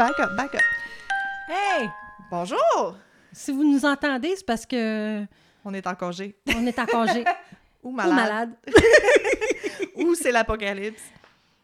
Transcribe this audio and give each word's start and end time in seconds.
back 0.00 0.18
up, 0.18 0.34
back 0.34 0.54
up. 0.54 0.62
Hey! 1.46 1.90
Bonjour! 2.30 2.96
Si 3.32 3.52
vous 3.52 3.64
nous 3.64 3.84
entendez, 3.84 4.34
c'est 4.34 4.46
parce 4.46 4.64
que 4.64 5.26
On 5.62 5.74
est 5.74 5.86
en 5.86 5.94
congé. 5.94 6.34
on 6.56 6.66
est 6.66 6.78
en 6.78 6.86
congé. 6.86 7.22
Ou 7.82 7.90
Ou 7.90 7.92
malade. 7.92 8.14
malade. 8.14 8.50
Ou 9.96 10.14
c'est 10.14 10.32
l'apocalypse. 10.32 11.02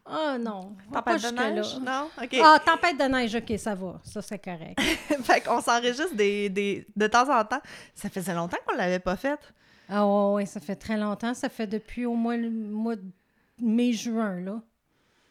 Oh 0.04 0.36
non, 0.38 0.76
pas 0.92 1.00
Tempête 1.00 1.22
de 1.22 1.34
neige? 1.34 1.78
Non? 1.80 2.10
OK. 2.22 2.36
Ah, 2.42 2.58
tempête 2.64 2.98
de 2.98 3.04
neige, 3.04 3.34
ok, 3.36 3.58
ça 3.58 3.74
va. 3.74 4.00
Ça, 4.04 4.20
c'est 4.20 4.38
correct. 4.38 4.78
fait 5.24 5.40
qu'on 5.40 5.62
s'enregistre 5.62 6.14
des, 6.14 6.50
des, 6.50 6.86
de 6.94 7.06
temps 7.06 7.34
en 7.34 7.42
temps. 7.42 7.62
Ça 7.94 8.10
faisait 8.10 8.34
longtemps 8.34 8.58
qu'on 8.66 8.76
l'avait 8.76 8.98
pas 8.98 9.16
fait. 9.16 9.40
Ah 9.88 10.06
ouais, 10.06 10.34
ouais, 10.34 10.46
ça 10.46 10.60
fait 10.60 10.76
très 10.76 10.98
longtemps. 10.98 11.32
Ça 11.32 11.48
fait 11.48 11.66
depuis 11.66 12.04
au 12.04 12.14
moins 12.14 12.36
le 12.36 12.50
mois 12.50 12.96
de 12.96 13.10
mai-juin, 13.62 14.40
là. 14.40 14.60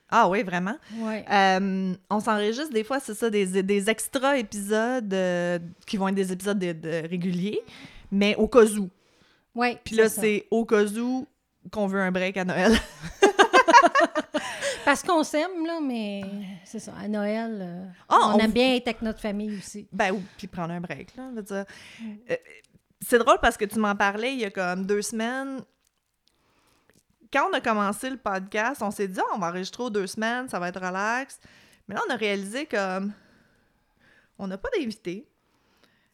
Ah 0.09 0.29
oui, 0.29 0.43
vraiment? 0.43 0.75
Ouais. 0.99 1.25
Euh, 1.31 1.93
on 2.09 2.19
s'enregistre 2.19 2.71
des 2.73 2.83
fois, 2.83 2.99
c'est 2.99 3.15
ça, 3.15 3.29
des, 3.29 3.63
des 3.63 3.89
extra 3.89 4.37
épisodes 4.37 5.11
euh, 5.13 5.57
qui 5.87 5.97
vont 5.97 6.07
être 6.09 6.15
des 6.15 6.31
épisodes 6.31 6.59
de, 6.59 6.73
de 6.73 7.07
réguliers, 7.09 7.59
mais 8.11 8.35
au 8.35 8.47
cas 8.47 8.65
où. 8.65 8.89
Puis 9.83 9.95
là, 9.95 10.09
c'est 10.09 10.45
au 10.51 10.65
cas 10.65 10.83
où 10.85 11.25
qu'on 11.71 11.87
veut 11.87 12.01
un 12.01 12.11
break 12.11 12.37
à 12.37 12.45
Noël. 12.45 12.73
Parce 14.85 15.01
qu'on 15.01 15.23
s'aime, 15.23 15.65
là, 15.65 15.79
mais 15.81 16.21
c'est 16.63 16.77
ça. 16.79 16.93
À 17.01 17.07
Noël, 17.07 17.57
euh, 17.59 17.85
Ah, 18.07 18.33
on, 18.33 18.35
on- 18.35 18.39
aime 18.39 18.51
bien 18.51 18.75
être 18.75 18.87
avec 18.87 19.01
notre 19.01 19.19
famille 19.19 19.57
aussi. 19.57 19.87
Ben, 19.91 20.11
ou 20.13 20.21
puis 20.37 20.45
prendre 20.47 20.73
un 20.73 20.79
break, 20.81 21.15
là. 21.15 21.23
je 21.31 21.35
veux 21.37 21.41
dire. 21.41 21.65
C'est 23.01 23.17
drôle 23.17 23.37
parce 23.41 23.57
que 23.57 23.65
tu 23.65 23.79
m'en 23.79 23.95
parlais 23.95 24.33
il 24.33 24.39
y 24.41 24.45
a 24.45 24.51
comme 24.51 24.85
deux 24.85 25.01
semaines. 25.01 25.61
Quand 27.35 27.49
on 27.49 27.53
a 27.53 27.59
commencé 27.59 28.09
le 28.09 28.15
podcast, 28.15 28.81
on 28.81 28.91
s'est 28.91 29.09
dit, 29.09 29.19
Ah, 29.19 29.33
on 29.35 29.39
va 29.39 29.49
enregistrer 29.49 29.83
aux 29.83 29.89
deux 29.89 30.07
semaines, 30.07 30.47
ça 30.47 30.57
va 30.57 30.69
être 30.69 30.79
relax. 30.79 31.37
Mais 31.85 31.95
là, 31.95 32.01
on 32.07 32.13
a 32.13 32.15
réalisé 32.15 32.65
comme 32.65 33.11
on 34.39 34.47
n'a 34.47 34.57
pas 34.57 34.69
d'invité, 34.77 35.27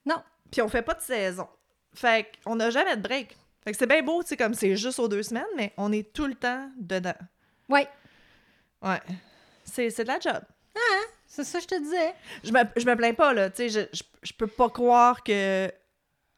Non. 0.04 0.24
puis 0.50 0.64
on 0.64 0.68
fait 0.68 0.82
pas 0.82 0.96
de 0.96 1.02
saison. 1.02 1.48
Fait 1.94 2.32
qu'on 2.44 2.56
n'a 2.56 2.72
jamais 2.72 2.96
de 2.98 3.02
break. 3.04 3.38
Fait 3.64 3.72
que 3.72 3.78
c'est 3.78 3.86
bien 3.86 4.02
beau, 4.02 4.24
tu 4.24 4.30
sais, 4.30 4.38
comme 4.38 4.56
c'est 4.56 4.76
juste 4.76 4.98
aux 4.98 5.08
deux 5.08 5.22
semaines, 5.22 5.46
mais 5.56 5.74
on 5.78 5.92
est 5.92 6.12
tout 6.12 6.26
le 6.26 6.34
temps 6.34 6.72
dedans. 6.80 7.14
Ouais. 7.70 7.88
Ouais. 8.82 9.00
C'est 9.64 9.92
c'est 9.92 10.04
de 10.04 10.08
la 10.10 10.20
job. 10.20 10.42
C'est 11.28 11.44
ça 11.44 11.60
que 11.60 11.64
je 11.66 11.68
te 11.68 11.80
disais. 11.82 12.16
Je 12.44 12.52
me, 12.52 12.60
je 12.76 12.86
me 12.86 12.96
plains 12.96 13.14
pas, 13.14 13.32
là. 13.34 13.52
Tu 13.52 13.70
sais, 13.70 13.70
je, 13.70 13.96
je, 13.96 14.04
je 14.24 14.34
peux 14.34 14.48
pas 14.48 14.70
croire 14.70 15.24
que 15.24 15.72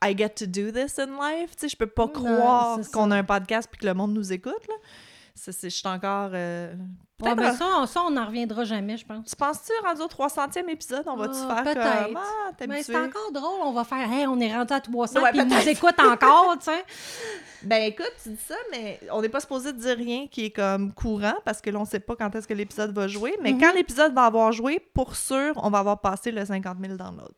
I 0.09 0.15
get 0.17 0.29
to 0.35 0.45
do 0.45 0.71
this 0.71 0.99
in 0.99 1.07
life. 1.19 1.51
Tu 1.55 1.61
sais, 1.61 1.69
je 1.69 1.77
peux 1.77 1.87
pas 1.87 2.05
Non, 2.05 2.09
croire 2.11 2.79
qu'on 2.93 3.11
a 3.11 3.17
un 3.17 3.23
podcast 3.23 3.67
puis 3.71 3.79
que 3.79 3.85
le 3.85 3.93
monde 3.93 4.13
nous 4.13 4.31
écoute, 4.33 4.67
là. 4.67 4.75
C'est, 5.35 5.51
je 5.63 5.69
suis 5.69 5.87
encore... 5.87 6.29
euh, 6.33 6.73
Ouais, 7.21 7.33
peut-être 7.35 7.37
ben 7.37 7.53
ça, 7.53 7.65
on- 7.79 7.85
ça, 7.85 8.01
on 8.03 8.11
n'en 8.11 8.25
reviendra 8.25 8.65
jamais, 8.65 8.97
je 8.97 9.05
pense. 9.05 9.25
Tu 9.29 9.35
penses-tu, 9.35 9.71
rendu 9.85 10.01
au 10.01 10.07
300e 10.07 10.67
épisode, 10.69 11.03
on 11.07 11.15
va-tu 11.15 11.37
Ah, 11.49 11.63
faire 11.63 11.73
peut-être. 11.73 12.05
comme... 12.07 12.17
Ah, 12.17 12.51
Mais 12.67 12.75
habitué? 12.75 12.93
c'est 12.93 12.97
encore 12.97 13.31
drôle, 13.31 13.61
on 13.63 13.71
va 13.71 13.83
faire 13.85 14.11
Hey, 14.11 14.27
on 14.27 14.39
est 14.39 14.53
rendu 14.53 14.73
à 14.73 14.79
300 14.81 15.21
Ouais, 15.21 15.29
puis 15.31 15.39
ils 15.39 15.47
nous 15.47 15.69
écoutent 15.69 15.99
encore, 15.99 16.55
tu 16.59 16.65
sais. 16.65 16.83
Ben 17.63 17.81
écoute, 17.83 18.11
tu 18.21 18.29
dis 18.29 18.41
ça, 18.45 18.55
mais 18.71 18.99
on 19.11 19.21
n'est 19.21 19.29
pas 19.29 19.39
supposé 19.39 19.71
dire 19.73 19.95
rien 19.95 20.27
qui 20.27 20.45
est 20.45 20.51
comme 20.51 20.91
courant 20.93 21.35
parce 21.45 21.61
que 21.61 21.69
là, 21.69 21.79
on 21.79 21.85
sait 21.85 22.01
pas 22.01 22.15
quand 22.17 22.35
est-ce 22.35 22.47
que 22.47 22.53
l'épisode 22.53 22.91
va 22.93 23.07
jouer. 23.07 23.35
Mais 23.41 23.53
Mhm. 23.53 23.61
quand 23.61 23.73
l'épisode 23.73 24.13
va 24.13 24.25
avoir 24.25 24.51
joué, 24.51 24.79
pour 24.93 25.15
sûr, 25.15 25.53
on 25.55 25.69
va 25.69 25.79
avoir 25.79 26.01
passé 26.01 26.29
le 26.31 26.43
50 26.45 26.77
000 26.81 26.97
downloads. 26.97 27.31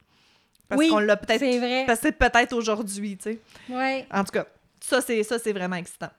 Parce 0.68 0.80
Oui, 0.80 0.90
qu'on 0.90 1.00
l'a 1.00 1.18
peut-être... 1.18 1.40
C'est 1.40 1.60
vrai. 1.60 1.84
Parce 1.86 2.00
que 2.02 2.10
peut-être 2.10 2.54
aujourd'hui, 2.54 3.18
tu 3.18 3.32
sais. 3.34 3.40
Ouais. 3.70 4.08
En 4.12 4.24
tout 4.24 4.32
cas, 4.32 4.46
ça, 4.80 5.02
c'est 5.02 5.22
ça, 5.24 5.38
c'est 5.40 5.54
vraiment 5.54 5.76
excitant. 5.76 6.10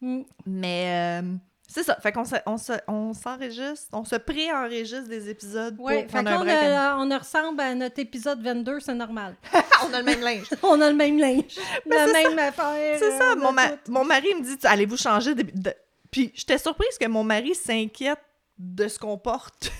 Mm. 0.00 0.20
Mais 0.46 1.20
euh, 1.22 1.32
c'est 1.68 1.82
ça. 1.82 1.96
Fait 2.00 2.10
qu'on 2.12 2.24
se- 2.24 2.36
on 2.46 2.56
se- 2.56 2.72
on 2.88 3.12
s'enregistre, 3.14 3.88
on 3.92 4.04
se 4.04 4.16
pré-enregistre 4.16 5.08
des 5.08 5.28
épisodes 5.28 5.76
Fait 5.86 6.08
un 6.16 6.22
là, 6.22 6.96
on, 6.98 7.10
a- 7.10 7.18
ressemble 7.18 7.60
à 7.60 7.74
notre 7.74 7.98
épisode 8.00 8.42
22, 8.42 8.80
c'est 8.80 8.94
normal. 8.94 9.34
on 9.88 9.92
a 9.92 9.98
le 9.98 10.04
même 10.04 10.20
linge. 10.20 10.46
on 10.62 10.80
a 10.80 10.88
le 10.90 10.96
même 10.96 11.18
linge. 11.18 11.56
La 11.86 12.06
même 12.06 12.38
affaire. 12.38 12.96
C'est 12.98 13.18
ça. 13.18 13.32
euh, 13.32 13.36
Mon, 13.36 13.52
ma- 13.52 13.76
mon 13.88 14.04
mari 14.04 14.28
me 14.36 14.42
dit 14.42 14.56
allez-vous 14.66 14.96
changer 14.96 15.34
de. 15.34 15.42
de- 15.42 15.74
Puis 16.10 16.32
j'étais 16.34 16.58
surprise 16.58 16.96
que 16.98 17.06
mon 17.06 17.24
mari 17.24 17.54
s'inquiète 17.54 18.18
de 18.58 18.88
ce 18.88 18.98
qu'on 18.98 19.18
porte. 19.18 19.70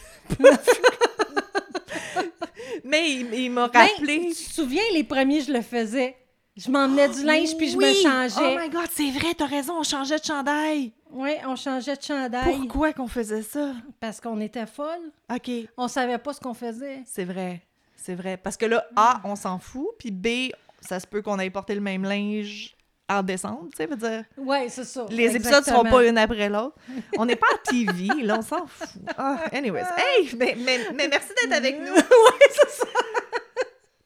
Mais 2.84 3.10
il, 3.10 3.34
il 3.34 3.50
m'a 3.50 3.66
rappelé. 3.66 4.32
tu 4.36 4.44
te 4.44 4.52
souviens, 4.52 4.82
les 4.94 5.04
premiers, 5.04 5.40
je 5.42 5.52
le 5.52 5.62
faisais. 5.62 6.16
Je 6.56 6.70
m'emmenais 6.70 7.08
du 7.08 7.22
linge 7.24 7.56
puis 7.56 7.70
je 7.70 7.76
me 7.76 7.92
changeais. 7.94 8.56
Oh 8.56 8.58
my 8.60 8.68
god, 8.68 8.88
c'est 8.92 9.10
vrai, 9.10 9.34
t'as 9.36 9.46
raison, 9.46 9.78
on 9.78 9.82
changeait 9.82 10.18
de 10.18 10.24
chandail. 10.24 10.92
Oui, 11.10 11.30
on 11.46 11.56
changeait 11.56 11.96
de 11.96 12.02
chandail 12.02 12.44
Pourquoi 12.44 12.92
qu'on 12.92 13.08
faisait 13.08 13.42
ça? 13.42 13.72
parce 13.98 14.20
qu'on 14.20 14.40
était 14.40 14.66
folle. 14.66 15.10
OK. 15.32 15.50
On 15.76 15.88
savait 15.88 16.18
pas 16.18 16.32
ce 16.32 16.40
qu'on 16.40 16.54
faisait. 16.54 17.02
C'est 17.06 17.24
vrai. 17.24 17.62
C'est 17.96 18.14
vrai. 18.14 18.36
Parce 18.36 18.56
que 18.56 18.66
là, 18.66 18.84
A, 18.96 19.20
on 19.24 19.36
s'en 19.36 19.58
fout, 19.58 19.88
puis 19.98 20.10
B, 20.10 20.52
ça 20.80 21.00
se 21.00 21.06
peut 21.06 21.22
qu'on 21.22 21.38
ait 21.38 21.50
porté 21.50 21.74
le 21.74 21.80
même 21.80 22.02
linge 22.04 22.76
en 23.10 23.22
décembre, 23.22 23.66
tu 23.72 23.76
sais, 23.76 23.86
veut 23.86 23.96
dire. 23.96 24.24
Oui, 24.36 24.58
c'est 24.68 24.84
ça. 24.84 25.04
Les 25.10 25.34
épisodes 25.36 25.64
seront 25.64 25.80
Exactement. 25.80 25.90
pas 25.90 26.04
une 26.06 26.18
après 26.18 26.48
l'autre. 26.48 26.76
On 27.18 27.26
n'est 27.26 27.36
pas 27.36 27.46
en 27.52 27.70
TV, 27.70 28.08
là, 28.22 28.36
on 28.38 28.42
s'en 28.42 28.66
fout. 28.66 28.88
Ah, 29.18 29.38
anyways. 29.52 29.82
Hey, 29.96 30.30
mais, 30.36 30.56
mais, 30.58 30.78
mais 30.94 31.08
merci 31.08 31.30
d'être 31.42 31.56
avec 31.56 31.78
nous. 31.80 31.92
oui, 31.94 32.46
c'est 32.52 32.70
ça. 32.70 32.86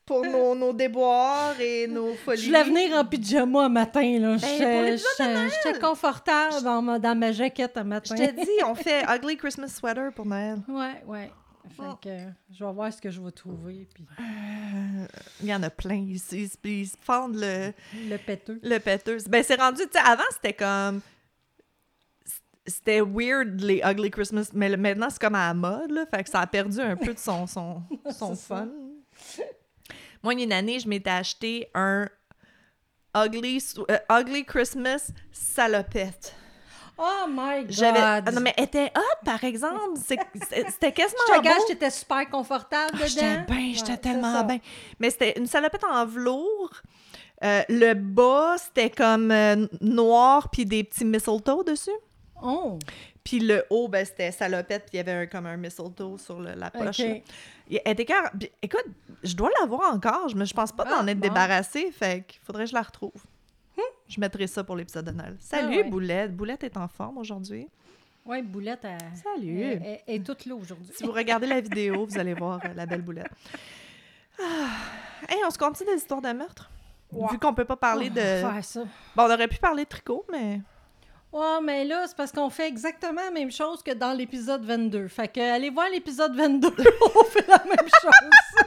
Pour 0.07 0.23
nos, 0.25 0.55
nos 0.55 0.73
déboires 0.75 1.59
et 1.61 1.87
nos 1.87 2.13
folies. 2.15 2.43
Je 2.43 2.47
voulais 2.49 2.65
venir 2.65 2.95
en 2.95 3.05
pyjama 3.07 3.65
un 3.65 3.69
matin. 3.71 4.19
Là. 4.21 4.37
Ben, 4.37 4.99
J'étais- 4.99 5.79
confortable 5.81 6.63
dans 6.63 6.83
ma, 6.83 6.99
dans 6.99 7.15
ma 7.19 7.33
jaquette 7.33 7.77
un 7.79 7.83
Je 7.85 7.87
matin. 7.89 8.15
t'ai 8.15 8.33
dit, 8.33 8.49
on 8.67 8.75
fait 8.75 9.03
Ugly 9.09 9.39
Christmas 9.39 9.69
Sweater 9.69 10.13
pour 10.15 10.27
Noël. 10.27 10.59
Ouais, 10.69 11.03
ouais. 11.07 11.31
Fait 11.71 11.83
Oh. 11.83 11.95
que 12.01 12.09
euh, 12.09 12.31
je 12.53 12.65
vais 12.65 12.73
voir 12.73 12.93
ce 12.93 13.01
que 13.01 13.11
je 13.11 13.21
vais 13.21 13.31
trouver. 13.33 13.89
Puis 13.95 14.07
Il 15.41 15.47
y 15.47 15.55
en 15.55 15.63
a 15.63 15.71
plein 15.71 15.95
ici. 15.97 16.51
Ils, 16.65 16.71
ils 16.71 16.87
se 16.89 16.97
fendent 17.01 17.37
le, 17.37 17.73
le 18.09 18.17
péteux. 18.19 18.61
le 18.63 18.79
péteux. 18.79 19.19
Ben, 19.29 19.43
c'est 19.43 19.61
rendu, 19.61 19.83
tu 19.83 19.89
sais, 19.93 19.99
avant, 19.99 20.23
c'était 20.31 20.53
comme. 20.53 21.01
C'était 22.67 23.01
weird, 23.03 23.61
les 23.61 23.83
Ugly 23.85 24.11
Christmas, 24.11 24.49
mais 24.55 24.75
maintenant, 24.77 25.11
c'est 25.11 25.21
comme 25.21 25.35
à 25.35 25.49
la 25.49 25.55
mode, 25.55 25.91
là. 25.91 26.07
Fait 26.07 26.25
que 26.25 26.31
ça 26.31 26.41
a 26.41 26.47
perdu 26.47 26.81
un 26.81 26.97
peu 26.97 27.13
de 27.13 27.19
son, 27.19 27.47
son, 27.47 27.83
son 28.11 28.35
fun. 28.35 28.69
Moi, 30.23 30.33
il 30.35 30.39
y 30.41 30.43
a 30.43 30.45
une 30.47 30.53
année, 30.53 30.79
je 30.81 30.89
m'étais 30.89 31.11
acheté 31.11 31.69
un 31.75 32.09
Ugly, 33.15 33.63
euh, 33.91 33.99
ugly 34.11 34.45
Christmas 34.45 35.11
salopette. 35.31 36.35
Oh 36.97 37.27
my 37.29 37.63
God! 37.65 37.71
J'avais. 37.73 37.99
Ah, 38.01 38.21
non, 38.33 38.41
mais 38.41 38.55
elle 38.57 38.65
était 38.65 38.93
hot, 38.97 39.25
par 39.25 39.43
exemple. 39.43 39.99
C'était 40.01 40.93
quasiment 40.93 41.21
Je 41.29 41.39
te 41.39 41.43
gage, 41.43 41.57
j'étais 41.69 41.91
super 41.91 42.29
confortable 42.31 42.93
Ah, 42.95 42.97
dedans. 42.99 43.07
J'étais 43.09 43.39
bien, 43.53 43.73
j'étais 43.75 43.91
Ouais, 43.93 43.97
tellement 43.99 44.45
bien. 44.45 44.59
Mais 45.01 45.11
c'était 45.11 45.39
une 45.39 45.47
salopette 45.47 45.85
en 45.85 46.07
velours. 46.07 46.71
Euh, 47.43 47.63
le 47.69 47.95
bas, 47.95 48.55
c'était 48.59 48.91
comme 48.91 49.31
euh, 49.31 49.67
noir, 49.81 50.51
puis 50.51 50.65
des 50.65 50.85
petits 50.85 51.05
mistletoe 51.05 51.65
dessus. 51.65 51.91
Oh! 52.43 52.79
Puis 53.25 53.41
le 53.41 53.65
haut, 53.71 53.89
ben, 53.89 54.05
c'était 54.07 54.31
salopette, 54.31 54.83
puis 54.87 54.91
il 54.95 54.97
y 54.99 55.01
avait 55.01 55.13
un, 55.13 55.27
comme 55.27 55.47
un 55.47 55.57
mistletoe 55.57 56.19
sur 56.19 56.39
le- 56.41 56.55
la 56.55 56.71
poche. 56.71 57.01
Elle 57.01 57.23
était 57.71 58.07
Écoute, 58.63 58.85
je 59.23 59.35
dois 59.35 59.51
l'avoir 59.61 59.93
encore, 59.95 60.29
je, 60.29 60.37
me, 60.37 60.45
je 60.45 60.55
pense 60.55 60.71
pas 60.73 60.85
Ah, 60.87 60.91
d'en 61.01 61.07
être 61.09 61.19
bon. 61.19 61.29
débarrassée, 61.29 61.91
fait 61.91 62.25
qu'il 62.27 62.41
faudrait 62.43 62.65
que 62.65 62.71
je 62.71 62.75
la 62.75 62.83
retrouve. 62.83 63.13
Je 64.09 64.21
mettrai 64.21 64.47
ça 64.47 64.63
pour 64.65 64.77
l'épisode 64.77 65.07
de 65.07 65.11
Noël. 65.13 65.37
Salut, 65.41 65.67
Ah 65.67 65.77
ouais. 65.83 65.85
Boulette. 65.85 66.37
Boulette 66.37 66.65
est 66.65 66.77
en 66.77 66.89
forme 66.89 67.19
aujourd'hui. 67.19 67.67
Ouais, 68.27 68.43
Boulette, 68.43 68.87
Salut. 69.23 69.61
est 70.07 70.25
toute 70.25 70.47
là 70.47 70.55
aujourd'hui. 70.55 70.93
Si 70.95 71.05
vous 71.05 71.13
regardez 71.13 71.47
la 71.47 71.61
vidéo, 71.61 72.07
vous 72.07 72.19
allez 72.19 72.33
voir 72.35 72.59
euh, 72.65 72.69
la 72.75 72.87
belle 72.87 73.03
boulette. 73.03 73.29
Ah. 74.41 74.69
Hey, 75.29 75.39
on 75.47 75.51
se 75.51 75.59
continue 75.59 75.91
des 75.91 75.97
histoires 75.97 76.23
de 76.23 76.33
meurtre? 76.33 76.71
Vu 77.13 77.39
qu'on 77.39 77.53
peut 77.55 77.67
pas 77.67 77.77
parler 77.77 78.11
Oh, 78.11 78.15
de... 78.19 78.63
Ça. 78.63 78.81
Bon, 79.15 79.25
on 79.25 79.31
aurait 79.31 79.47
pu 79.49 79.59
parler 79.59 79.85
de 79.85 79.89
tricot, 79.89 80.25
mais... 80.33 80.61
Ouais, 81.33 81.61
mais 81.63 81.85
là, 81.85 82.07
c'est 82.07 82.17
parce 82.17 82.33
qu'on 82.33 82.49
fait 82.49 82.67
exactement 82.69 83.21
la 83.23 83.31
même 83.31 83.51
chose 83.53 83.83
que 83.83 83.93
dans 83.93 84.13
l'épisode 84.13 84.65
22. 84.65 85.09
Fait 85.09 85.29
que 85.29 85.41
allez 85.41 85.69
voir 85.71 85.89
l'épisode 85.91 86.35
22, 86.35 86.69
on 87.17 87.25
fait 87.25 87.47
la 87.47 87.63
même 87.65 87.89
chose. 88.01 88.63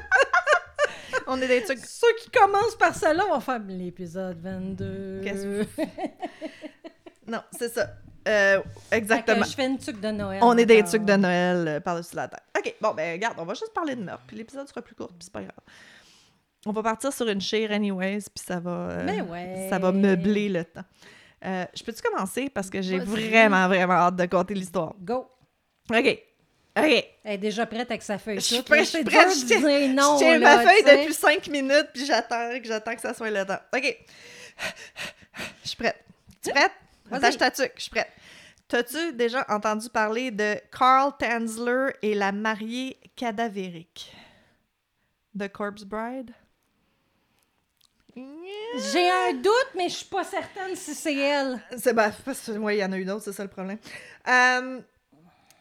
On 1.28 1.42
est 1.42 1.48
des 1.48 1.64
trucs... 1.64 1.80
Ceux 1.80 2.14
qui 2.20 2.30
commencent 2.32 2.78
par 2.78 2.96
cela 2.96 3.24
vont 3.26 3.40
faire 3.40 3.60
l'épisode 3.68 4.40
22. 4.42 5.22
Qu'est-ce 5.24 5.44
que 5.44 5.82
Non, 7.28 7.42
c'est 7.58 7.70
ça. 7.70 7.90
Euh, 8.28 8.62
exactement. 8.92 9.44
je 9.46 9.54
fais 9.56 9.66
une 9.66 9.78
tuque 9.78 10.02
de 10.02 10.10
Noël. 10.12 10.40
On 10.44 10.58
est 10.58 10.66
des 10.66 10.84
trucs 10.84 11.06
de 11.06 11.16
Noël 11.16 11.68
euh, 11.68 11.80
par-dessus 11.80 12.16
la 12.16 12.28
tête. 12.28 12.42
OK, 12.58 12.76
bon, 12.82 12.94
ben 12.94 13.14
regarde, 13.14 13.36
on 13.40 13.46
va 13.46 13.54
juste 13.54 13.74
parler 13.74 13.96
de 13.96 14.04
meurtre, 14.04 14.24
puis 14.28 14.36
l'épisode 14.36 14.68
sera 14.68 14.82
plus 14.82 14.96
court, 14.96 15.10
puis 15.10 15.20
c'est 15.22 15.32
pas 15.34 15.42
grave. 15.42 15.52
On 16.66 16.72
va 16.74 16.84
partir 16.84 17.14
sur 17.14 17.28
une 17.30 17.40
chire 17.40 17.72
anyways, 17.72 18.20
puis 18.34 18.44
ça 18.46 18.60
va... 18.60 18.72
euh, 18.72 19.04
Mais 19.06 19.22
ouais. 19.22 19.68
Ça 19.70 19.80
va 19.80 19.92
meubler 19.94 20.50
le 20.50 20.66
temps. 20.66 20.84
Euh, 21.46 21.66
je 21.74 21.84
peux-tu 21.84 22.02
commencer? 22.02 22.50
Parce 22.50 22.70
que 22.70 22.82
j'ai 22.82 23.00
vraiment, 23.00 23.68
vraiment 23.68 23.94
hâte 23.94 24.16
de 24.18 24.26
conter 24.26 24.54
l'histoire. 24.54 24.94
Go. 25.00 25.30
OK. 25.90 26.20
OK. 26.78 27.06
Elle 27.24 27.34
est 27.34 27.38
déjà 27.38 27.66
prête 27.66 27.90
avec 27.90 28.02
sa 28.02 28.18
feuille. 28.18 28.36
Je 28.36 28.42
suis 28.42 28.62
prête, 28.62 28.86
je 28.86 28.90
suis 28.90 29.04
prête, 29.04 29.30
je 29.30 29.46
tiens- 29.46 29.60
dire 29.60 29.94
non, 29.94 30.18
je 30.18 30.24
tiens 30.24 30.38
là, 30.40 30.58
ma 30.58 30.64
feuille 30.64 30.84
depuis 30.84 31.14
cinq 31.14 31.48
minutes, 31.48 31.88
puis 31.94 32.06
j'attends 32.06 32.60
que 32.60 32.66
j'attends 32.66 32.96
que 32.96 33.02
ça 33.02 33.14
soit 33.14 33.30
le 33.30 33.46
temps. 33.46 33.60
OK. 33.76 33.98
Je 35.64 35.68
suis 35.68 35.78
prête. 35.78 36.04
Tu 36.44 36.50
es 36.50 36.54
prête? 36.54 36.72
Attache 37.12 37.38
ta 37.38 37.52
tuque, 37.52 37.74
je 37.78 37.84
suis 37.84 37.92
prête. 37.92 38.10
T'as-tu 38.68 39.14
déjà 39.14 39.46
entendu 39.48 39.90
parler 39.90 40.30
de 40.30 40.56
Carl 40.78 41.14
Tanzler 41.18 41.94
et 42.02 42.14
la 42.14 42.32
mariée 42.32 43.00
cadavérique? 43.16 44.14
The 45.38 45.48
Corpse 45.48 45.84
Bride? 45.84 46.32
J'ai 48.16 49.10
un 49.10 49.34
doute, 49.34 49.70
mais 49.76 49.90
je 49.90 49.96
suis 49.96 50.06
pas 50.06 50.24
certaine 50.24 50.76
si 50.76 50.96
c'est 50.96 51.16
elle. 51.16 51.60
C'est 51.78 51.94
bah, 51.94 52.12
parce 52.26 52.48
que 52.48 52.52
ouais, 52.54 52.78
il 52.78 52.80
y 52.80 52.84
en 52.84 52.92
a 52.92 52.98
une 52.98 53.10
autre, 53.12 53.24
c'est 53.24 53.32
ça 53.32 53.44
le 53.44 53.50
problème. 53.50 53.78
Euh, 54.28 54.82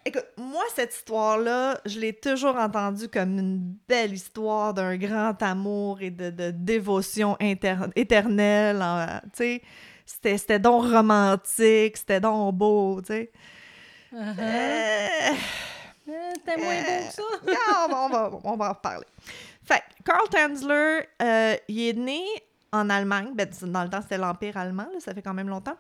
écoute, 0.07 0.27
moi, 0.37 0.63
cette 0.75 0.95
histoire-là, 0.95 1.79
je 1.85 1.99
l'ai 2.01 2.13
toujours 2.13 2.57
entendue 2.57 3.09
comme 3.09 3.39
une 3.39 3.77
belle 3.89 4.13
histoire 4.15 4.73
d'un 4.75 4.97
grand 4.97 5.41
amour 5.43 6.01
et 6.01 6.11
de, 6.11 6.31
de 6.31 6.51
dévotion 6.51 7.37
inter- 7.41 7.91
éternelle. 7.95 8.85
Tu 9.33 9.39
sais, 9.39 9.63
c'était, 10.05 10.39
c'était 10.39 10.59
donc 10.59 10.85
romantique, 10.91 11.97
c'était 11.97 12.21
donc 12.21 12.55
beau, 12.55 13.01
tu 13.01 13.09
sais. 13.09 13.33
Uh-huh. 14.15 14.39
Euh, 14.39 15.35
Euh, 16.09 16.13
C'était 16.37 16.57
moins 16.63 16.81
beau 16.83 17.09
que 17.09 17.13
ça. 17.13 17.23
Ah, 17.69 17.87
on, 17.89 17.93
va, 17.93 18.05
on, 18.05 18.09
va, 18.09 18.39
on 18.45 18.57
va 18.57 18.67
en 18.67 18.73
reparler. 18.75 19.07
Fait 19.65 19.83
Carl 20.05 20.29
Tanzler, 20.31 21.01
euh, 21.21 21.57
il 21.67 21.89
est 21.89 21.93
né 21.95 22.21
en 22.73 22.89
Allemagne. 22.91 23.31
Ben, 23.35 23.49
dans 23.63 23.83
le 23.83 23.91
temps, 23.91 24.03
c'était 24.03 24.17
l'Empire 24.17 24.57
allemand, 24.57 24.87
là, 24.93 25.01
ça 25.01 25.13
fait 25.13 25.23
quand 25.23 25.35
même 25.35 25.49
longtemps. 25.49 25.77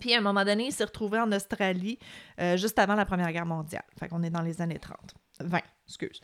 Puis, 0.00 0.14
à 0.14 0.18
un 0.18 0.20
moment 0.20 0.44
donné, 0.44 0.66
il 0.66 0.72
s'est 0.72 0.84
retrouvé 0.84 1.18
en 1.18 1.30
Australie 1.32 1.98
euh, 2.40 2.56
juste 2.56 2.78
avant 2.78 2.94
la 2.94 3.06
Première 3.06 3.32
Guerre 3.32 3.46
mondiale. 3.46 3.84
Fait 3.98 4.08
qu'on 4.08 4.22
est 4.22 4.30
dans 4.30 4.42
les 4.42 4.60
années 4.60 4.78
30. 4.78 4.98
20, 5.40 5.60
excuse. 5.86 6.20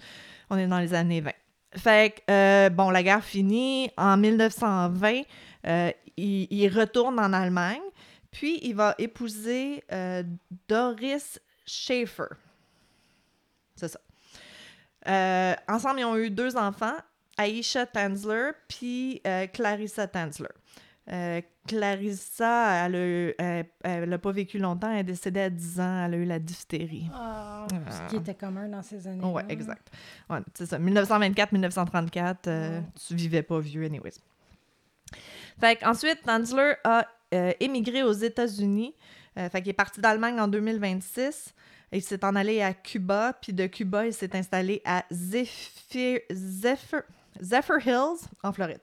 On 0.51 0.59
est 0.59 0.67
dans 0.67 0.79
les 0.79 0.93
années 0.93 1.21
20. 1.21 1.31
Fait 1.77 2.15
que, 2.15 2.33
euh, 2.33 2.71
bon, 2.71 2.91
la 2.91 3.03
guerre 3.03 3.25
finit. 3.25 3.91
En 3.97 4.17
1920, 4.17 5.23
euh, 5.67 5.91
il, 6.17 6.69
retourne 6.69 7.19
en 7.19 7.33
Allemagne. 7.33 7.81
Puis, 8.31 8.59
il 8.63 8.75
va 8.75 8.95
épouser 8.99 9.85
Doris 10.69 11.41
Schaefer. 11.67 12.35
C'est 13.77 13.89
ça. 13.89 14.01
Ensemble, 15.69 16.01
ils 16.01 16.05
ont 16.05 16.17
eu 16.17 16.31
deux 16.31 16.57
enfants, 16.57 16.97
Aisha 17.39 17.87
Tanzler 17.87 18.51
puis 18.69 19.23
Clarissa 19.53 20.07
Tanzler. 20.09 20.49
Euh, 21.13 21.43
Clarissa, 21.69 22.87
elle 22.87 22.95
a, 22.95 23.07
eu- 23.07 23.35
elle- 23.39 23.67
elle 23.83 24.13
a 24.13 24.19
pas 24.19 24.33
vécu 24.33 24.59
longtemps, 24.59 24.91
elle 24.91 25.01
est 25.01 25.05
décédée 25.05 25.41
à 25.41 25.51
10 25.51 25.79
ans, 25.81 26.05
elle 26.07 26.15
a 26.15 26.17
eu 26.17 26.25
la 26.25 26.39
diphtérie. 26.39 27.11
Ah, 27.13 27.67
ce 27.91 28.09
qui 28.11 28.17
était 28.17 28.35
commun 28.35 28.69
dans 28.69 28.83
ces 28.83 29.07
années. 29.07 29.23
Ouais, 29.25 29.45
exact. 29.51 29.91
Ouais, 30.31 30.39
c'est 30.55 30.65
ça. 30.67 30.79
1924-1934, 30.79 32.49
euh, 32.49 32.79
Ouais. 32.79 32.85
tu 33.07 33.15
vivais 33.15 33.43
pas 33.43 33.61
vieux, 33.61 33.85
anyways. 33.85 34.13
Fait 35.61 35.85
ensuite, 35.85 36.23
Tanzler 36.25 36.75
a 36.85 37.07
euh, 37.35 37.53
émigré 37.61 38.03
aux 38.03 38.13
États-Unis. 38.13 38.95
Euh, 39.39 39.49
fait 39.51 39.61
qu'il 39.61 39.71
est 39.71 39.75
parti 39.75 40.01
d'Allemagne 40.01 40.39
en 40.41 40.49
2026. 40.49 41.55
Et 41.93 41.99
il 41.99 42.03
s'est 42.03 42.25
en 42.25 42.35
allé 42.37 42.63
à 42.63 42.73
Cuba. 42.73 43.33
Puis 43.41 43.53
de 43.53 43.67
Cuba, 43.67 44.07
il 44.07 44.13
s'est 44.15 44.35
installé 44.37 44.81
à 44.85 45.05
Zephyr, 45.13 46.21
Zephyr, 46.33 47.03
Zephyr 47.41 47.79
Hills, 47.87 48.27
en 48.43 48.53
Floride. 48.53 48.79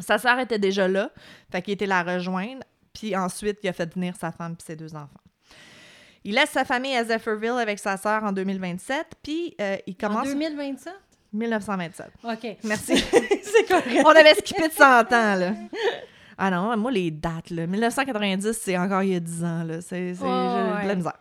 Sa 0.00 0.18
sœur 0.18 0.38
était 0.38 0.58
déjà 0.58 0.88
là. 0.88 1.10
Fait 1.50 1.62
qu'il 1.62 1.74
était 1.74 1.86
la 1.86 2.02
rejoindre. 2.02 2.62
Puis 2.92 3.16
ensuite, 3.16 3.58
il 3.62 3.68
a 3.68 3.72
fait 3.72 3.92
venir 3.92 4.14
sa 4.16 4.30
femme 4.32 4.56
et 4.58 4.62
ses 4.62 4.76
deux 4.76 4.94
enfants. 4.94 5.20
Il 6.24 6.34
laisse 6.34 6.50
sa 6.50 6.64
famille 6.64 6.96
à 6.96 7.04
Zephyrville 7.04 7.58
avec 7.60 7.78
sa 7.78 7.96
sœur 7.96 8.24
en 8.24 8.32
2027. 8.32 9.06
Puis 9.22 9.54
euh, 9.60 9.76
il 9.86 9.94
En 10.02 10.08
commence... 10.08 10.28
2027? 10.28 10.92
1927. 11.32 12.06
OK. 12.24 12.56
Merci. 12.64 12.96
c'est 13.42 13.68
correct. 13.68 14.02
On 14.06 14.10
avait 14.10 14.34
skippé 14.34 14.68
de 14.68 14.72
100 14.72 14.84
ans, 14.84 15.34
là. 15.34 15.52
Ah 16.38 16.50
non, 16.50 16.76
moi, 16.76 16.90
les 16.92 17.10
dates, 17.10 17.50
là. 17.50 17.66
1990, 17.66 18.52
c'est 18.60 18.78
encore 18.78 19.02
il 19.02 19.12
y 19.12 19.16
a 19.16 19.20
10 19.20 19.44
ans, 19.44 19.64
là. 19.64 19.80
C'est 19.80 20.12
Oh, 20.12 20.22
j'ai 20.22 20.24
de 20.24 20.24
la 20.24 20.86
ouais. 20.86 20.96
misère. 20.96 21.18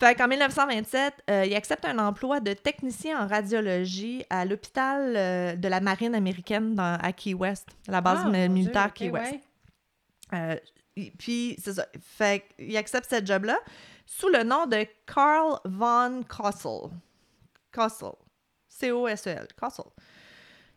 Fait 0.00 0.14
qu'en 0.14 0.28
1927, 0.28 1.14
euh, 1.28 1.44
il 1.44 1.54
accepte 1.54 1.84
un 1.84 1.98
emploi 1.98 2.40
de 2.40 2.54
technicien 2.54 3.22
en 3.22 3.26
radiologie 3.28 4.24
à 4.30 4.46
l'hôpital 4.46 5.14
euh, 5.14 5.56
de 5.56 5.68
la 5.68 5.80
marine 5.80 6.14
américaine 6.14 6.74
dans, 6.74 6.98
à 6.98 7.12
Key 7.12 7.34
West, 7.34 7.66
la 7.86 8.00
base 8.00 8.20
Ah, 8.24 8.48
militaire 8.48 8.92
Dieu, 8.94 9.08
Key 9.08 9.12
West. 9.12 9.32
ouais. 9.32 9.40
Euh, 10.32 10.56
puis, 11.18 11.56
c'est 11.62 11.74
ça. 11.74 11.86
Fait 12.00 12.44
qu'il 12.56 12.74
accepte 12.78 13.10
ce 13.10 13.24
job-là 13.24 13.58
sous 14.06 14.28
le 14.28 14.42
nom 14.42 14.66
de 14.66 14.86
Carl 15.06 15.58
von 15.66 16.22
Kossel. 16.26 16.90
Kossel. 17.72 18.12
C-O-S-E-L. 18.68 19.48
Kossel. 19.60 19.84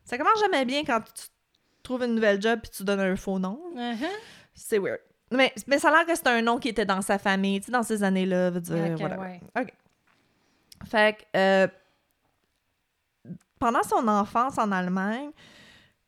Ça 0.03 0.17
commence 0.17 0.39
jamais 0.41 0.65
bien 0.65 0.83
quand 0.83 0.99
tu 0.99 1.27
trouves 1.81 2.03
une 2.03 2.15
nouvelle 2.15 2.41
job 2.41 2.59
puis 2.61 2.71
tu 2.71 2.83
donnes 2.83 2.99
un 2.99 3.15
faux 3.15 3.39
nom. 3.39 3.59
Uh-huh. 3.75 4.05
C'est 4.53 4.79
weird. 4.79 4.99
Mais, 5.33 5.53
mais 5.67 5.79
ça 5.79 5.89
a 5.89 5.91
l'air 5.91 6.05
que 6.05 6.15
c'est 6.15 6.27
un 6.27 6.41
nom 6.41 6.59
qui 6.59 6.69
était 6.69 6.85
dans 6.85 7.01
sa 7.01 7.17
famille, 7.17 7.59
tu 7.59 7.65
sais, 7.67 7.71
dans 7.71 7.83
ces 7.83 8.03
années-là. 8.03 8.49
veut 8.51 8.61
dire, 8.61 8.91
Ok, 8.93 9.01
whatever. 9.01 9.21
ouais. 9.21 9.41
OK. 9.59 9.73
Fait 10.85 11.17
que, 11.17 11.23
euh, 11.37 11.67
pendant 13.59 13.83
son 13.83 14.07
enfance 14.07 14.57
en 14.57 14.71
Allemagne, 14.71 15.29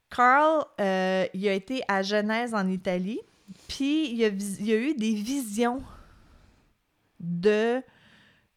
Carl, 0.10 0.64
euh, 0.80 1.26
il 1.34 1.48
a 1.48 1.54
été 1.54 1.82
à 1.88 2.02
Genèse 2.04 2.54
en 2.54 2.68
Italie, 2.68 3.20
puis 3.68 4.12
il 4.12 4.24
a, 4.26 4.28
il 4.28 4.72
a 4.72 4.76
eu 4.76 4.94
des 4.94 5.14
visions 5.14 5.82
de 7.20 7.82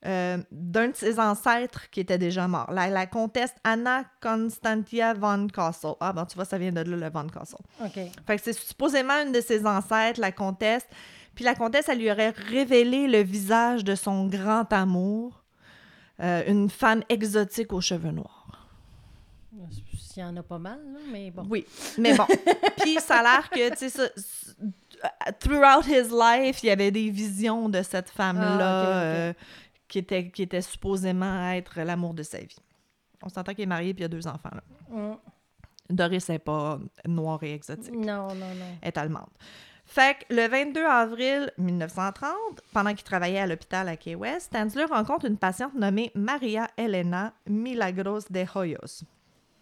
euh, 0.06 0.38
d'un 0.52 0.88
de 0.88 0.94
ses 0.96 1.18
ancêtres 1.18 1.90
qui 1.90 1.98
était 2.00 2.18
déjà 2.18 2.46
mort, 2.46 2.70
la, 2.70 2.88
la 2.88 3.06
comtesse 3.06 3.52
Anna 3.64 4.04
Constantia 4.20 5.12
von 5.14 5.48
Kassel. 5.48 5.94
Ah 6.00 6.12
bon, 6.12 6.24
tu 6.24 6.36
vois, 6.36 6.44
ça 6.44 6.56
vient 6.56 6.70
de 6.70 6.80
là, 6.82 6.96
le 6.96 7.10
von 7.10 7.26
Kassel. 7.26 7.58
OK. 7.84 7.98
Fait 8.26 8.36
que 8.36 8.42
c'est 8.42 8.52
supposément 8.52 9.14
une 9.24 9.32
de 9.32 9.40
ses 9.40 9.66
ancêtres, 9.66 10.20
la 10.20 10.30
comtesse. 10.30 10.86
Puis 11.34 11.44
la 11.44 11.54
comtesse, 11.54 11.88
elle 11.88 11.98
lui 11.98 12.10
aurait 12.10 12.30
révélé 12.30 13.08
le 13.08 13.22
visage 13.22 13.84
de 13.84 13.94
son 13.94 14.26
grand 14.26 14.72
amour, 14.72 15.42
euh, 16.20 16.42
une 16.46 16.70
femme 16.70 17.02
exotique 17.08 17.72
aux 17.72 17.80
cheveux 17.80 18.10
noirs. 18.10 18.68
S'il 20.00 20.22
y 20.22 20.26
en 20.26 20.36
a 20.36 20.42
pas 20.42 20.58
mal, 20.58 20.78
là, 20.92 20.98
mais 21.12 21.30
bon. 21.30 21.46
Oui, 21.48 21.64
mais 21.96 22.14
bon. 22.14 22.26
Puis 22.80 22.98
ça 23.00 23.18
a 23.18 23.22
l'air 23.22 23.50
que, 23.50 23.76
tu 23.76 23.88
sais, 23.88 24.12
throughout 25.38 25.86
his 25.86 26.08
life, 26.10 26.62
il 26.62 26.66
y 26.66 26.70
avait 26.70 26.90
des 26.90 27.10
visions 27.10 27.68
de 27.68 27.82
cette 27.82 28.10
femme-là 28.10 28.58
Ah, 28.60 29.00
euh, 29.02 29.32
qui, 29.88 29.98
était, 29.98 30.30
qui 30.30 30.42
était 30.42 30.62
supposément 30.62 31.50
être 31.50 31.80
l'amour 31.80 32.14
de 32.14 32.22
sa 32.22 32.38
vie. 32.38 32.56
On 33.22 33.28
s'entend 33.28 33.52
qu'il 33.54 33.64
est 33.64 33.66
marié 33.66 33.94
puis 33.94 34.00
il 34.00 34.02
y 34.02 34.04
a 34.04 34.08
deux 34.08 34.26
enfants. 34.28 34.50
Là. 34.52 34.62
Mm. 34.90 35.16
Doris 35.90 36.28
n'est 36.28 36.38
pas 36.38 36.78
noire 37.06 37.42
et 37.42 37.54
exotique. 37.54 37.94
Non, 37.94 38.28
non, 38.34 38.54
non. 38.54 38.76
est 38.82 38.96
allemande. 38.98 39.30
Fait 39.86 40.18
que 40.18 40.34
le 40.34 40.46
22 40.46 40.84
avril 40.84 41.50
1930, 41.56 42.34
pendant 42.74 42.90
qu'il 42.94 43.04
travaillait 43.04 43.38
à 43.38 43.46
l'hôpital 43.46 43.88
à 43.88 43.96
Key 43.96 44.14
West, 44.14 44.52
Tanzler 44.52 44.84
rencontre 44.84 45.24
une 45.24 45.38
patiente 45.38 45.74
nommée 45.74 46.12
Maria 46.14 46.68
Elena 46.76 47.32
Milagros 47.46 48.20
de 48.28 48.44
Hoyos. 48.54 49.04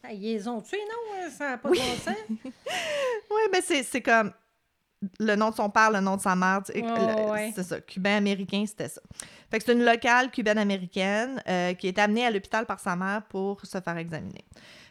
Ah, 0.02 0.12
ils 0.12 0.20
les 0.22 0.48
ont 0.48 0.60
tués, 0.60 0.78
non? 0.88 1.22
hein? 1.24 1.30
Ça 1.30 1.50
n'a 1.50 1.58
pas 1.58 1.70
Oui. 1.70 1.78
de 1.78 1.84
bon 1.84 1.96
sens. 1.96 2.16
Oui, 3.30 3.40
mais 3.52 3.60
c'est 3.60 3.82
c'est 3.84 4.02
comme 4.02 4.32
le 5.20 5.36
nom 5.36 5.50
de 5.50 5.54
son 5.54 5.70
père, 5.70 5.90
le 5.90 6.00
nom 6.00 6.16
de 6.16 6.20
sa 6.20 6.34
mère. 6.34 6.62
tu 6.64 6.72
sais, 6.72 6.82
ouais. 6.82 7.52
C'est 7.54 7.62
ça. 7.62 7.80
Cubain-américain, 7.80 8.64
c'était 8.66 8.88
ça. 8.88 9.00
Fait 9.50 9.58
que 9.58 9.64
c'est 9.64 9.72
une 9.72 9.84
locale 9.84 10.30
cubaine-américaine 10.30 11.42
euh, 11.48 11.74
qui 11.74 11.88
est 11.88 11.98
amenée 11.98 12.26
à 12.26 12.30
l'hôpital 12.30 12.66
par 12.66 12.80
sa 12.80 12.96
mère 12.96 13.22
pour 13.28 13.64
se 13.64 13.80
faire 13.80 13.96
examiner. 13.96 14.44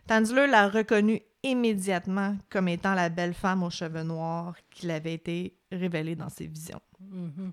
Tanzler 0.08 0.48
l'a 0.48 0.70
reconnue 0.70 1.22
immédiatement 1.44 2.36
comme 2.50 2.68
étant 2.68 2.94
la 2.94 3.10
belle 3.10 3.34
femme 3.34 3.64
aux 3.64 3.70
cheveux 3.70 4.04
noirs 4.04 4.56
qu'il 4.72 4.92
avait 4.92 5.14
été 5.14 5.56
révélée 5.72 6.16
dans 6.16 6.30
ses 6.30 6.48
visions. 6.48 6.82
Mhm. 7.00 7.52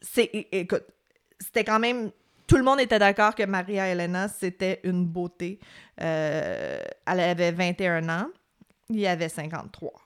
c'est 0.00 0.30
écoute, 0.52 0.84
c'était 1.40 1.64
quand 1.64 1.78
même 1.78 2.10
tout 2.46 2.56
le 2.56 2.62
monde 2.62 2.80
était 2.80 2.98
d'accord 2.98 3.34
que 3.34 3.44
Maria 3.44 3.86
Elena 3.88 4.28
c'était 4.28 4.80
une 4.84 5.06
beauté. 5.06 5.58
Euh, 6.00 6.78
elle 7.06 7.20
avait 7.20 7.52
21 7.52 8.08
ans, 8.08 8.28
il 8.90 9.06
avait 9.06 9.30
53. 9.30 10.03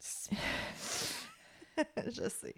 Je 2.06 2.28
sais. 2.28 2.54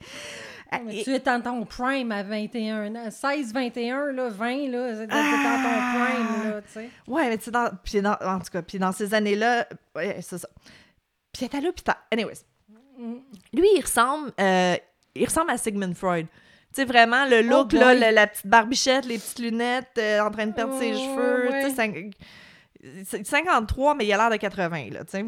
Mais 0.84 0.99
Et- 1.00 1.04
tu 1.04 1.11
es 1.14 1.20
dans 1.20 1.40
ton 1.40 1.64
prime 1.64 2.11
à 2.11 2.22
21 2.25 2.94
ans. 2.96 3.11
16, 3.11 3.52
21, 3.52 4.12
là, 4.12 4.28
20, 4.30 4.68
là, 4.68 4.94
c'est 4.96 5.06
dans 5.06 5.14
ton 5.14 5.22
prime, 5.22 6.50
là, 6.50 6.62
tu 6.62 6.72
sais. 6.72 6.90
Ouais, 7.06 7.28
mais 7.28 7.38
tu 7.38 7.44
sais, 7.44 7.50
dans, 7.52 7.70
puis 7.84 8.00
dans- 8.02 8.16
en 8.20 8.38
tout 8.40 8.50
cas, 8.52 8.62
puis 8.62 8.78
dans 8.78 8.90
ces 8.90 9.14
années-là, 9.14 9.68
ouais, 9.94 10.18
c'est 10.22 10.38
ça. 10.38 10.49
Puis 11.32 11.44
elle 11.46 11.54
est 11.54 11.58
à 11.58 11.61
l'hôpital. 11.61 11.96
Anyways. 12.11 12.40
Mm. 12.99 13.14
Lui, 13.54 13.68
il 13.76 13.80
ressemble, 13.82 14.32
euh, 14.40 14.76
il 15.14 15.25
ressemble 15.25 15.50
à 15.50 15.58
Sigmund 15.58 15.94
Freud. 15.94 16.26
Tu 16.75 16.80
sais, 16.80 16.84
vraiment, 16.84 17.25
le 17.26 17.42
look, 17.42 17.70
boy. 17.70 17.78
là, 17.99 18.11
la 18.12 18.26
petite 18.26 18.46
barbichette, 18.46 19.04
les 19.04 19.18
petites 19.18 19.38
lunettes, 19.40 19.92
euh, 19.99 20.20
en 20.20 20.30
train 20.30 20.46
de 20.46 20.52
perdre 20.52 20.76
ses 20.78 20.92
Oh, 20.94 20.99
cheveux. 20.99 21.49
ouais. 21.50 21.62
tu 21.64 21.70
sais, 21.70 21.76
cinq- 21.76 22.12
c'est 23.04 23.25
53, 23.26 23.94
mais 23.94 24.06
il 24.06 24.12
a 24.12 24.16
l'air 24.16 24.30
de 24.30 24.37
80, 24.37 24.88
là, 24.90 25.04
tu 25.04 25.11
sais. 25.12 25.25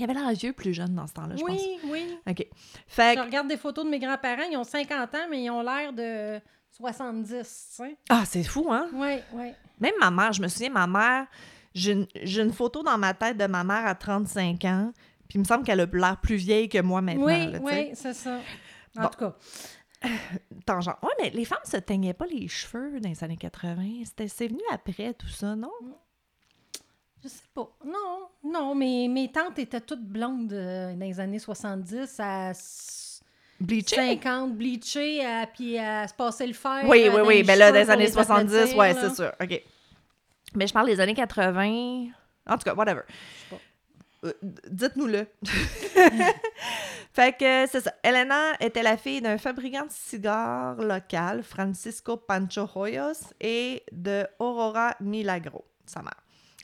Il 0.00 0.04
avait 0.04 0.14
l'air 0.14 0.30
vieux 0.32 0.52
plus 0.52 0.72
jeune 0.72 0.94
dans 0.94 1.06
ce 1.06 1.12
temps-là, 1.12 1.36
je 1.36 1.44
pense. 1.44 1.50
Oui, 1.50 1.78
oui. 1.84 2.18
OK. 2.26 2.46
Fait 2.86 3.16
Je 3.16 3.22
regarde 3.22 3.48
des 3.48 3.56
photos 3.56 3.84
de 3.84 3.90
mes 3.90 3.98
grands-parents, 3.98 4.48
ils 4.50 4.56
ont 4.56 4.64
50 4.64 5.14
ans, 5.14 5.26
mais 5.30 5.42
ils 5.44 5.50
ont 5.50 5.62
l'air 5.62 5.92
de 5.92 6.40
70, 6.70 7.36
tu 7.36 7.44
sais. 7.44 7.96
Ah, 8.08 8.22
c'est 8.24 8.42
fou, 8.42 8.68
hein? 8.70 8.88
Oui, 8.94 9.16
oui. 9.34 9.52
Même 9.78 9.94
ma 10.00 10.10
mère, 10.10 10.32
je 10.32 10.40
me 10.40 10.48
souviens, 10.48 10.70
ma 10.70 10.86
mère, 10.86 11.26
j'ai 11.74 11.92
une, 11.92 12.52
photo 12.52 12.82
dans 12.82 12.96
ma 12.96 13.12
tête 13.14 13.36
de 13.36 13.46
ma 13.46 13.62
mère 13.62 13.86
à 13.86 13.94
35 13.94 14.64
ans, 14.64 14.92
puis 15.28 15.36
il 15.36 15.40
me 15.40 15.44
semble 15.44 15.64
qu'elle 15.64 15.80
a 15.80 15.86
l'air 15.86 16.16
plus 16.20 16.36
vieille 16.36 16.68
que 16.68 16.80
moi 16.80 17.02
maintenant. 17.02 17.26
Oui, 17.26 17.46
là, 17.50 17.58
oui, 17.60 17.90
c'est 17.94 18.14
ça. 18.14 18.40
En 18.96 19.02
Bon. 19.02 19.08
tout 19.08 19.18
cas, 19.18 19.36
Tangent. 20.66 20.96
Mais 21.20 21.30
les 21.30 21.44
femmes 21.44 21.58
se 21.64 21.76
teignaient 21.76 22.14
pas 22.14 22.26
les 22.26 22.48
cheveux 22.48 23.00
dans 23.00 23.08
les 23.08 23.22
années 23.22 23.36
80. 23.36 24.02
C'était, 24.04 24.28
c'est 24.28 24.48
venu 24.48 24.62
après 24.72 25.14
tout 25.14 25.28
ça, 25.28 25.54
non? 25.54 25.70
Je 27.22 27.28
sais 27.28 27.42
pas. 27.54 27.68
Non, 27.84 28.28
non, 28.44 28.74
mais 28.74 29.06
mes 29.08 29.30
tantes 29.30 29.58
étaient 29.58 29.80
toutes 29.80 30.04
blondes 30.04 30.52
euh, 30.52 30.92
dans 30.94 31.00
les 31.06 31.20
années 31.20 31.38
70 31.38 32.18
à 32.20 32.50
s- 32.50 33.22
Bleaché? 33.60 33.96
50, 33.96 34.54
bleachées, 34.56 35.24
à- 35.24 35.46
puis 35.46 35.78
à 35.78 36.08
se 36.08 36.14
passer 36.14 36.46
le 36.46 36.54
fer. 36.54 36.82
Oui, 36.84 37.02
euh, 37.06 37.10
oui, 37.10 37.16
dans 37.20 37.26
oui. 37.26 37.34
les 37.36 37.42
Ben 37.42 37.58
là, 37.58 37.66
cheveux 37.68 37.72
dans 37.72 37.78
les 37.80 37.84
pour 37.84 37.92
années 37.92 38.06
les 38.06 38.12
70, 38.12 38.54
aplatir, 38.54 38.76
ouais, 38.78 38.94
c'est 38.94 39.14
sûr. 39.14 39.32
OK. 39.40 39.62
Mais 40.54 40.66
je 40.66 40.72
parle 40.72 40.86
des 40.86 40.98
années 41.00 41.14
80. 41.14 42.06
En 42.48 42.56
tout 42.56 42.64
cas, 42.64 42.74
whatever. 42.74 43.02
Je 43.08 43.12
sais 43.12 43.46
pas. 43.50 43.60
Euh, 44.28 44.32
Dites-nous-le. 44.70 45.26
fait 47.12 47.32
que 47.38 47.66
c'est 47.70 47.80
ça. 47.80 47.92
Elena 48.02 48.52
était 48.60 48.82
la 48.82 48.96
fille 48.96 49.20
d'un 49.20 49.38
fabricant 49.38 49.84
de 49.86 49.90
cigares 49.90 50.76
local, 50.76 51.42
Francisco 51.42 52.16
Pancho 52.16 52.68
Hoyos, 52.74 53.32
et 53.40 53.82
de 53.92 54.26
Aurora 54.38 54.94
Milagro, 55.00 55.64
sa 55.86 56.02
mère. 56.02 56.14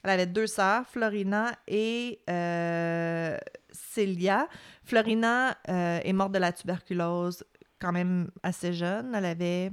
Elle 0.07 0.13
avait 0.21 0.27
deux 0.27 0.47
sœurs, 0.47 0.87
Florina 0.87 1.53
et 1.67 2.21
euh, 2.31 3.37
Celia. 3.71 4.49
Florina 4.85 5.57
euh, 5.69 6.01
est 6.03 6.13
morte 6.13 6.33
de 6.33 6.39
la 6.39 6.53
tuberculose 6.53 7.45
quand 7.81 7.93
même 7.93 8.31
assez 8.43 8.73
jeune. 8.73 9.15
Elle 9.15 9.25
avait 9.25 9.71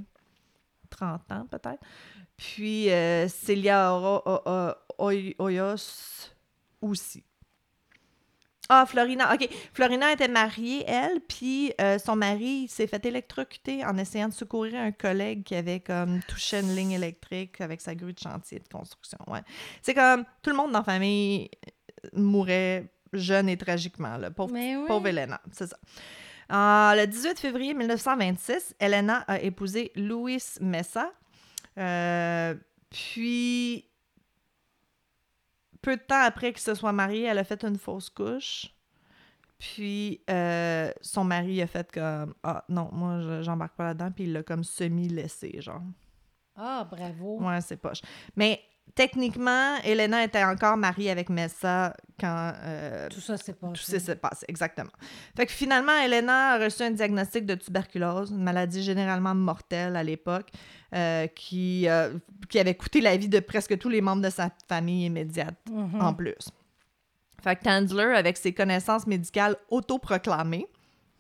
30 0.90 1.32
ans 1.32 1.48
peut-être. 1.50 1.82
Puis 2.38 2.90
euh, 2.92 3.28
Celia 3.28 3.94
Oro- 3.94 4.22
O- 4.26 4.42
O- 4.46 5.06
Oy- 5.06 5.36
Hoyos 5.40 6.32
aussi. 6.82 7.24
Ah, 8.70 8.86
Florina. 8.88 9.34
OK. 9.34 9.50
Florina 9.74 10.12
était 10.12 10.28
mariée, 10.28 10.86
elle, 10.88 11.20
puis 11.22 11.74
euh, 11.82 12.00
son 12.00 12.16
mari 12.16 12.68
s'est 12.70 12.88
fait 12.88 13.06
électrocuter 13.06 13.86
en 13.86 13.98
essayant 13.98 14.30
de 14.30 14.34
secourir 14.34 14.76
un 14.76 14.92
collègue 14.92 15.44
qui 15.44 15.56
avait 15.56 15.82
comme 15.82 16.22
touché 16.28 16.60
une 16.60 16.74
ligne 16.76 16.92
électrique 16.92 17.60
avec 17.60 17.82
sa 17.82 17.94
grue 17.94 18.14
de 18.14 18.20
chantier 18.20 18.60
de 18.60 18.68
construction. 18.68 19.18
Ouais. 19.28 19.42
C'est 19.82 19.94
comme 19.94 20.24
tout 20.42 20.50
le 20.50 20.56
monde 20.56 20.72
dans 20.72 20.80
la 20.80 20.86
famille 20.86 21.50
euh, 21.68 22.10
mourait 22.14 22.90
jeune 23.12 23.50
et 23.50 23.58
tragiquement, 23.58 24.18
là. 24.18 24.32
Pauvre, 24.32 24.54
oui. 24.54 24.76
pauvre 24.88 25.08
Elena, 25.08 25.42
c'est 25.52 25.68
ça. 25.68 25.78
Euh, 26.52 26.96
le 26.96 27.08
18 27.08 27.40
février 27.40 27.74
1926, 27.74 28.76
Elena 28.80 29.24
a 29.28 29.40
épousé 29.40 29.92
Louis 29.96 30.44
Messa. 30.62 31.12
Euh, 31.78 32.56
puis, 32.90 33.86
peu 35.84 35.96
de 35.98 36.02
temps 36.02 36.22
après 36.24 36.52
qu'il 36.54 36.62
se 36.62 36.74
soit 36.74 36.94
marié, 36.94 37.24
elle 37.26 37.38
a 37.38 37.44
fait 37.44 37.64
une 37.64 37.78
fausse 37.78 38.10
couche. 38.10 38.68
Puis, 39.60 40.22
euh, 40.30 40.92
son 41.02 41.24
mari 41.24 41.62
a 41.62 41.68
fait 41.68 41.90
comme 41.92 42.34
Ah 42.44 42.66
non, 42.70 42.90
moi, 42.92 43.22
je- 43.22 43.44
j'embarque 43.44 43.76
pas 43.76 43.84
là-dedans. 43.86 44.12
Puis, 44.12 44.24
il 44.26 44.34
l'a 44.34 44.44
comme 44.44 44.64
semi-laissé, 44.64 45.62
genre. 45.62 45.82
Ah, 46.56 46.88
bravo. 46.90 47.42
Ouais, 47.42 47.62
c'est 47.62 47.78
poche. 47.78 48.02
Mais 48.36 48.62
techniquement, 48.96 49.78
Elena 49.84 50.24
était 50.24 50.44
encore 50.44 50.78
mariée 50.78 51.10
avec 51.12 51.30
Messa 51.30 51.96
quand 52.20 52.54
euh, 52.64 53.10
Tout 53.10 53.20
ça, 53.22 53.38
c'est 53.38 53.54
pas. 53.60 53.68
tout 53.70 53.82
ça 53.82 54.00
s'est 54.00 54.16
passé. 54.16 54.46
Exactement. 54.48 54.92
Fait 55.36 55.46
que 55.46 55.52
finalement, 55.52 55.96
Elena 56.04 56.52
a 56.54 56.58
reçu 56.64 56.84
un 56.84 56.92
diagnostic 56.92 57.46
de 57.46 57.56
tuberculose, 57.56 58.32
une 58.32 58.44
maladie 58.44 58.84
généralement 58.84 59.34
mortelle 59.36 59.96
à 59.96 60.04
l'époque, 60.04 60.50
euh, 60.94 61.28
qui, 61.28 61.88
euh, 61.90 62.14
qui 62.50 62.60
avait 62.60 62.76
coûté 62.76 63.02
la 63.02 63.18
vie 63.18 63.30
de 63.30 63.40
presque 63.40 63.78
tous 63.80 63.90
les 63.90 64.02
membres 64.02 64.22
de 64.22 64.30
sa 64.30 64.50
famille 64.68 65.06
immédiate 65.06 65.56
Mhm. 65.72 66.02
en 66.02 66.14
plus. 66.14 66.50
Fait 67.44 67.56
que 67.58 67.64
Tandler, 67.64 68.14
avec 68.16 68.38
ses 68.38 68.54
connaissances 68.54 69.06
médicales 69.08 69.58
autoproclamées, 69.70 70.68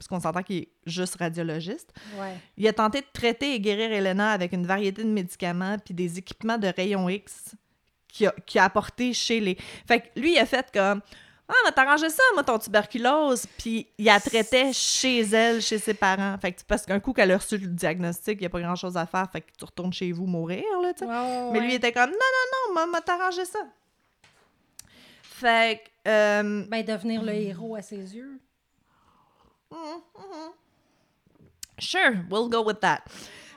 parce 0.03 0.21
qu'on 0.21 0.27
s'entend 0.27 0.43
qu'il 0.43 0.57
est 0.57 0.67
juste 0.85 1.15
radiologiste, 1.15 1.93
Ouais. 2.19 2.35
il 2.57 2.67
a 2.67 2.73
tenté 2.73 2.99
de 3.01 3.05
traiter 3.13 3.53
et 3.55 3.59
guérir 3.59 3.91
Elena 3.91 4.31
avec 4.31 4.51
une 4.53 4.65
variété 4.65 5.03
de 5.03 5.09
médicaments 5.09 5.77
puis 5.83 5.93
des 5.93 6.17
équipements 6.19 6.57
de 6.57 6.67
rayons 6.67 7.07
X 7.07 7.55
qu'il 8.09 8.27
a, 8.59 8.63
apporté 8.63 9.13
chez 9.13 9.39
les... 9.39 9.55
Fait 9.87 10.01
que 10.01 10.19
lui, 10.19 10.33
il 10.33 10.37
a 10.39 10.45
fait 10.45 10.67
comme... 10.73 11.01
Ah, 11.47 11.53
mais 11.65 11.71
t'arrangeais 11.71 12.09
ça, 12.09 12.21
moi, 12.33 12.43
ton 12.43 12.57
tuberculose. 12.59 13.45
Puis 13.57 13.87
il 13.97 14.05
la 14.05 14.19
traitait 14.19 14.71
chez 14.73 15.21
elle, 15.21 15.61
chez 15.61 15.77
ses 15.79 15.93
parents. 15.93 16.37
Fait 16.39 16.51
que 16.53 16.61
parce 16.67 16.85
qu'un 16.85 16.99
coup 16.99 17.11
qu'elle 17.13 17.31
a 17.31 17.37
reçu 17.37 17.57
le 17.57 17.67
diagnostic, 17.67 18.35
il 18.39 18.41
n'y 18.41 18.45
a 18.45 18.49
pas 18.49 18.61
grand-chose 18.61 18.95
à 18.97 19.05
faire. 19.05 19.27
Fait 19.31 19.41
que 19.41 19.51
tu 19.57 19.65
retournes 19.65 19.91
chez 19.93 20.11
vous 20.11 20.25
mourir, 20.25 20.63
là, 20.81 20.93
tu 20.93 20.99
sais. 20.99 21.05
Ouais, 21.05 21.49
Mais 21.51 21.59
lui, 21.61 21.69
il 21.71 21.75
était 21.75 21.91
comme, 21.91 22.09
non, 22.09 22.15
non, 22.15 22.67
non, 22.69 22.73
m'a- 22.75 22.85
m'a 22.87 23.01
t'arrangé 23.01 23.45
ça. 23.45 23.59
Fait 25.21 25.81
que... 25.83 26.09
euh, 26.09 26.65
Ben, 26.69 26.83
devenir 26.85 27.23
le 27.23 27.33
héros 27.33 27.75
à 27.75 27.81
ses 27.81 28.15
yeux. 28.15 28.39
Sure, 31.79 32.25
we'll 32.29 32.49
go 32.49 32.61
with 32.63 32.79
that. 32.81 33.01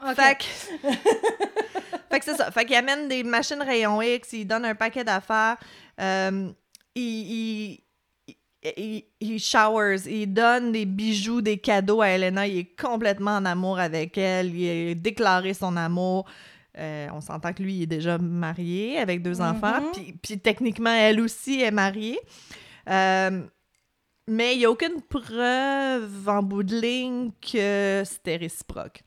OK. 0.02 0.14
Fait 0.16 0.38
que, 0.38 0.44
fait 2.10 2.18
que 2.18 2.24
c'est 2.24 2.36
ça. 2.36 2.50
Fait 2.50 2.64
qu'il 2.64 2.76
amène 2.76 3.08
des 3.08 3.22
machines 3.22 3.62
rayon 3.62 4.00
X, 4.02 4.32
il 4.32 4.46
donne 4.46 4.64
un 4.64 4.74
paquet 4.74 5.04
d'affaires. 5.04 5.56
euh, 6.00 6.50
il, 6.94 7.82
il, 8.76 9.04
il, 9.20 9.38
showers, 9.38 10.06
il 10.06 10.32
donne 10.32 10.72
des 10.72 10.86
bijoux, 10.86 11.40
des 11.40 11.58
cadeaux 11.58 12.00
à 12.00 12.08
Elena. 12.08 12.46
Il 12.46 12.58
est 12.58 12.80
complètement 12.80 13.36
en 13.36 13.44
amour 13.44 13.78
avec 13.78 14.16
elle. 14.18 14.54
Il 14.54 14.90
a 14.90 14.94
déclaré 14.94 15.54
son 15.54 15.76
amour. 15.76 16.26
Euh, 16.78 17.08
on 17.12 17.20
s'entend 17.20 17.52
que 17.52 17.62
lui, 17.62 17.74
il 17.76 17.82
est 17.84 17.86
déjà 17.86 18.18
marié 18.18 18.98
avec 18.98 19.22
deux 19.22 19.40
enfants. 19.40 19.80
Mhm. 19.80 19.92
Puis, 19.92 20.14
puis 20.22 20.38
techniquement, 20.38 20.92
elle 20.92 21.20
aussi 21.20 21.62
est 21.62 21.70
mariée. 21.70 22.18
Euh, 22.88 23.42
mais 24.28 24.54
il 24.54 24.58
n'y 24.58 24.64
a 24.64 24.70
aucune 24.70 25.00
preuve 25.02 26.28
en 26.28 26.42
bout 26.42 26.62
de 26.62 26.78
ligne 26.80 27.30
que 27.40 28.02
c'était 28.04 28.36
réciproque 28.36 29.02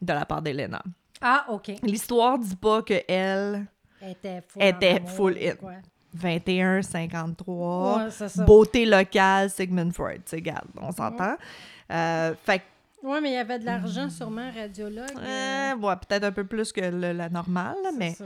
de 0.00 0.12
la 0.12 0.24
part 0.26 0.42
d'Elena. 0.42 0.82
Ah, 1.20 1.46
OK. 1.48 1.72
L'histoire 1.82 2.38
dit 2.38 2.56
pas 2.56 2.82
que 2.82 3.00
elle, 3.08 3.66
était 4.02 4.42
full. 4.46 4.62
était 4.62 4.92
en 4.92 4.96
amour, 4.96 5.10
full 5.10 5.38
in. 5.40 5.54
quoi. 5.56 5.72
21, 6.14 6.82
53, 6.82 7.96
Ouais, 8.04 8.10
c'est 8.10 8.28
ça. 8.28 8.44
beauté 8.44 8.86
locale, 8.86 9.50
Sigmund 9.50 9.92
Freud, 9.92 10.22
tu 10.24 10.34
regarde, 10.36 10.68
on 10.80 10.90
s'entend. 10.92 11.36
Euh, 11.92 12.34
fait 12.44 12.62
Oui, 13.02 13.18
mais 13.22 13.30
il 13.30 13.34
y 13.34 13.38
avait 13.38 13.58
de 13.58 13.64
l'argent, 13.66 14.08
sûrement, 14.10 14.50
radiologue. 14.50 15.04
euh, 15.18 15.76
ouais, 15.76 15.94
peut-être 15.96 16.24
un 16.24 16.32
peu 16.32 16.44
plus 16.44 16.72
que 16.72 16.80
le- 16.80 17.12
la 17.12 17.28
normale, 17.28 17.76
mais... 17.98 18.12
ça. 18.14 18.24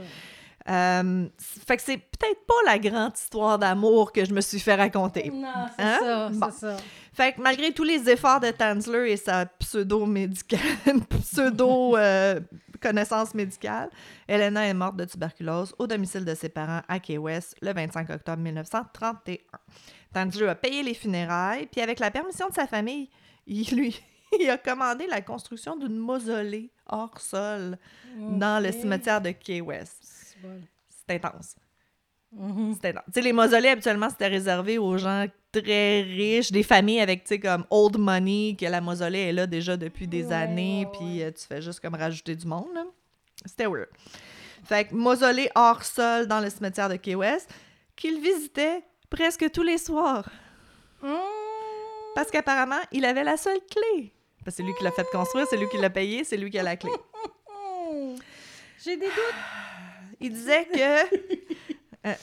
Euh, 0.69 1.27
fait 1.65 1.77
que 1.77 1.83
c'est 1.83 1.97
peut-être 1.97 2.45
pas 2.45 2.53
la 2.65 2.77
grande 2.79 3.13
histoire 3.17 3.57
d'amour 3.57 4.11
que 4.11 4.23
je 4.25 4.33
me 4.33 4.41
suis 4.41 4.59
fait 4.59 4.75
raconter. 4.75 5.29
Non, 5.33 5.47
c'est 5.77 5.83
Hein? 5.83 5.97
ça, 6.01 6.29
Bon. 6.29 6.47
c'est 6.51 6.59
ça. 6.59 6.77
Fait 7.13 7.33
que 7.33 7.41
malgré 7.41 7.71
tous 7.73 7.83
les 7.83 8.09
efforts 8.09 8.39
de 8.39 8.51
Tanzler 8.51 9.11
et 9.11 9.17
sa 9.17 9.45
pseudo-médical... 9.45 10.59
pseudo... 11.21 11.97
euh, 11.97 12.39
connaissance 12.81 13.35
médicale, 13.35 13.89
Elena 14.27 14.65
est 14.65 14.73
morte 14.73 14.95
de 14.95 15.05
tuberculose 15.05 15.75
au 15.77 15.85
domicile 15.85 16.25
de 16.25 16.33
ses 16.33 16.49
parents 16.49 16.81
à 16.87 16.99
Key 16.99 17.17
West 17.19 17.55
le 17.61 17.73
25 17.73 18.09
octobre 18.09 18.41
1931. 18.41 19.37
Tanzler 20.13 20.47
a 20.47 20.55
payé 20.55 20.81
les 20.81 20.95
funérailles, 20.95 21.67
puis 21.71 21.79
avec 21.81 21.99
la 21.99 22.09
permission 22.09 22.49
de 22.49 22.53
sa 22.55 22.65
famille, 22.65 23.07
il 23.45 23.69
lui 23.75 24.01
il 24.39 24.49
a 24.49 24.57
commandé 24.57 25.05
la 25.07 25.21
construction 25.21 25.75
d'une 25.75 25.97
mausolée 25.97 26.71
hors 26.87 27.19
sol 27.19 27.77
dans 28.17 28.61
le 28.63 28.71
cimetière 28.71 29.21
de 29.21 29.29
Key 29.31 29.61
West. 29.61 30.00
C'est 30.41 30.47
bon. 30.47 30.61
C'est 31.07 31.15
intense. 31.15 31.55
C'était 32.73 32.91
énorme. 32.91 33.05
Tu 33.07 33.13
sais, 33.13 33.21
les 33.21 33.33
mausolées, 33.33 33.69
habituellement, 33.69 34.09
c'était 34.09 34.27
réservé 34.27 34.77
aux 34.77 34.97
gens 34.97 35.25
très 35.51 36.01
riches, 36.01 36.51
des 36.51 36.63
familles 36.63 37.01
avec, 37.01 37.23
tu 37.23 37.29
sais, 37.29 37.39
comme 37.39 37.65
old 37.69 37.97
money, 37.97 38.55
que 38.57 38.65
la 38.65 38.79
mausolée 38.79 39.19
est 39.19 39.33
là 39.33 39.47
déjà 39.47 39.75
depuis 39.75 40.07
des 40.07 40.27
Ouais, 40.27 40.33
années, 40.33 40.87
puis 40.93 41.21
euh, 41.21 41.31
tu 41.31 41.45
fais 41.45 41.61
juste 41.61 41.81
comme 41.81 41.95
rajouter 41.95 42.35
du 42.35 42.47
monde, 42.47 42.69
là. 42.73 42.85
C'était 43.45 43.65
weird. 43.65 43.89
Fait 44.63 44.85
que 44.85 44.95
mausolée 44.95 45.49
hors 45.55 45.83
sol 45.83 46.27
dans 46.27 46.39
le 46.39 46.49
cimetière 46.49 46.87
de 46.87 46.95
Key 46.95 47.15
West, 47.15 47.49
qu'il 47.97 48.21
visitait 48.21 48.81
presque 49.09 49.51
tous 49.51 49.63
les 49.63 49.77
soirs. 49.77 50.29
Mmh. 51.01 51.09
Parce 52.15 52.31
qu'apparemment, 52.31 52.79
il 52.91 53.03
avait 53.03 53.23
la 53.23 53.35
seule 53.35 53.59
clé. 53.69 54.13
Parce 54.45 54.55
que 54.55 54.63
c'est 54.63 54.63
lui 54.63 54.73
qui 54.77 54.83
l'a 54.83 54.91
fait 54.91 55.07
construire, 55.11 55.47
c'est 55.49 55.57
lui 55.57 55.67
qui 55.67 55.77
l'a 55.77 55.89
payé, 55.89 56.23
c'est 56.23 56.37
lui 56.37 56.49
qui 56.49 56.59
a 56.59 56.63
la 56.63 56.77
clé. 56.77 56.91
J'ai 58.83 58.95
des 58.95 59.07
doutes. 59.07 59.70
Il 60.21 60.33
disait 60.33 60.65
que. 60.65 61.15
euh, 62.07 62.13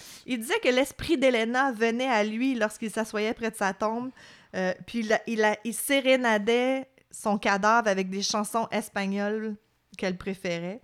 que 0.63 0.69
l'esprit 0.69 1.19
d'Elena 1.19 1.73
venait 1.73 2.09
à 2.09 2.25
lui 2.25 2.55
lorsqu'il 2.55 2.91
s'assoyait 2.91 3.35
près 3.35 3.51
de 3.51 3.57
sa 3.57 3.75
tombe, 3.75 4.11
euh, 4.55 4.73
puis 4.87 5.07
il, 5.27 5.75
sérénadait 5.75 6.89
son 7.11 7.39
cadavre 7.39 7.89
avec 7.89 8.09
des 8.09 8.23
chansons 8.23 8.69
espagnoles 8.71 9.57
qu'elle 9.97 10.17
préférait. 10.17 10.81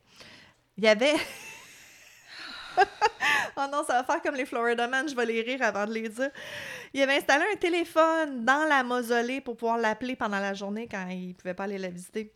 Il 0.76 0.84
y 0.84 0.88
avait. 0.88 1.14
oh 3.56 3.62
non, 3.70 3.84
ça 3.86 4.02
va 4.02 4.04
faire 4.04 4.20
comme 4.22 4.34
les 4.34 4.44
Florida 4.44 4.90
je 5.06 5.14
vais 5.14 5.26
les 5.26 5.42
rire 5.42 5.62
avant 5.62 5.86
de 5.86 5.92
les 5.92 6.08
dire. 6.08 6.30
Il 6.92 7.00
avait 7.00 7.16
installé 7.16 7.44
un 7.52 7.56
téléphone 7.56 8.44
dans 8.44 8.68
la 8.68 8.82
mausolée 8.82 9.40
pour 9.40 9.56
pouvoir 9.56 9.78
l'appeler 9.78 10.16
pendant 10.16 10.40
la 10.40 10.54
journée 10.54 10.88
quand 10.90 11.06
il 11.08 11.34
pouvait 11.34 11.54
pas 11.54 11.64
aller 11.64 11.78
la 11.78 11.88
visiter. 11.88 12.34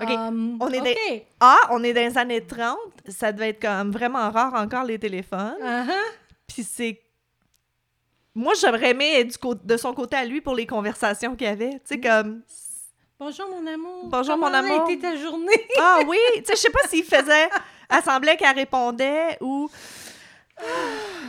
OK. 0.00 0.08
Um, 0.10 0.56
on 0.60 0.68
est 0.72 0.80
OK. 0.80 0.84
des- 0.84 1.26
Ah, 1.40 1.58
on 1.70 1.82
est 1.84 1.92
dans 1.92 2.00
les 2.00 2.16
années 2.18 2.44
30, 2.46 2.76
ça 3.08 3.32
devait 3.32 3.50
être 3.50 3.60
comme 3.62 3.90
vraiment 3.92 4.30
rare 4.30 4.54
encore 4.54 4.84
les 4.84 4.98
téléphones. 4.98 5.56
Uh-huh. 5.62 5.90
Puis 6.46 6.62
c'est 6.64 7.00
moi, 8.34 8.52
j'aurais 8.60 8.90
aimé 8.90 9.12
être 9.20 9.28
du 9.28 9.58
de 9.64 9.76
son 9.76 9.92
côté 9.92 10.16
à 10.16 10.24
lui 10.24 10.40
pour 10.40 10.54
les 10.54 10.66
conversations 10.66 11.34
qu'il 11.34 11.46
y 11.48 11.50
avait. 11.50 11.72
Tu 11.72 11.80
sais, 11.84 12.00
comme. 12.00 12.42
Bonjour, 13.18 13.48
mon 13.50 13.66
amour. 13.66 14.04
Bonjour, 14.08 14.36
mon 14.38 14.46
Comment 14.46 14.56
a 14.56 14.60
amour. 14.60 14.88
été 14.88 14.98
ta 15.00 15.14
journée? 15.16 15.66
Ah 15.78 15.98
oui! 16.06 16.16
Tu 16.36 16.44
sais, 16.44 16.52
je 16.54 16.60
sais 16.60 16.70
pas 16.70 16.86
s'il 16.88 17.04
faisait. 17.04 17.50
Elle 17.90 18.02
semblait 18.02 18.36
qu'elle 18.36 18.54
répondait 18.54 19.36
ou. 19.40 19.68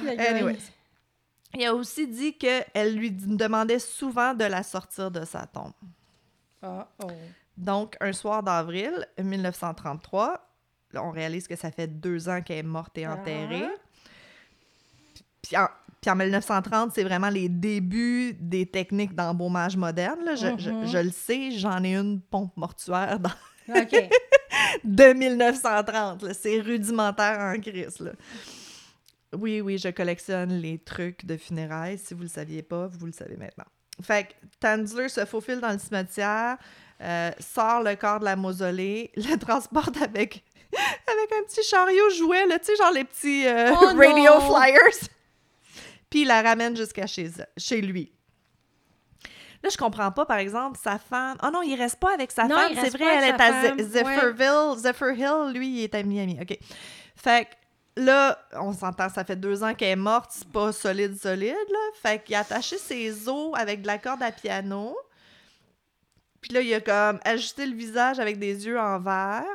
Anyways. 0.07 0.57
Il 1.53 1.65
a 1.65 1.75
aussi 1.75 2.07
dit 2.07 2.37
qu'elle 2.37 2.95
lui 2.95 3.11
demandait 3.11 3.79
souvent 3.79 4.33
de 4.33 4.45
la 4.45 4.63
sortir 4.63 5.11
de 5.11 5.25
sa 5.25 5.45
tombe. 5.45 5.73
Ah, 6.61 6.87
oh. 7.03 7.07
Donc, 7.61 7.95
un 8.01 8.11
soir 8.11 8.41
d'avril 8.43 9.05
1933, 9.21 10.47
là, 10.93 11.03
on 11.03 11.11
réalise 11.11 11.47
que 11.47 11.55
ça 11.55 11.71
fait 11.71 11.87
deux 11.87 12.27
ans 12.27 12.41
qu'elle 12.41 12.57
est 12.57 12.63
morte 12.63 12.97
et 12.97 13.07
enterrée. 13.07 13.67
Puis 15.41 15.55
en, 15.57 15.67
puis 16.01 16.09
en 16.11 16.15
1930, 16.15 16.91
c'est 16.93 17.03
vraiment 17.03 17.29
les 17.29 17.47
débuts 17.49 18.33
des 18.39 18.65
techniques 18.65 19.13
d'embaumage 19.15 19.77
moderne. 19.77 20.19
là. 20.25 20.35
Je, 20.35 20.47
Mhm. 20.47 20.87
je 20.87 20.97
le 20.97 21.11
sais, 21.11 21.51
j'en 21.51 21.83
ai 21.83 21.95
une 21.95 22.19
pompe 22.19 22.57
mortuaire 22.57 23.19
dans- 23.19 23.29
OK. 23.69 24.09
de 24.83 25.13
1930. 25.13 26.23
là. 26.23 26.33
C'est 26.33 26.59
rudimentaire 26.61 27.39
en 27.39 27.59
crise. 27.59 27.99
Là. 27.99 28.11
Oui, 29.33 29.61
oui, 29.61 29.77
je 29.77 29.89
collectionne 29.89 30.53
les 30.59 30.79
trucs 30.79 31.25
de 31.25 31.37
funérailles. 31.37 31.97
Si 31.99 32.13
vous 32.13 32.23
le 32.23 32.27
saviez 32.27 32.63
pas, 32.63 32.87
vous 32.87 33.05
le 33.05 33.11
savez 33.13 33.37
maintenant. 33.37 33.65
Fait 34.01 34.23
que 34.25 34.33
Tanzler 34.59 35.09
se 35.09 35.25
faufile 35.25 35.59
dans 35.61 35.71
le 35.71 35.77
cimetière, 35.79 36.57
euh, 37.01 37.31
sort 37.39 37.81
le 37.83 37.95
corps 37.95 38.19
de 38.19 38.25
la 38.25 38.35
mausolée, 38.35 39.11
le 39.15 39.37
transporte 39.37 40.01
avec, 40.01 40.43
avec 40.73 41.31
un 41.39 41.43
petit 41.43 41.63
chariot 41.63 42.09
jouet, 42.11 42.45
là, 42.45 42.59
tu 42.59 42.65
sais, 42.65 42.75
genre 42.75 42.91
les 42.91 43.03
petits 43.03 43.47
euh, 43.47 43.71
Oh 43.73 43.85
radio 43.97 44.39
non! 44.39 44.55
flyers. 44.55 45.09
Puis 46.09 46.21
il 46.21 46.27
la 46.27 46.41
ramène 46.41 46.75
jusqu'à 46.75 47.07
chez, 47.07 47.31
chez 47.57 47.81
lui. 47.81 48.11
Là, 49.63 49.69
je 49.71 49.77
comprends 49.77 50.11
pas, 50.11 50.25
par 50.25 50.37
exemple, 50.37 50.77
sa 50.81 50.97
femme. 50.97 51.37
Oh 51.43 51.49
non, 51.53 51.61
il 51.61 51.75
reste 51.75 51.97
pas 51.97 52.13
avec 52.13 52.31
sa 52.31 52.45
Non, 52.45 52.55
femme. 52.55 52.73
C'est 52.81 52.89
vrai, 52.89 53.05
elle 53.05 53.35
est 53.35 53.41
à. 53.41 53.77
Zephyrville. 53.77 54.77
Zephyr 54.77 55.11
Hill, 55.11 55.53
lui, 55.53 55.69
il 55.69 55.83
est 55.83 55.95
à 55.95 56.01
Miami. 56.01 56.39
OK. 56.41 56.57
Fait 57.15 57.45
que 57.45 58.01
là, 58.01 58.39
on 58.53 58.73
s'entend, 58.73 59.07
ça 59.09 59.23
fait 59.23 59.35
deux 59.35 59.63
ans 59.63 59.75
qu'elle 59.75 59.89
est 59.89 59.95
morte. 59.95 60.31
C'est 60.33 60.51
pas 60.51 60.71
solide, 60.71 61.15
solide, 61.19 61.53
là. 61.53 61.79
Fait 62.01 62.23
qu'il 62.23 62.35
a 62.35 62.39
attaché 62.39 62.77
ses 62.77 63.29
os 63.29 63.51
avec 63.55 63.83
de 63.83 63.87
la 63.87 63.99
corde 63.99 64.23
à 64.23 64.31
piano. 64.31 64.97
Puis 66.51 66.57
là, 66.57 66.63
il 66.63 66.73
a 66.73 66.81
comme 66.81 67.17
ajusté 67.23 67.65
le 67.65 67.73
visage 67.73 68.19
avec 68.19 68.37
des 68.37 68.65
yeux 68.65 68.77
en 68.77 68.99
verre. 68.99 69.45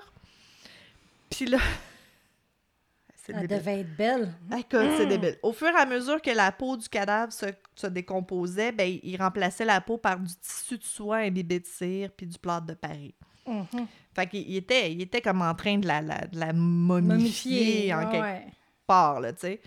Puis 1.29 1.45
là... 1.45 1.59
Elle 3.29 3.41
débile. 3.41 3.59
devait 3.59 3.81
être 3.81 3.97
belle. 3.97 4.33
Écoute, 4.57 4.89
c'est 4.97 5.05
débile. 5.05 5.37
Au 5.43 5.53
fur 5.53 5.67
et 5.69 5.77
à 5.77 5.85
mesure 5.85 6.23
que 6.23 6.31
la 6.31 6.53
peau 6.53 6.75
du 6.79 6.89
cadavre 6.89 7.33
se, 7.33 7.47
se 7.75 7.87
décomposait, 7.89 8.73
ben, 8.73 8.99
il 9.03 9.21
remplaçait 9.21 9.67
la 9.67 9.81
peau 9.83 9.99
par 9.99 10.19
du 10.19 10.33
tissu 10.37 10.79
de 10.79 10.85
soie 10.85 11.17
imbibé 11.19 11.61
de 11.61 11.67
cire 11.67 12.11
puis 12.17 12.25
du 12.27 12.39
plâtre 12.39 12.67
de 12.67 12.75
Paris. 12.75 13.15
Mhm. 13.47 13.67
Fait 14.15 14.27
qu'il 14.29 14.49
il 14.49 14.57
était, 14.57 14.91
il 14.93 15.03
était 15.03 15.21
comme 15.21 15.43
en 15.43 15.55
train 15.55 15.77
de 15.77 15.87
la, 15.87 16.01
la- 16.01 16.27
de 16.29 16.39
la 16.39 16.53
momifier 16.55 17.93
en 17.93 17.99
ah 17.99 18.07
quelque 18.07 18.23
ouais. 18.23 18.47
part, 18.87 19.21
là, 19.21 19.33
tu 19.35 19.41
sais. 19.41 19.61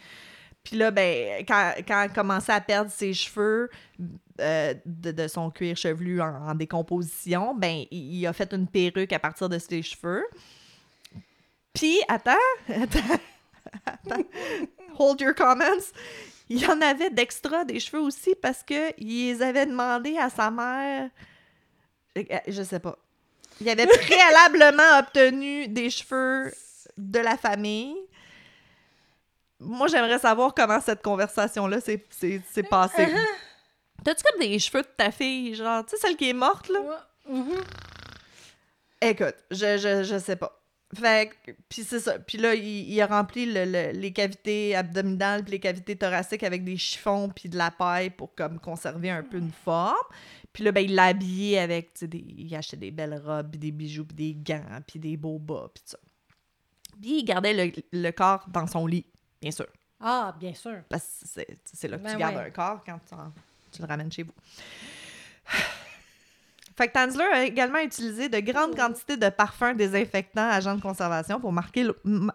Puis 0.63 0.77
là, 0.77 0.89
ben, 0.89 1.43
quand, 1.45 1.73
quand 1.87 2.01
elle 2.01 2.13
commençait 2.13 2.53
à 2.53 2.61
perdre 2.61 2.89
ses 2.89 3.13
cheveux 3.13 3.69
euh, 4.39 4.73
de, 4.85 5.11
de 5.11 5.27
son 5.27 5.49
cuir 5.51 5.75
chevelu 5.75 6.21
en, 6.21 6.49
en 6.49 6.55
décomposition, 6.55 7.53
ben, 7.55 7.85
il, 7.91 8.15
il 8.15 8.27
a 8.27 8.33
fait 8.33 8.53
une 8.53 8.67
perruque 8.67 9.13
à 9.13 9.19
partir 9.19 9.49
de 9.49 9.59
ses 9.59 9.81
cheveux. 9.81 10.25
Puis, 11.73 11.99
attends, 12.07 12.31
attends, 12.69 13.19
attends, 13.85 14.23
hold 14.97 15.21
your 15.21 15.35
comments. 15.35 15.91
Il 16.49 16.59
y 16.59 16.65
en 16.65 16.81
avait 16.81 17.11
d'extra 17.11 17.63
des 17.63 17.79
cheveux 17.79 18.01
aussi 18.01 18.33
parce 18.41 18.63
que 18.63 18.91
il 18.97 19.27
les 19.27 19.41
avait 19.41 19.67
demandé 19.67 20.17
à 20.17 20.29
sa 20.29 20.49
mère. 20.49 21.09
Je, 22.15 22.23
je 22.47 22.63
sais 22.63 22.79
pas. 22.79 22.97
Il 23.61 23.69
avait 23.69 23.85
préalablement 24.05 24.99
obtenu 24.99 25.67
des 25.67 25.89
cheveux 25.89 26.51
de 26.97 27.19
la 27.19 27.37
famille. 27.37 27.95
Moi, 29.59 29.87
j'aimerais 29.87 30.19
savoir 30.19 30.53
comment 30.53 30.79
cette 30.79 31.01
conversation-là 31.01 31.79
s'est 31.81 32.63
passée. 32.69 33.07
T'as-tu 34.03 34.23
comme 34.23 34.39
des 34.41 34.57
cheveux 34.59 34.81
de 34.83 34.87
ta 34.97 35.11
fille, 35.11 35.55
genre, 35.55 35.85
tu 35.85 35.91
sais, 35.91 35.97
celle 35.97 36.15
qui 36.17 36.29
est 36.29 36.33
morte, 36.33 36.69
là? 36.69 36.79
Ouais. 36.79 37.35
Mhm. 37.39 37.61
Écoute, 39.01 39.35
je, 39.51 39.77
je, 39.77 40.03
je 40.03 40.19
sais 40.19 40.35
pas. 40.35 40.55
Fait 40.95 41.31
que, 41.45 41.51
puis 41.69 41.83
c'est 41.83 41.99
ça. 41.99 42.17
Puis 42.17 42.37
là, 42.39 42.55
il, 42.55 42.91
il 42.91 42.99
a 43.01 43.05
rempli 43.05 43.45
le- 43.45 43.65
le- 43.65 43.91
les 43.91 44.11
cavités 44.11 44.75
abdominales 44.75 45.43
puis 45.43 45.51
les 45.51 45.59
cavités 45.59 45.95
thoraciques 45.95 46.41
avec 46.43 46.63
des 46.63 46.77
chiffons 46.77 47.29
puis 47.29 47.47
de 47.47 47.57
la 47.57 47.69
paille 47.69 48.09
pour 48.09 48.33
comme 48.33 48.59
conserver 48.59 49.11
un 49.11 49.21
peu 49.21 49.37
une 49.37 49.51
forme. 49.51 49.95
Puis 50.51 50.63
là, 50.63 50.71
ben, 50.71 50.81
il 50.81 50.95
l'a 50.95 51.05
habillé 51.05 51.59
avec, 51.59 51.93
tu 51.93 51.99
sais, 51.99 52.07
des- 52.07 52.25
il 52.37 52.55
achetait 52.55 52.75
des 52.77 52.89
belles 52.89 53.21
robes, 53.23 53.51
puis 53.51 53.59
des 53.59 53.71
bijoux, 53.71 54.03
puis 54.05 54.15
des 54.15 54.33
gants, 54.33 54.79
puis 54.87 54.97
des 54.97 55.15
beaux 55.15 55.37
bas, 55.37 55.69
puis 55.73 55.83
tout 55.83 55.91
ça. 55.91 55.99
Puis 56.99 57.19
il 57.19 57.23
gardait 57.23 57.53
le, 57.53 57.71
le 57.93 58.11
corps 58.11 58.45
dans 58.49 58.65
son 58.65 58.87
lit, 58.87 59.05
bien 59.41 59.51
sûr. 59.51 59.67
Ah, 59.99 60.35
bien 60.39 60.53
sûr. 60.55 60.79
Parce 60.89 61.03
que 61.03 61.27
c'est 61.27 61.47
c'est 61.65 61.87
là 61.87 61.97
que 61.99 62.03
Ben 62.03 62.13
tu 62.13 62.17
gardes 62.17 62.35
ouais. 62.35 62.45
un 62.47 62.49
corps 62.49 62.81
quand 62.83 62.99
tu, 63.07 63.13
en- 63.13 63.31
tu 63.71 63.81
le 63.81 63.87
ramènes 63.87 64.11
chez 64.11 64.23
vous. 64.23 64.33
Fait 66.77 66.87
que 66.87 66.93
Tanzler 66.93 67.25
a 67.25 67.43
également 67.43 67.79
utilisé 67.79 68.29
de 68.29 68.39
grandes 68.39 68.73
quantités 68.73 69.17
de 69.17 69.27
parfums 69.27 69.75
désinfectants, 69.75 70.49
agents 70.49 70.75
de 70.75 70.81
conservation 70.81 71.37
pour 71.41 71.51
marquer 71.51 71.85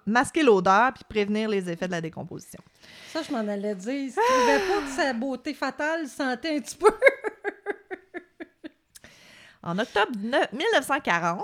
masquer 0.04 0.42
l'odeur 0.42 0.92
puis 0.92 1.02
prévenir 1.08 1.48
les 1.48 1.70
effets 1.70 1.86
de 1.86 1.92
la 1.92 2.02
décomposition. 2.02 2.60
Ça, 3.10 3.22
je 3.22 3.32
m'en 3.32 3.38
allais 3.48 3.74
dire. 3.74 3.92
Il 3.94 4.12
trouvait 4.12 4.58
pas 4.68 4.82
que 4.86 4.90
sa 5.02 5.12
beauté 5.14 5.54
fatale 5.54 6.06
sentait 6.08 6.56
un 6.56 6.60
petit 6.60 6.76
peu. 6.76 6.90
En 9.62 9.78
octobre 9.78 10.12
ne- 10.18 10.56
1940, 10.58 11.42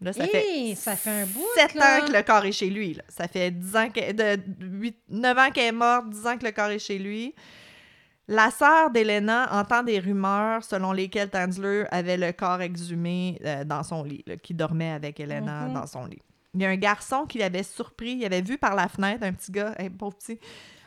là, 0.00 0.12
ça 0.12 0.26
fait 0.26 0.44
Hey, 0.44 0.74
ça 0.74 0.96
fait 0.96 1.10
un 1.22 1.26
bout. 1.26 1.46
7 1.54 1.74
là. 1.74 1.98
ans 2.02 2.06
que 2.06 2.12
le 2.12 2.22
corps 2.24 2.44
est 2.44 2.50
chez 2.50 2.68
lui. 2.68 2.94
là. 2.94 3.04
Ça 3.08 3.28
fait 3.28 3.52
10 3.52 3.76
ans 3.76 3.88
que, 3.90 4.10
de 4.12 4.42
8, 4.60 4.96
9 5.08 5.38
ans 5.38 5.50
qu'elle 5.52 5.66
est 5.66 5.72
morte, 5.72 6.10
10 6.10 6.26
ans 6.26 6.36
que 6.36 6.44
le 6.46 6.50
corps 6.50 6.70
est 6.70 6.80
chez 6.80 6.98
lui. 6.98 7.32
La 8.32 8.52
sœur 8.52 8.90
d'Elena 8.90 9.48
entend 9.60 9.82
des 9.82 9.98
rumeurs 9.98 10.62
selon 10.62 10.92
lesquelles 10.92 11.30
Tanzler 11.30 11.84
avait 11.90 12.16
le 12.16 12.30
corps 12.30 12.60
exhumé 12.60 13.40
euh, 13.44 13.64
dans 13.64 13.82
son 13.82 14.04
lit, 14.04 14.22
là, 14.24 14.36
qui 14.36 14.54
dormait 14.54 14.92
avec 14.92 15.18
Elena 15.18 15.66
Mhm. 15.66 15.74
dans 15.74 15.86
son 15.88 16.04
lit. 16.06 16.22
Il 16.54 16.62
y 16.62 16.64
a 16.64 16.68
un 16.68 16.76
garçon 16.76 17.26
qui 17.26 17.38
l'avait 17.38 17.64
surpris, 17.64 18.12
il 18.12 18.24
avait 18.24 18.40
vu 18.40 18.56
par 18.56 18.76
la 18.76 18.86
fenêtre 18.88 19.24
un 19.24 19.32
petit 19.32 19.50
gars, 19.50 19.74
un 19.80 19.88
pauvre 19.88 20.16
petit, 20.16 20.38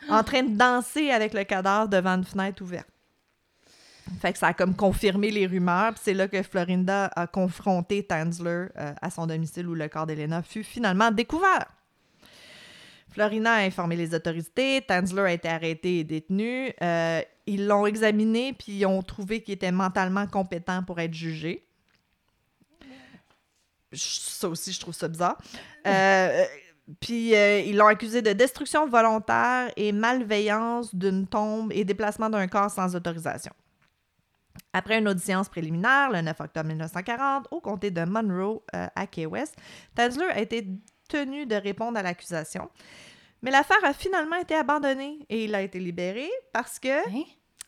en 0.08 0.22
train 0.22 0.42
de 0.42 0.56
danser 0.56 1.10
avec 1.10 1.34
le 1.34 1.44
cadavre 1.44 1.88
devant 1.88 2.14
une 2.16 2.24
fenêtre 2.24 2.62
ouverte. 2.62 2.88
Fait 4.22 4.32
que 4.32 4.38
ça 4.38 4.48
a 4.48 4.52
comme 4.54 4.74
confirmé 4.74 5.30
les 5.30 5.46
rumeurs. 5.46 5.92
puis 5.92 6.00
C'est 6.02 6.14
là 6.14 6.28
que 6.28 6.42
Florinda 6.42 7.10
a 7.14 7.26
confronté 7.26 8.02
Tanzler 8.06 8.68
euh, 8.78 8.92
à 9.02 9.10
son 9.10 9.26
domicile 9.26 9.66
où 9.68 9.74
le 9.74 9.88
corps 9.88 10.06
d'Elena 10.06 10.42
fut 10.42 10.64
finalement 10.64 11.10
découvert. 11.10 11.66
Florina 13.10 13.52
a 13.54 13.60
informé 13.60 13.96
les 13.96 14.14
autorités. 14.14 14.82
Tanzler 14.82 15.22
a 15.22 15.32
été 15.32 15.48
arrêté 15.48 16.00
et 16.00 16.04
détenu. 16.04 16.72
Euh, 16.82 17.20
ils 17.46 17.66
l'ont 17.66 17.86
examiné 17.86 18.52
puis 18.52 18.72
ils 18.72 18.86
ont 18.86 19.02
trouvé 19.02 19.42
qu'il 19.42 19.54
était 19.54 19.72
mentalement 19.72 20.26
compétent 20.26 20.82
pour 20.82 21.00
être 21.00 21.14
jugé. 21.14 21.66
Ça 23.92 24.48
aussi, 24.48 24.72
je 24.72 24.80
trouve 24.80 24.94
ça 24.94 25.08
bizarre. 25.08 25.38
Euh, 25.86 26.46
puis 26.98 27.34
euh, 27.34 27.60
ils 27.60 27.76
l'ont 27.76 27.88
accusé 27.88 28.22
de 28.22 28.32
destruction 28.32 28.88
volontaire 28.88 29.70
et 29.76 29.92
malveillance 29.92 30.94
d'une 30.94 31.26
tombe 31.26 31.70
et 31.74 31.84
déplacement 31.84 32.30
d'un 32.30 32.48
corps 32.48 32.70
sans 32.70 32.96
autorisation. 32.96 33.52
Après 34.72 34.98
une 34.98 35.08
audience 35.08 35.48
préliminaire, 35.48 36.10
le 36.10 36.20
9 36.22 36.40
octobre 36.40 36.68
1940, 36.68 37.48
au 37.50 37.60
comté 37.60 37.90
de 37.90 38.02
Monroe, 38.04 38.62
euh, 38.74 38.86
à 38.94 39.06
Key 39.06 39.26
West, 39.26 39.56
Tanzler 39.94 40.26
a 40.30 40.40
été 40.40 40.66
tenu 41.08 41.46
de 41.46 41.54
répondre 41.54 41.98
à 41.98 42.02
l'accusation. 42.02 42.70
Mais 43.44 43.50
l'affaire 43.52 43.84
a 43.84 43.92
finalement 43.92 44.36
été 44.36 44.54
abandonnée 44.54 45.18
et 45.28 45.44
il 45.44 45.54
a 45.54 45.62
été 45.62 45.78
libéré 45.78 46.28
parce 46.52 46.78
que 46.80 46.88
Hein? 47.08 47.24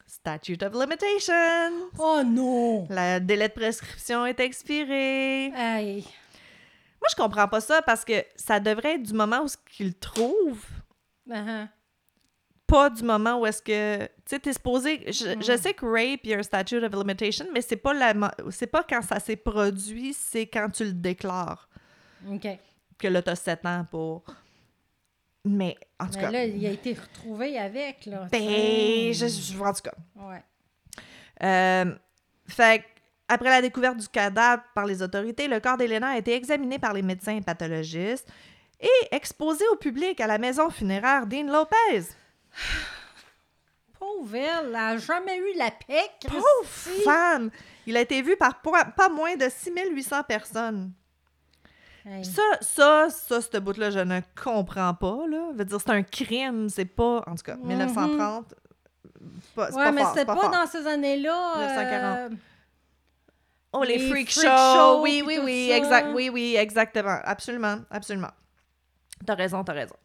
statute 0.07 0.62
of 0.62 0.73
limitation. 0.75 1.91
Oh 1.99 2.23
non! 2.25 2.87
Le 2.91 3.19
délai 3.21 3.49
de 3.49 3.53
prescription 3.53 4.25
est 4.27 4.41
expiré. 4.41 5.53
Aïe. 5.55 6.03
Moi, 6.03 7.09
je 7.11 7.15
comprends 7.15 7.47
pas 7.47 7.61
ça 7.61 7.83
parce 7.83 8.05
que 8.05 8.25
ça 8.37 8.59
devrait 8.59 8.95
être 8.95 9.03
du 9.03 9.12
moment 9.12 9.43
où 9.43 9.49
ce 9.49 9.57
qu'il 9.77 9.95
trouve, 9.95 10.65
Ah, 11.31 11.69
pas 12.67 12.91
du 12.91 13.03
moment 13.05 13.39
où 13.41 13.47
est-ce 13.47 13.62
que 13.62 13.99
tu 14.07 14.09
sais 14.27 14.39
t'es 14.41 14.53
supposé 14.53 15.05
je, 15.12 15.37
Mm. 15.37 15.43
je 15.43 15.57
sais 15.57 15.75
que 15.75 15.85
rape 15.87 16.21
il 16.25 16.31
y 16.31 16.35
a 16.35 16.39
un 16.39 16.43
statute 16.43 16.83
of 16.83 16.93
limitation 16.95 17.47
mais 17.53 17.61
c'est 17.61 17.77
pas 17.77 17.95
la 17.95 18.12
pas 18.15 18.83
quand 18.89 19.03
ça 19.03 19.21
s'est 19.21 19.37
produit 19.37 20.12
c'est 20.15 20.47
quand 20.49 20.69
tu 20.71 20.85
le 20.85 20.93
déclares. 20.93 21.69
OK. 22.29 22.49
que 22.99 23.07
là 23.09 23.23
t'as 23.23 23.37
7 23.37 23.65
ans 23.67 23.87
pour 23.89 24.25
mais 25.47 25.77
en 26.01 26.07
tout 26.07 26.17
Mais 26.17 26.21
cas 26.21 26.31
là, 26.31 26.45
il 26.45 26.67
a 26.67 26.71
été 26.71 26.93
retrouvé 26.95 27.59
avec, 27.59 28.05
là. 28.07 28.27
ben 28.31 29.13
je, 29.13 29.27
je- 29.27 29.59
en 29.59 29.73
tout 29.73 29.83
cas 29.83 29.95
Ouais. 30.17 30.43
Euh, 31.43 31.95
fait 32.49 32.85
après 33.29 33.49
la 33.51 33.61
découverte 33.63 33.97
du 33.99 34.09
cadavre 34.09 34.63
par 34.75 34.87
les 34.87 35.03
autorités, 35.03 35.49
le 35.49 35.61
corps 35.61 35.77
d'Elena 35.77 36.11
a 36.11 36.17
été 36.19 36.35
examiné 36.35 36.79
par 36.79 36.93
les 36.93 37.03
médecins 37.03 37.37
et 37.37 37.41
pathologistes 37.41 38.29
et 38.81 38.89
exposé 39.15 39.65
au 39.73 39.77
public 39.77 40.21
à 40.21 40.27
la 40.27 40.39
maison 40.39 40.71
funéraire 40.71 41.27
Dean 41.27 41.45
Lopez. 41.47 42.09
Pauvre 43.99 44.35
elle. 44.37 44.67
Elle 44.67 44.71
n'a 44.73 44.97
jamais 44.99 45.39
eu 45.39 45.57
la 45.57 45.71
paix. 45.71 46.11
Pauvre 46.29 46.45
femme! 47.05 47.51
Il 47.87 47.97
a 47.97 48.01
été 48.01 48.21
vu 48.23 48.37
par 48.37 48.61
pas 48.61 48.85
pas 48.85 49.09
moins 49.09 49.37
de 49.37 49.49
6800 49.49 50.23
personnes. 50.25 50.93
Hey. 52.09 52.25
Ça, 52.25 52.42
ça, 52.61 53.09
ça, 53.11 53.40
ce 53.40 53.59
bout-là, 53.59 53.90
je 53.90 53.99
ne 53.99 54.21
comprends 54.40 54.95
pas, 54.95 55.27
là. 55.29 55.49
Je 55.53 55.59
veux 55.59 55.64
dire, 55.64 55.81
c'est 55.81 55.90
un 55.90 56.03
crime, 56.05 56.69
c'est 56.69 56.85
pas... 56.85 57.25
En 57.27 57.35
tout 57.35 57.42
cas, 57.45 57.57
Mhm. 57.57 57.66
1930, 57.66 58.55
pas, 59.57 59.71
c'est 59.71 59.77
Ouais, 59.77 59.85
pas 59.85 59.92
mais 59.92 60.05
c'était 60.05 60.25
pas, 60.25 60.37
pas 60.37 60.49
dans 60.49 60.66
ces 60.66 60.87
années-là. 60.87 61.55
1940. 61.57 62.19
euh, 62.19 62.37
Oh, 63.73 63.83
les, 63.83 63.99
les 63.99 64.09
freak, 64.09 64.31
freak 64.31 64.47
shows! 64.49 65.01
oui, 65.03 65.23
oui, 65.27 65.38
oui, 65.42 65.69
ça. 65.71 65.77
exact, 65.77 66.09
oui, 66.14 66.31
oui, 66.33 66.57
exactement. 66.57 67.19
Absolument, 67.25 67.79
absolument. 67.90 68.31
T'as 69.27 69.35
raison, 69.35 69.64
t'as 69.64 69.73
raison. 69.75 69.97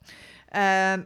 Euh, 0.55 0.97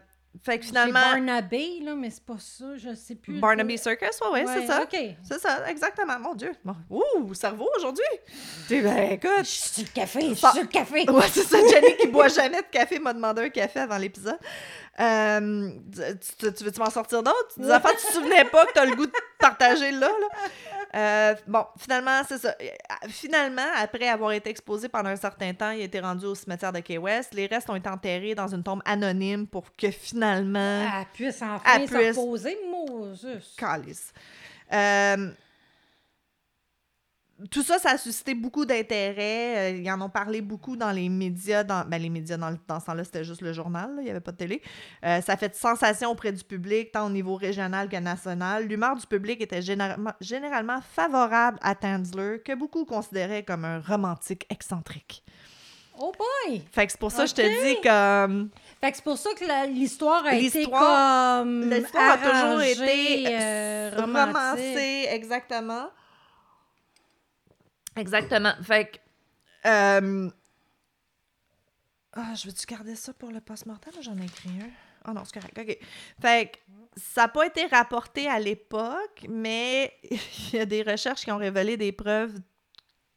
fait 0.43 0.59
que 0.59 0.65
finalement... 0.65 0.99
Barnaby, 0.99 1.81
là, 1.83 1.95
mais 1.95 2.09
c'est 2.09 2.23
pas 2.23 2.37
ça, 2.39 2.75
je 2.77 2.93
sais 2.95 3.15
plus. 3.15 3.39
Barnaby 3.39 3.77
Circus, 3.77 4.19
ouais, 4.31 4.43
ouais, 4.43 4.53
c'est 4.53 4.67
ça. 4.67 4.83
OK. 4.83 4.97
C'est 5.23 5.39
ça, 5.39 5.69
exactement. 5.69 6.19
Mon 6.19 6.35
Dieu. 6.35 6.51
Bon. 6.63 6.75
Ouh, 6.89 7.33
cerveau 7.33 7.69
aujourd'hui. 7.77 8.03
T'es 8.67 8.81
ben, 8.81 9.11
écoute. 9.11 9.31
Je 9.39 9.43
suis 9.43 9.69
sur 9.69 9.83
le 9.83 9.89
café, 9.93 10.21
je 10.21 10.33
suis 10.33 10.35
sur 10.35 10.61
le 10.61 10.67
café. 10.67 11.09
Ouais, 11.09 11.27
c'est 11.31 11.43
ça. 11.43 11.57
Jenny 11.57 11.97
qui 11.97 12.07
boit 12.07 12.27
jamais 12.27 12.61
de 12.61 12.67
café 12.71 12.99
m'a 12.99 13.13
demandé 13.13 13.43
un 13.43 13.49
café 13.49 13.79
avant 13.81 13.97
l'épisode. 13.97 14.39
Euh, 14.99 15.69
tu, 15.93 16.35
tu- 16.47 16.53
tu 16.53 16.63
veux-tu 16.63 16.79
m'en 16.79 16.89
sortir 16.89 17.21
d'autres? 17.21 17.57
Des 17.57 17.69
affaires, 17.69 17.91
tu 17.91 18.07
te 18.07 18.13
souvenais 18.13 18.45
pas 18.45 18.65
que 18.65 18.71
t'as 18.73 18.85
le 18.85 18.95
goût 18.95 19.05
de 19.05 19.11
partager 19.39 19.91
là, 19.91 20.07
là? 20.07 20.27
Euh, 20.95 21.35
bon, 21.47 21.65
finalement, 21.77 22.21
c'est 22.25 22.37
ça. 22.37 22.55
Finalement, 23.09 23.65
après 23.75 24.07
avoir 24.07 24.31
été 24.31 24.49
exposé 24.49 24.87
pendant 24.87 25.09
un 25.09 25.17
certain 25.17 25.53
temps, 25.53 25.71
il 25.71 25.81
a 25.81 25.83
été 25.83 25.99
rendu 25.99 26.25
au 26.25 26.35
cimetière 26.35 26.71
de 26.71 26.79
Key 26.79 26.97
West. 26.97 27.33
Les 27.33 27.47
restes 27.47 27.69
ont 27.69 27.75
été 27.75 27.89
enterrés 27.89 28.33
dans 28.35 28.47
une 28.47 28.63
tombe 28.63 28.81
anonyme 28.85 29.45
pour 29.47 29.75
que 29.75 29.91
finalement... 29.91 30.83
Elle 30.99 31.05
puisse 31.13 31.41
enfin 31.41 31.59
Elle 31.75 31.89
se 31.89 31.93
puisse. 31.93 32.17
reposer, 32.17 32.57
Moses. 32.71 33.27
Calice. 33.57 34.13
Euh, 34.71 35.31
tout 37.51 37.63
ça, 37.63 37.79
ça 37.79 37.91
a 37.91 37.97
suscité 37.97 38.33
beaucoup 38.33 38.65
d'intérêt. 38.65 39.73
Euh, 39.73 39.77
ils 39.83 39.91
en 39.91 39.99
ont 39.99 40.09
parlé 40.09 40.39
beaucoup 40.41 40.77
dans 40.77 40.91
les 40.91 41.09
médias. 41.09 41.63
Dans, 41.63 41.85
ben, 41.85 42.01
les 42.01 42.09
médias, 42.09 42.37
dans, 42.37 42.49
le- 42.49 42.57
dans 42.67 42.79
ce 42.79 42.85
temps-là, 42.85 43.03
c'était 43.03 43.25
juste 43.25 43.41
le 43.41 43.51
journal. 43.51 43.89
là, 43.93 44.01
il 44.01 44.05
n'y 44.05 44.09
avait 44.09 44.21
pas 44.21 44.31
de 44.31 44.37
télé. 44.37 44.61
Euh, 45.03 45.19
ça 45.21 45.33
a 45.33 45.37
fait 45.37 45.53
sensation 45.55 46.11
auprès 46.11 46.31
du 46.31 46.43
public, 46.43 46.93
tant 46.93 47.07
au 47.07 47.09
niveau 47.09 47.35
régional 47.35 47.89
que 47.89 47.97
national. 47.97 48.65
L'humeur 48.67 48.95
du 48.95 49.05
public 49.05 49.41
était 49.41 49.61
généralement, 49.61 50.13
généralement 50.21 50.79
favorable 50.95 51.57
à 51.61 51.75
Tanzler, 51.75 52.41
que 52.43 52.55
beaucoup 52.55 52.85
considéraient 52.85 53.43
comme 53.43 53.65
un 53.65 53.81
romantique 53.81 54.45
excentrique. 54.49 55.23
Oh 55.97 56.11
boy! 56.17 56.61
Fait 56.71 56.85
que 56.85 56.91
c'est 56.91 56.99
pour 56.99 57.11
ça 57.11 57.23
que 57.23 57.29
je 57.29 57.35
te 57.35 57.41
dis 57.41 57.81
comme... 57.81 58.49
Fait 58.81 58.91
que 58.91 58.97
c'est 58.97 59.03
pour 59.03 59.17
ça 59.17 59.29
que 59.37 59.67
l'histoire 59.71 60.25
a 60.25 60.35
été 60.35 60.63
comme. 60.65 61.69
L'histoire 61.69 62.11
a 62.11 62.17
toujours 62.17 62.61
été 62.61 63.25
euh, 63.29 63.91
romancée, 63.97 65.07
exactement. 65.09 65.87
Exactement. 67.95 68.53
Fait 68.61 68.85
que. 68.91 68.97
euh, 69.69 70.29
Ah, 72.13 72.33
je 72.35 72.47
veux-tu 72.47 72.65
garder 72.65 72.95
ça 72.95 73.13
pour 73.13 73.31
le 73.31 73.41
post-mortem? 73.41 73.93
J'en 74.01 74.17
ai 74.17 74.25
écrit 74.25 74.49
un. 74.61 74.69
Ah 75.03 75.13
non, 75.13 75.23
c'est 75.25 75.39
correct. 75.39 75.57
OK. 75.59 75.77
Fait 76.21 76.51
que 76.51 76.57
ça 76.99 77.23
n'a 77.23 77.27
pas 77.27 77.45
été 77.45 77.65
rapporté 77.67 78.27
à 78.27 78.39
l'époque, 78.39 79.25
mais 79.29 79.93
il 80.11 80.55
y 80.55 80.59
a 80.59 80.65
des 80.65 80.81
recherches 80.81 81.21
qui 81.23 81.31
ont 81.31 81.37
révélé 81.37 81.77
des 81.77 81.91
preuves 81.91 82.33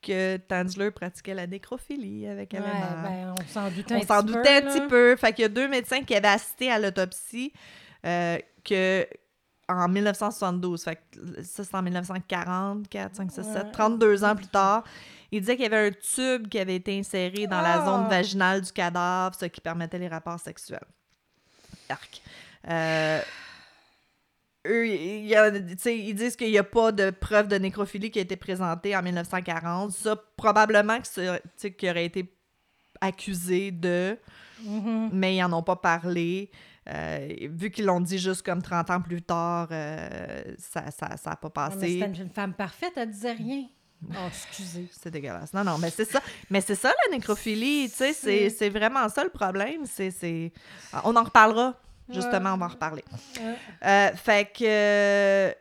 que 0.03 0.37
Tanzler 0.37 0.91
pratiquait 0.91 1.35
la 1.35 1.47
nécrophilie 1.47 2.27
avec 2.29 2.53
Ouais, 2.53 2.61
ben, 2.61 3.35
on 3.41 3.47
s'en 3.47 3.69
doutait 3.71 3.95
un 3.95 3.97
On 3.97 4.01
petit 4.01 4.07
s'en 4.07 4.23
peu, 4.25 4.33
doutait 4.33 4.57
un 4.57 4.63
petit 4.63 4.87
peu. 4.87 5.17
Fait 5.17 5.33
qu'il 5.33 5.43
y 5.43 5.47
a 5.47 5.49
deux 5.49 5.67
médecins 5.69 6.03
qui 6.05 6.15
avaient 6.15 6.29
assisté 6.29 6.71
à 6.71 6.79
l'autopsie 6.79 7.53
euh, 8.05 8.39
que 8.65 9.07
en 9.69 9.89
1972. 9.89 10.83
Fait 10.85 10.97
que 10.97 11.43
ça, 11.43 11.65
c'est 11.65 11.75
en 11.75 11.83
1940, 11.83 12.89
4, 12.89 13.17
5, 13.17 13.31
6, 13.31 13.43
7, 13.43 13.47
Ouais. 13.65 13.71
32 13.73 14.25
ans 14.25 14.35
plus 14.37 14.47
tard. 14.47 14.85
Il 15.31 15.41
disait 15.41 15.57
qu'il 15.57 15.65
y 15.71 15.75
avait 15.75 15.89
un 15.89 15.93
tube 15.93 16.49
qui 16.49 16.59
avait 16.59 16.77
été 16.77 16.99
inséré 16.99 17.47
dans 17.47 17.61
la 17.61 17.83
Ah! 17.83 17.85
zone 17.85 18.09
vaginale 18.09 18.63
du 18.63 18.73
cadavre, 18.73 19.35
ce 19.39 19.45
qui 19.47 19.61
permettait 19.61 19.99
les 19.99 20.09
rapports 20.09 20.41
sexuels. 20.41 20.81
Arc. 21.91 22.23
Euh, 22.69 23.21
eux, 24.67 24.87
y 24.89 25.35
a- 25.35 25.49
ils 25.49 26.15
disent 26.15 26.37
qu'il 26.37 26.51
n'y 26.51 26.59
a 26.59 26.65
pas 26.65 26.93
de 26.93 27.11
preuve 27.11 27.49
de 27.49 27.57
nécrophilie 27.57 28.11
qui 28.11 28.19
a 28.19 28.23
été 28.23 28.37
présentée 28.37 28.97
en 28.97 29.03
1940. 29.03 29.93
Ça, 29.93 30.17
probablement 30.37 30.99
qu'il 31.01 31.91
aurait 31.91 32.05
été 32.07 32.35
accusé 33.01 33.71
de, 33.71 34.19
Mhm. 34.65 35.11
mais 35.13 35.37
ils 35.37 35.41
n'en 35.43 35.59
ont 35.59 35.63
pas 35.63 35.77
parlé. 35.77 36.51
Euh, 36.91 37.29
vu 37.51 37.71
qu'ils 37.71 37.85
l'ont 37.85 38.01
dit 38.01 38.19
juste 38.19 38.43
comme 38.45 38.63
30 38.63 38.91
ans 38.91 39.01
plus 39.01 39.21
tard, 39.23 39.69
euh, 39.71 40.43
ça 40.59 40.81
n'a 40.83 40.91
ça, 40.91 41.17
ça 41.17 41.31
a 41.33 41.37
pas 41.37 41.49
Ah, 41.55 41.71
passé. 41.71 42.01
C'était 42.01 42.23
une 42.23 42.31
femme 42.31 42.55
parfaite, 42.55 42.93
elle 42.97 43.11
disait 43.11 43.33
rien. 43.33 43.65
Oh, 44.11 44.15
excusez. 44.29 44.89
C'est 44.93 45.11
dégueulasse. 45.11 45.53
Non, 45.53 45.65
non, 45.65 45.77
mais 45.79 45.91
c'est 45.91 46.05
ça. 46.05 46.21
Mais 46.51 46.61
c'est 46.61 46.75
ça, 46.77 46.93
la 47.11 47.17
nécrophilie, 47.17 47.91
tu 47.91 47.97
sais, 47.97 48.13
c'est- 48.13 48.49
c'est 48.51 48.71
vraiment 48.71 49.09
ça 49.09 49.23
le 49.25 49.31
problème. 49.31 49.85
C'est, 49.85 50.11
c'est... 50.11 50.53
On 51.05 51.15
en 51.17 51.25
reparlera, 51.25 51.75
justement, 52.09 52.51
Ouais. 52.51 52.55
on 52.55 52.59
va 52.59 52.67
en 52.67 52.69
reparler. 52.71 53.05
Ouais. 53.41 53.57
Euh, 53.85 54.17
fait 54.17 54.51
que... 54.53 55.55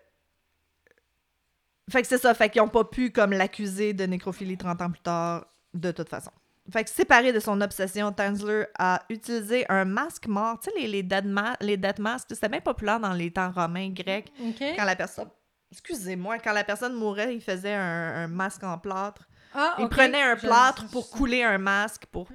Fait 1.89 2.01
que 2.01 2.07
c'est 2.07 2.17
ça, 2.17 2.33
fait 2.33 2.49
qu'ils 2.49 2.61
n'ont 2.61 2.67
pas 2.67 2.83
pu, 2.83 3.11
comme, 3.11 3.31
l'accuser 3.31 3.93
de 3.93 4.05
nécrophilie 4.05 4.57
30 4.57 4.81
ans 4.81 4.91
plus 4.91 5.01
tard, 5.01 5.45
de 5.73 5.91
toute 5.91 6.09
façon. 6.09 6.31
Fait 6.71 6.83
que 6.83 6.89
séparé 6.89 7.31
de 7.31 7.39
son 7.39 7.61
obsession, 7.61 8.11
Tanzler 8.11 8.65
a 8.77 9.01
utilisé 9.09 9.65
un 9.69 9.85
masque 9.85 10.27
mort. 10.27 10.59
Tu 10.59 10.69
sais, 10.69 10.79
les, 10.79 10.87
les, 10.87 11.03
dead 11.03 11.25
ma- 11.25 11.55
les 11.61 11.77
masks, 11.99 12.27
c'était 12.31 12.49
bien 12.49 12.59
populaire 12.61 12.99
dans 12.99 13.13
les 13.13 13.31
temps 13.31 13.51
romains, 13.51 13.89
grecs. 13.89 14.31
Quand 14.75 14.83
la 14.85 14.95
personne... 14.95 15.29
Excusez-moi, 15.71 16.39
quand 16.39 16.53
la 16.53 16.63
personne 16.63 16.93
mourait, 16.93 17.33
il 17.35 17.41
faisait 17.41 17.73
un, 17.73 18.23
un 18.23 18.27
masque 18.27 18.63
en 18.63 18.77
plâtre. 18.77 19.27
Ah, 19.53 19.75
Il 19.79 19.87
prenait 19.89 20.21
un 20.21 20.35
Je- 20.35 20.41
plâtre 20.45 20.83
je- 20.87 20.91
pour 20.91 21.09
couler 21.09 21.43
un 21.43 21.57
masque. 21.57 22.05
Pour... 22.07 22.27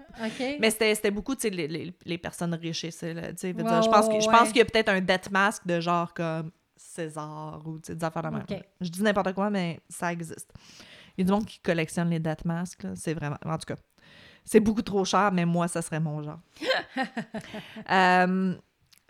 Mais 0.60 0.70
c'était 0.70 1.10
beaucoup, 1.10 1.34
tu 1.34 1.42
sais, 1.42 1.50
les, 1.50 1.68
les, 1.68 1.94
les 2.04 2.18
personnes 2.18 2.54
riches. 2.54 2.84
là, 2.84 3.32
veux 3.52 3.62
Ouais, 3.62 3.70
dire, 3.70 3.82
je 3.82 3.88
pense 3.88 4.06
je 4.20 4.28
ouais. 4.28 4.46
qu'il 4.48 4.56
y 4.58 4.60
a 4.62 4.64
peut-être 4.64 4.88
un 4.90 5.00
death 5.00 5.30
mask 5.30 5.66
de 5.66 5.80
genre 5.80 6.12
comme 6.14 6.50
César 6.76 7.62
ou 7.66 7.78
des 7.78 8.02
affaires 8.04 8.22
de 8.22 8.28
même. 8.28 8.44
Je 8.80 8.88
dis 8.88 9.02
n'importe 9.02 9.32
quoi, 9.34 9.50
mais 9.50 9.80
ça 9.88 10.12
existe. 10.12 10.50
Il 11.16 11.20
y 11.20 11.22
a 11.22 11.26
du 11.26 11.32
monde 11.32 11.46
qui 11.46 11.58
collectionne 11.60 12.10
les 12.10 12.18
death 12.18 12.44
masks. 12.44 12.86
C'est 12.94 13.14
vraiment... 13.14 13.36
En 13.44 13.56
tout 13.58 13.66
cas, 13.66 13.76
c'est 14.44 14.60
beaucoup 14.60 14.82
trop 14.82 15.04
cher, 15.04 15.30
mais 15.32 15.44
moi, 15.44 15.68
ça 15.68 15.82
serait 15.82 16.00
mon 16.00 16.22
genre. 16.22 16.40
Euh, 17.90 18.54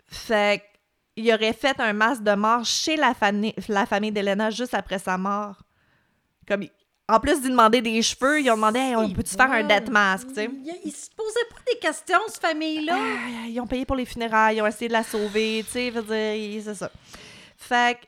fait 0.07 0.63
il 1.15 1.31
aurait 1.31 1.53
fait 1.53 1.79
un 1.79 1.93
masque 1.93 2.23
de 2.23 2.33
mort 2.33 2.65
chez 2.65 2.95
la, 2.95 3.13
famille 3.13 3.53
la 3.67 3.85
famille 3.85 4.11
d'Elena 4.11 4.49
juste 4.49 4.73
après 4.73 4.99
sa 4.99 5.17
mort. 5.17 5.61
Comme, 6.47 6.65
en 7.07 7.19
plus 7.19 7.41
d'y 7.41 7.49
demander 7.49 7.81
des 7.81 8.01
cheveux, 8.01 8.41
ils 8.41 8.49
ont 8.49 8.55
demandé 8.55 8.79
Hey, 8.79 8.95
on 8.95 9.09
peut-tu 9.09 9.35
faire 9.35 9.51
un 9.51 9.63
death 9.63 9.89
mask, 9.89 10.29
tu 10.29 10.35
sais? 10.35 10.49
Il, 10.51 10.75
il 10.85 10.91
se 10.91 11.09
posait 11.11 11.45
pas 11.49 11.71
des 11.71 11.79
questions, 11.79 12.19
cette 12.27 12.41
famille-là. 12.41 12.97
Ils 13.47 13.59
ont 13.59 13.67
payé 13.67 13.85
pour 13.85 13.95
les 13.95 14.05
funérailles, 14.05 14.57
ils 14.57 14.61
ont 14.61 14.67
essayé 14.67 14.87
de 14.87 14.93
la 14.93 15.03
sauver, 15.03 15.63
tu 15.65 15.71
sais, 15.71 15.93
c'est 16.63 16.75
ça. 16.75 16.89
Fait 17.57 17.99
que, 17.99 18.05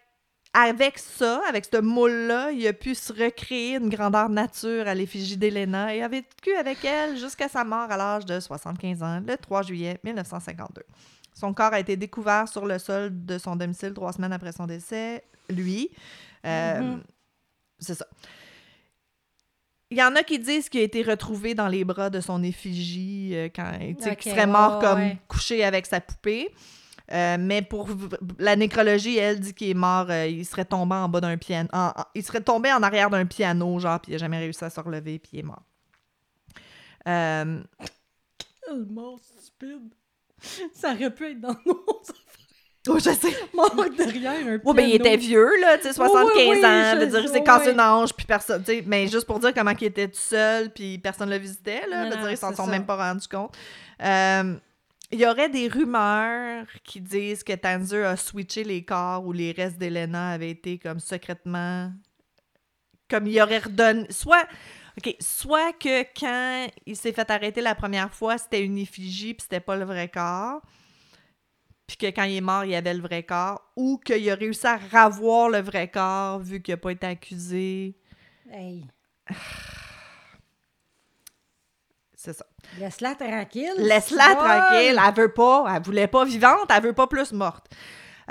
avec 0.56 0.98
ça, 0.98 1.42
avec 1.50 1.66
ce 1.66 1.82
moule-là, 1.82 2.52
il 2.52 2.66
a 2.66 2.74
pu 2.74 2.96
se 2.96 3.12
recréer 3.12 3.76
une 3.76 3.90
grandeur 3.90 4.30
nature 4.30 4.88
à 4.88 4.96
l'effigie 4.96 5.36
d'Elena 5.36 5.94
et 5.94 6.02
a 6.02 6.08
vécu 6.08 6.56
avec 6.58 6.84
elle 6.86 7.18
jusqu'à 7.18 7.50
sa 7.50 7.66
mort 7.66 7.92
à 7.92 7.98
l'âge 7.98 8.26
de 8.26 8.40
75 8.40 9.04
ans, 9.04 9.22
le 9.28 9.36
3 9.36 9.64
juillet 9.64 10.00
1952. 10.04 10.84
Son 11.34 11.54
corps 11.54 11.74
a 11.74 11.80
été 11.82 11.98
découvert 11.98 12.48
sur 12.48 12.66
le 12.66 12.80
sol 12.80 13.10
de 13.12 13.38
son 13.38 13.58
domicile 13.58 13.94
trois 13.94 14.14
semaines 14.14 14.32
après 14.32 14.54
son 14.54 14.66
décès, 14.66 15.24
lui. 15.50 15.90
Euh, 16.46 16.80
Mhm. 16.80 17.04
C'est 17.80 17.96
ça. 17.96 18.08
Il 19.92 19.98
y 19.98 20.04
en 20.04 20.16
a 20.16 20.24
qui 20.24 20.40
disent 20.40 20.70
qu'il 20.70 20.80
a 20.80 20.84
été 20.84 21.04
retrouvé 21.04 21.54
dans 21.54 21.68
les 21.68 21.84
bras 21.84 22.10
de 22.10 22.22
son 22.22 22.42
effigie 22.42 23.32
euh, 23.36 23.50
quand 23.54 23.72
qu'il 24.16 24.32
serait 24.32 24.48
mort 24.48 24.80
comme 24.80 25.00
ouais. 25.00 25.18
couché 25.28 25.64
avec 25.64 25.86
sa 25.86 26.00
poupée. 26.00 26.54
Euh, 27.12 27.38
mais 27.40 27.62
pour 27.62 27.88
la 28.40 28.56
nécrologie, 28.56 29.18
elle 29.18 29.40
dit 29.40 29.54
qu'il 29.54 29.70
est 29.70 29.74
mort, 29.76 30.08
euh, 30.10 30.26
il 30.26 30.46
serait 30.46 30.66
tombé 30.66 30.96
en 30.96 31.08
bas 31.08 31.22
d'un 31.22 31.38
piano. 31.38 31.70
en- 31.72 31.90
en- 31.96 32.06
il 32.16 32.24
serait 32.24 32.42
tombé 32.42 32.72
en 32.74 32.82
arrière 32.82 33.10
d'un 33.12 33.26
piano, 33.26 33.78
genre, 33.80 34.00
puis 34.00 34.12
il 34.12 34.16
n'a 34.16 34.18
jamais 34.20 34.40
réussi 34.40 34.64
à 34.64 34.70
se 34.72 34.80
relever, 34.80 35.20
puis 35.20 35.30
il 35.34 35.40
est 35.40 35.44
mort. 35.44 35.62
Euh, 37.08 37.62
Tellement 38.66 39.18
stupide. 39.18 39.94
Ça 40.74 40.94
aurait 40.94 41.14
pu 41.14 41.32
être 41.32 41.40
dans 41.40 41.56
nos 41.66 41.84
oh, 42.88 43.00
je 43.00 43.12
sais. 43.12 43.36
mort 43.54 43.74
derrière 43.96 44.32
un 44.48 44.58
Ouais, 44.64 44.74
ben, 44.74 44.82
il 44.84 45.00
piano. 45.00 45.06
était 45.06 45.18
vieux, 45.18 45.62
là, 45.62 45.78
tu 45.78 45.84
sais, 45.84 45.94
75 45.94 46.26
Oui, 46.36 46.44
oui, 46.50 46.58
oui, 46.60 46.66
ans. 46.66 46.98
veut 47.00 47.08
dire, 47.08 47.20
il 47.22 47.30
s'est 47.30 47.38
oui, 47.40 47.44
cassé 47.44 47.68
oui. 47.68 47.74
une 47.74 47.82
hanche, 47.82 48.14
puis 48.14 48.26
personne, 48.26 48.64
tu 48.64 48.72
sais, 48.74 48.84
mais 48.86 49.08
juste 49.08 49.26
pour 49.28 49.40
dire 49.40 49.54
comment 49.54 49.72
il 49.80 49.86
était 49.86 50.08
tout 50.08 50.18
seul, 50.20 50.72
puis 50.72 50.98
personne 50.98 51.30
le 51.30 51.38
visitait, 51.38 51.86
là. 51.88 52.06
Non, 52.06 52.10
veut 52.16 52.22
dire, 52.22 52.32
ils 52.32 52.38
s'en 52.38 52.56
sont 52.56 52.66
ça. 52.66 52.72
même 52.72 52.86
pas 52.86 52.96
rendus 52.96 53.28
compte. 53.28 53.56
Euh, 54.04 54.56
il 55.12 55.20
y 55.20 55.26
aurait 55.26 55.50
des 55.50 55.68
rumeurs 55.68 56.66
qui 56.84 57.02
disent 57.02 57.44
que 57.44 57.54
Tanzer 57.54 58.06
a 58.06 58.18
switché 58.18 58.64
les 58.64 58.84
corps 58.84 59.26
où 59.26 59.32
les 59.32 59.52
restes 59.52 59.78
d'Elena 59.78 60.32
avaient 60.32 60.50
été 60.52 60.80
comme 60.80 61.00
secrètement. 61.00 61.92
Comme 63.10 63.28
il 63.28 63.40
aurait 63.42 63.60
redonné. 63.60 64.12
Soit. 64.12 64.48
OK, 64.98 65.14
soit 65.20 65.74
que 65.74 66.04
quand 66.18 66.68
il 66.86 66.96
s'est 66.96 67.12
fait 67.12 67.30
arrêter 67.30 67.60
la 67.62 67.76
première 67.76 68.14
fois, 68.14 68.38
c'était 68.38 68.64
une 68.64 68.78
effigie 68.78 69.34
puis 69.34 69.44
c'était 69.44 69.60
pas 69.60 69.76
le 69.76 69.84
vrai 69.84 70.08
corps. 70.08 70.62
puis 71.86 71.98
que 71.98 72.06
quand 72.08 72.24
il 72.24 72.38
est 72.38 72.42
mort, 72.42 72.66
il 72.66 72.72
y 72.72 72.76
avait 72.76 72.94
le 72.94 73.02
vrai 73.02 73.24
corps, 73.24 73.62
ou 73.76 73.98
qu'il 73.98 74.30
a 74.30 74.36
réussi 74.36 74.66
à 74.66 74.78
ravoir 74.78 75.50
le 75.50 75.60
vrai 75.60 75.90
corps 75.90 76.40
vu 76.40 76.62
qu'il 76.62 76.74
n'a 76.74 76.78
pas 76.78 76.92
été 76.92 77.06
accusé. 77.08 77.98
Hey, 78.50 78.86
C'est 82.16 82.34
ça. 82.34 82.46
Laisse-la 82.80 83.16
tranquille. 83.16 83.74
Laisse-la 83.78 84.36
tranquille. 84.36 85.00
Elle 85.08 85.14
veut 85.16 85.34
pas. 85.34 85.66
Elle 85.76 85.82
voulait 85.82 86.08
pas 86.08 86.26
vivante. 86.26 86.70
Elle 86.76 86.84
veut 86.84 86.94
pas 86.94 87.08
plus 87.08 87.32
morte. 87.34 87.66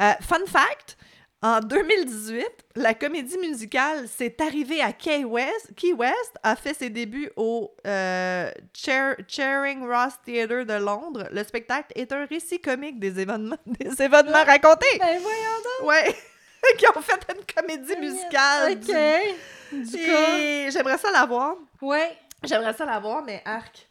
Euh, 0.01 0.12
fun 0.20 0.44
fact. 0.47 0.97
En 1.42 1.61
2018, 1.61 2.47
la 2.77 2.94
comédie 2.94 3.37
musicale 3.37 4.07
C'est 4.09 4.40
arrivé 4.40 4.81
à 4.81 4.92
Key 4.94 5.25
West, 5.25 5.73
Key 5.77 5.92
West, 5.92 6.33
a 6.42 6.57
fait 6.57 6.73
ses 6.73 6.88
débuts 6.88 7.31
au 7.37 7.70
euh, 7.87 8.51
Chair- 8.75 9.16
Charing 9.29 9.87
Ross 9.87 10.14
Theatre 10.25 10.64
de 10.64 10.73
Londres. 10.83 11.29
Le 11.33 11.44
spectacle 11.44 11.88
est 11.97 12.11
un 12.12 12.25
récit 12.25 12.62
comique 12.62 12.99
des 12.99 13.20
événements, 13.20 13.59
des 13.66 13.90
événements 14.03 14.42
racontés. 14.44 14.87
Ben 14.99 15.18
voyons 15.20 15.59
donc. 15.81 15.88
Ouais, 15.88 16.16
qui 16.79 16.87
ont 16.97 17.03
fait 17.03 17.20
une 17.37 17.44
comédie 17.55 17.97
musicale. 18.01 18.73
OK. 18.73 18.79
du- 18.81 19.85
Du 19.85 19.99
coup. 19.99 20.70
J'aimerais 20.70 20.97
ça 20.97 21.11
la 21.12 21.27
voir. 21.27 21.57
Ouais. 21.83 22.16
J'aimerais 22.42 22.73
ça 22.73 22.87
la 22.87 22.99
voir, 23.01 23.23
mais 23.23 23.42
arc. 23.44 23.87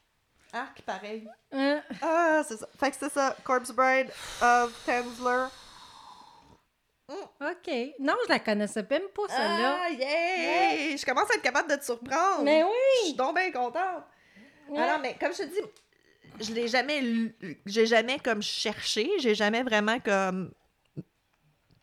Arc, 0.53 0.81
pareil. 0.83 1.27
Hein. 1.51 1.81
Ah, 2.01 2.41
c'est 2.47 2.57
ça. 2.57 2.67
Fait 2.79 2.91
que 2.91 2.97
c'est 2.99 3.11
ça. 3.11 3.35
Corpse 3.43 3.71
Bride 3.71 4.09
of 4.41 4.71
Tensler. 4.85 5.47
OK. 7.09 7.71
Non, 7.99 8.13
je 8.25 8.29
la 8.29 8.39
connaissais 8.39 8.85
même 8.89 9.07
pas, 9.13 9.27
celle-là. 9.27 9.79
Ah, 9.83 9.89
yeah! 9.89 10.95
Je 10.95 11.05
commence 11.05 11.29
à 11.31 11.35
être 11.35 11.41
capable 11.41 11.69
de 11.69 11.75
te 11.75 11.83
surprendre. 11.83 12.43
Mais 12.43 12.61
Je 12.61 12.65
suis 13.05 13.11
oui! 13.11 13.15
donc 13.15 13.35
bien 13.35 13.51
contente. 13.51 14.03
Ouais. 14.69 14.79
Alors, 14.79 14.99
mais 14.99 15.15
comme 15.19 15.31
je 15.33 15.39
te 15.39 15.43
dis, 15.43 15.59
je 16.47 16.53
l'ai 16.53 16.67
jamais 16.67 17.01
lu- 17.01 17.35
j'ai 17.65 17.85
jamais 17.85 18.17
comme 18.19 18.41
cherché, 18.41 19.09
j'ai 19.19 19.35
jamais 19.35 19.61
vraiment 19.63 19.99
comme 19.99 20.51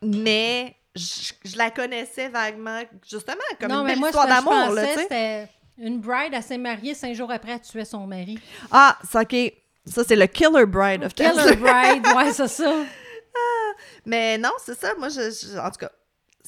mais 0.01 0.75
je, 0.95 1.31
je 1.45 1.57
la 1.57 1.69
connaissais 1.69 2.27
vaguement 2.27 2.81
justement 3.07 3.37
comme 3.59 3.69
non, 3.71 3.81
une 3.81 3.83
mais 3.85 3.91
belle 3.91 3.99
moi, 3.99 4.09
histoire 4.09 4.27
d'amour 4.27 4.73
là, 4.73 4.87
tu 4.87 5.07
sais. 5.07 5.49
Une 5.77 5.99
bride, 5.99 6.33
elle 6.33 6.43
s'est 6.43 6.57
mariée 6.57 6.93
cinq 6.93 7.13
jours 7.15 7.31
après, 7.31 7.53
elle 7.53 7.61
tuait 7.61 7.85
son 7.85 8.05
mari. 8.07 8.39
Ah, 8.71 8.97
c'est 9.09 9.19
OK. 9.19 9.53
Ça 9.85 10.03
c'est 10.03 10.15
le 10.15 10.27
Killer 10.27 10.65
Bride 10.65 11.03
of 11.03 11.13
Killer 11.15 11.31
Tensler. 11.31 11.55
bride, 11.55 12.05
ouais, 12.15 12.31
c'est 12.33 12.47
ça. 12.47 12.73
Mais 14.05 14.37
non, 14.37 14.51
c'est 14.63 14.77
ça. 14.79 14.93
Moi, 14.97 15.09
je, 15.09 15.21
je- 15.31 15.57
en 15.57 15.69
tout 15.71 15.79
cas, 15.79 15.91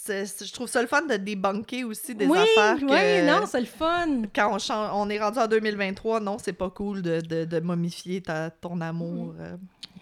je 0.08 0.54
trouve 0.54 0.68
ça 0.68 0.82
le 0.82 0.88
fun 0.88 1.02
de 1.04 1.16
débunker 1.16 1.84
aussi 1.86 2.14
des 2.14 2.26
oui, 2.28 2.38
affaires 2.38 2.78
que... 2.78 2.86
oui, 2.86 3.26
non, 3.28 3.46
c'est 3.48 3.60
le 3.62 3.66
fun. 3.66 4.24
Quand 4.36 4.54
on, 4.54 4.60
chan- 4.60 4.92
on 5.02 5.10
est 5.10 5.20
rendu 5.20 5.40
en 5.40 5.48
2023, 5.48 6.20
non, 6.20 6.38
c'est 6.38 6.54
pas 6.54 6.70
cool 6.70 7.02
de, 7.02 7.22
de, 7.22 7.46
de 7.46 7.60
momifier 7.60 8.22
ta, 8.22 8.50
ton 8.52 8.82
amour. 8.82 9.34
euh, 9.40 9.56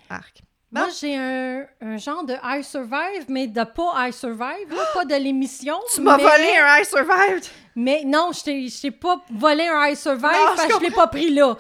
arc. 0.10 0.42
Moi, 0.74 0.88
j'ai 1.00 1.18
un, 1.18 1.66
un 1.82 1.98
genre 1.98 2.24
de 2.24 2.34
I 2.44 2.64
Survive, 2.64 3.26
mais 3.28 3.48
de 3.48 3.64
pas 3.64 4.08
I 4.08 4.14
Survive, 4.14 4.70
là, 4.74 4.84
pas 4.94 5.04
de 5.04 5.16
l'émission. 5.16 5.78
Tu 5.94 6.00
m'as 6.02 6.16
mais- 6.16 6.24
volé 6.24 6.58
un 6.58 6.80
I 6.80 6.86
Survived! 6.86 7.44
Mais 7.76 8.04
non, 8.06 8.32
je 8.34 8.80
t'ai- 8.82 8.92
pas 8.92 9.22
volé 9.32 9.68
un 9.68 9.88
I 9.90 9.96
Survive, 9.98 10.24
Non, 10.32 10.56
je 10.64 10.68
que 10.68 10.74
je 10.76 10.80
l'ai 10.80 10.92
pas 10.92 11.08
pris 11.08 11.30
là. 11.34 11.58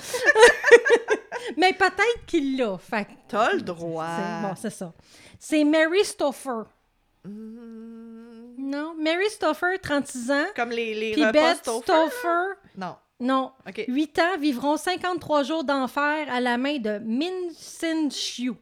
mais 1.58 1.74
peut-être 1.74 2.26
qu'il 2.26 2.58
l'a. 2.58 2.78
Fait 2.78 3.08
T'as 3.28 3.52
le 3.54 3.62
droit. 3.62 4.06
c'est 4.17 4.47
bon, 4.47 4.56
c'est 4.56 4.69
ça. 4.69 4.93
C'est 5.39 5.63
Mary 5.63 6.04
Stoffer. 6.06 6.63
Hmm, 7.26 8.56
Non, 8.58 8.93
Mary 8.97 9.30
Stoffer, 9.30 9.78
36 9.82 10.32
ans. 10.32 10.45
Comme 10.56 10.69
les, 10.71 10.93
les 10.93 11.12
Puis 11.13 11.26
Beth? 11.32 11.58
Stoffer, 11.58 12.56
Non. 12.78 12.95
non, 13.19 13.52
OK. 13.67 13.84
8 13.88 14.19
ans, 14.19 14.38
vivront 14.39 14.78
53 14.78 15.43
jours 15.43 15.63
d'enfer 15.63 16.28
à 16.32 16.39
la 16.39 16.58
main 16.58 16.78
de 16.78 17.00
Min 17.04 17.50
Sin 17.58 18.10
Chiu. 18.10 18.54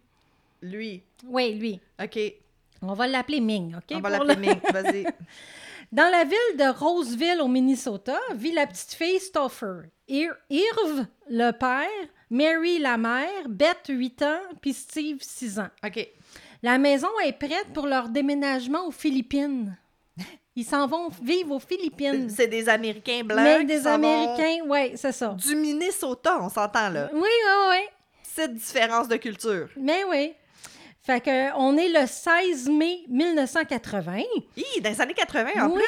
Lui. 0.62 1.04
Oui, 1.26 1.54
lui. 1.54 1.80
OK. 2.02 2.20
On 2.82 2.94
va 2.94 3.08
l'appeler 3.08 3.42
Ming, 3.42 3.76
OK? 3.76 3.84
on 3.92 4.00
va 4.00 4.10
l'appeler 4.10 4.36
le- 4.36 4.42
Ming. 4.42 4.60
Vas-y. 4.72 5.06
Dans 5.92 6.10
la 6.12 6.24
ville 6.24 6.58
de 6.58 6.70
Roseville, 6.78 7.42
au 7.42 7.48
Minnesota, 7.48 8.18
vit 8.36 8.52
la 8.52 8.68
petite 8.68 8.94
fille 8.94 9.20
Stoffer. 9.20 9.82
Ir- 10.08 10.36
Irv, 10.50 11.06
le 11.30 11.52
père, 11.52 11.88
Mary, 12.30 12.78
la 12.80 12.98
mère, 12.98 13.48
Beth, 13.50 13.88
8 13.90 14.22
ans, 14.22 14.40
puis 14.62 14.74
Steve, 14.74 15.18
6 15.22 15.60
ans. 15.60 15.70
OK. 15.86 16.08
La 16.62 16.78
maison 16.78 17.08
est 17.26 17.34
prête 17.34 17.68
pour 17.74 17.88
leur 17.88 18.10
déménagement 18.10 18.86
aux 18.86 18.92
Philippines. 18.92 19.76
Ils 20.56 20.66
s'en 20.66 20.88
vont 20.88 21.08
vivre 21.24 21.56
aux 21.56 21.60
Philippines. 21.60 22.30
C'est 22.30 22.48
des 22.48 22.68
Américains 22.68 23.22
blancs. 23.24 23.40
Mais 23.42 23.64
des 23.64 23.88
Américains, 23.88 24.58
oui, 24.68 24.92
c'est 24.96 25.14
ça. 25.14 25.30
Du 25.30 25.56
Minnesota, 25.56 26.38
on 26.42 26.50
s'entend 26.50 26.90
là. 26.90 27.10
Oui, 27.14 27.22
oui, 27.22 27.54
oui. 27.70 27.78
Cette 28.24 28.54
différence 28.56 29.08
de 29.08 29.16
culture. 29.16 29.70
Mais 29.78 30.04
oui. 30.10 30.34
Fait 31.10 31.22
que 31.22 31.58
on 31.58 31.76
est 31.76 31.88
le 31.88 32.06
16 32.06 32.70
mai 32.70 33.00
1980. 33.08 34.22
Hi, 34.56 34.82
dans 34.82 34.92
les 34.92 35.02
années 35.02 35.16
80 35.16 35.50
en 35.60 35.72
oui. 35.72 35.82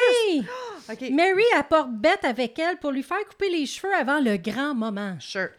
plus. 0.88 0.92
OK. 0.92 1.12
Mary 1.12 1.44
apporte 1.56 1.92
Beth 1.92 2.26
avec 2.26 2.58
elle 2.58 2.80
pour 2.80 2.90
lui 2.90 3.04
faire 3.04 3.24
couper 3.30 3.52
les 3.52 3.68
cheveux 3.68 3.94
avant 3.94 4.20
le 4.20 4.38
grand 4.38 4.74
moment. 4.74 5.16
Sure. 5.20 5.50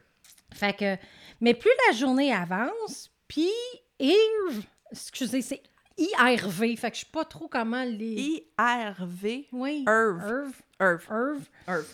Fait 0.52 0.76
que, 0.76 0.96
mais 1.40 1.54
plus 1.54 1.70
la 1.86 1.96
journée 1.96 2.34
avance, 2.34 3.12
puis 3.28 3.52
Irv, 4.00 4.64
excusez, 4.90 5.42
c'est 5.42 5.62
IRV, 5.96 6.76
fait 6.76 6.90
que 6.90 6.96
je 6.96 7.00
sais 7.02 7.12
pas 7.12 7.24
trop 7.24 7.46
comment 7.46 7.84
les... 7.84 8.42
I-R-V. 8.58 9.46
Oui. 9.52 9.84
Irv. 9.86 10.50
Irv. 10.80 11.06
Irv. 11.08 11.40
Irv. 11.68 11.84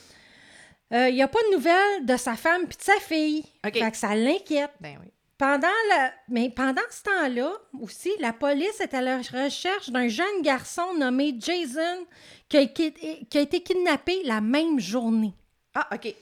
Il 0.91 1.15
n'y 1.17 1.23
a 1.23 1.29
pas 1.29 1.43
de 1.51 1.55
nouvelles 1.55 2.07
de 2.07 2.17
sa 2.17 2.35
femme 2.35 2.67
puis 2.67 2.79
de 2.79 2.83
sa 2.83 2.99
fille. 2.99 3.45
Fait 3.63 3.91
que 3.91 3.97
ça 3.99 4.15
l'inquiète. 4.15 4.73
Ben 4.81 4.97
oui. 5.03 5.13
Pendant 5.39 5.69
la... 5.91 6.13
Mais 6.29 6.51
pendant 6.51 6.83
ce 6.91 7.05
temps-là, 7.05 7.53
aussi, 7.81 8.11
la 8.19 8.33
police 8.33 8.81
est 8.81 8.93
à 8.93 9.01
la 9.01 9.19
recherche 9.19 9.89
d'un 9.91 10.09
jeune 10.09 10.43
garçon 10.43 10.95
nommé 10.99 11.37
Jason 11.39 12.07
qui 12.49 12.57
a, 12.57 12.67
qui 12.67 13.39
a 13.39 13.41
été 13.41 13.63
kidnappé 13.63 14.23
la 14.25 14.41
même 14.41 14.81
journée. 14.81 15.33
Ah, 15.75 15.89
OK. 15.95 16.13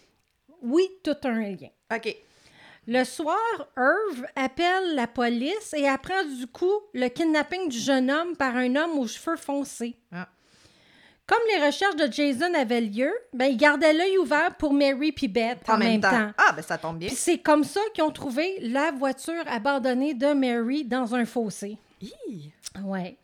Oui, 0.63 0.87
tout 1.03 1.17
un 1.25 1.41
lien. 1.41 1.69
OK. 1.95 2.15
Le 2.89 3.03
soir, 3.05 3.37
Irv 3.77 4.27
appelle 4.37 4.95
la 4.95 5.07
police 5.07 5.75
et 5.75 5.89
apprend 5.89 6.25
du 6.25 6.47
coup 6.47 6.81
le 6.95 7.09
kidnapping 7.09 7.69
du 7.69 7.79
jeune 7.79 8.11
homme 8.11 8.37
par 8.37 8.55
un 8.55 8.77
homme 8.77 8.99
aux 8.99 9.09
cheveux 9.09 9.37
foncés. 9.37 9.97
Ah. 10.13 10.29
Comme 11.27 11.41
les 11.53 11.67
recherches 11.67 11.97
de 11.97 12.11
Jason 12.11 12.55
avaient 12.55 12.81
lieu, 12.81 13.13
ben, 13.33 13.47
il 13.47 13.57
gardait 13.57 13.93
l'œil 13.93 14.17
ouvert 14.19 14.55
pour 14.57 14.73
Mary 14.73 15.11
puis 15.11 15.27
Beth 15.27 15.59
en, 15.69 15.77
même, 15.77 16.01
temps. 16.01 16.31
Ah, 16.39 16.53
ben 16.55 16.63
ça 16.63 16.79
tombe 16.79 16.99
bien. 16.99 17.09
Puis 17.09 17.17
c'est 17.17 17.39
comme 17.39 17.65
ça 17.65 17.81
qu'ils 17.95 18.05
ont 18.05 18.13
trouvé 18.13 18.59
la 18.61 18.93
voiture 18.93 19.43
abandonnée 19.49 20.15
de 20.15 20.33
Mary 20.33 20.85
dans 20.85 21.17
un 21.17 21.25
fossé. 21.25 21.79
Hi. 22.01 22.53
Ouais. 22.85 23.17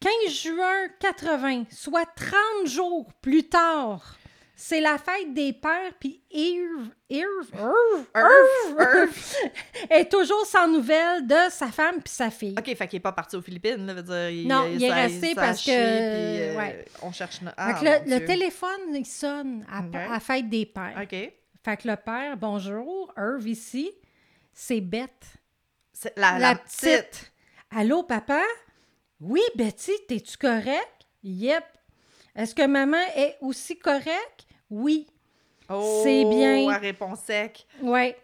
15 0.00 0.32
juin 0.32 0.88
80, 0.98 1.64
soit 1.70 2.08
30 2.16 2.66
jours 2.66 3.12
plus 3.20 3.44
tard, 3.44 4.16
c'est 4.64 4.80
la 4.80 4.96
fête 4.96 5.34
des 5.34 5.52
pères, 5.52 5.92
puis 5.98 6.22
Irv, 6.30 6.86
Irv, 7.10 7.50
Irv, 7.52 8.06
Irv, 8.14 8.78
Irv 8.78 9.34
est 9.90 10.08
toujours 10.08 10.46
sans 10.46 10.68
nouvelles 10.68 11.26
de 11.26 11.50
sa 11.50 11.66
femme 11.72 11.96
puis 12.00 12.12
sa 12.14 12.30
fille. 12.30 12.54
OK, 12.56 12.76
fait 12.76 12.86
qu'il 12.86 12.98
est 12.98 13.00
pas 13.00 13.10
parti 13.10 13.34
aux 13.34 13.42
Philippines, 13.42 13.84
là, 13.84 13.94
veut 13.94 14.02
dire... 14.04 14.30
Il, 14.30 14.46
Non, 14.46 14.68
il 14.72 14.84
est 14.84 14.92
resté 14.92 15.34
parce 15.34 15.64
que- 15.64 15.64
puis, 15.64 15.74
euh, 15.74 16.56
ouais. 16.56 16.84
On 17.02 17.10
cherche... 17.10 17.40
Fait 17.40 17.46
Ah, 17.56 17.74
que 17.74 18.08
le, 18.08 18.24
téléphone, 18.24 18.94
il 18.94 19.04
sonne 19.04 19.66
à, 19.68 19.80
Ok. 19.80 19.94
à 19.96 20.08
la 20.12 20.20
fête 20.20 20.48
des 20.48 20.64
pères. 20.66 20.96
OK. 21.02 21.32
Fait 21.64 21.76
que 21.76 21.88
le 21.88 21.96
père, 21.96 22.36
bonjour, 22.36 23.12
Irv 23.16 23.48
ici, 23.48 23.90
c'est 24.52 24.80
Beth. 24.80 25.10
C'est 25.92 26.16
la, 26.16 26.38
La, 26.38 26.50
la 26.50 26.54
petite. 26.54 27.32
Allô, 27.72 28.04
papa? 28.04 28.42
Oui, 29.20 29.42
Betty, 29.56 29.90
t'es-tu 30.06 30.36
correct? 30.36 31.08
Yep. 31.24 31.64
Est-ce 32.36 32.54
que 32.54 32.64
maman 32.64 33.02
est 33.16 33.36
aussi 33.40 33.76
correcte? 33.76 34.46
Oui. 34.72 35.06
Oh, 35.68 36.00
C'est 36.02 36.24
bien. 36.24 36.68
à 36.70 36.78
réponse 36.78 37.20
sec. 37.20 37.66
Ouais. 37.82 38.16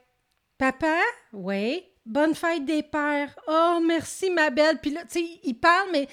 Papa? 0.57 0.97
Oui. 1.33 1.85
Bonne 2.07 2.35
fête 2.35 2.65
des 2.65 2.83
pères. 2.83 3.35
Oh, 3.47 3.81
merci, 3.87 4.31
ma 4.31 4.49
belle. 4.51 4.79
Puis 4.79 4.93
là, 4.93 5.03
tu 5.03 5.21
sais, 5.21 5.41
il 5.45 5.55
parle, 5.55 5.91
mais 5.93 6.09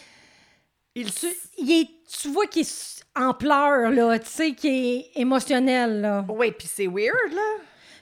Il 0.93 1.13
tu, 1.13 1.27
il 1.57 1.71
est, 1.71 1.87
tu 2.19 2.27
vois 2.29 2.47
qu'il 2.47 2.61
est 2.63 3.03
en 3.15 3.33
pleurs, 3.33 3.91
là, 3.91 4.19
tu 4.19 4.29
sais, 4.29 4.51
qu'il 4.53 4.73
est 4.97 5.11
émotionnel, 5.15 6.01
là. 6.01 6.25
Oui, 6.29 6.51
puis 6.51 6.67
c'est 6.67 6.87
weird, 6.87 7.33
là. 7.33 7.55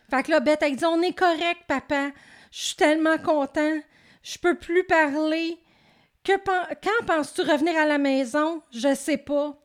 Fait 0.09 0.23
que 0.23 0.31
là, 0.31 0.39
Beth, 0.39 0.59
elle 0.61 0.75
dit 0.75 0.85
On 0.85 1.01
est 1.01 1.17
correct, 1.17 1.61
papa. 1.67 2.09
Je 2.51 2.61
suis 2.61 2.75
tellement 2.75 3.17
content. 3.19 3.79
Je 4.23 4.37
peux 4.39 4.55
plus 4.55 4.83
parler. 4.85 5.57
Que 6.23 6.37
pen- 6.37 6.75
Quand 6.83 7.05
penses-tu 7.05 7.41
revenir 7.41 7.75
à 7.77 7.85
la 7.85 7.97
maison? 7.97 8.61
Je 8.71 8.93
sais 8.95 9.17
pas. 9.17 9.55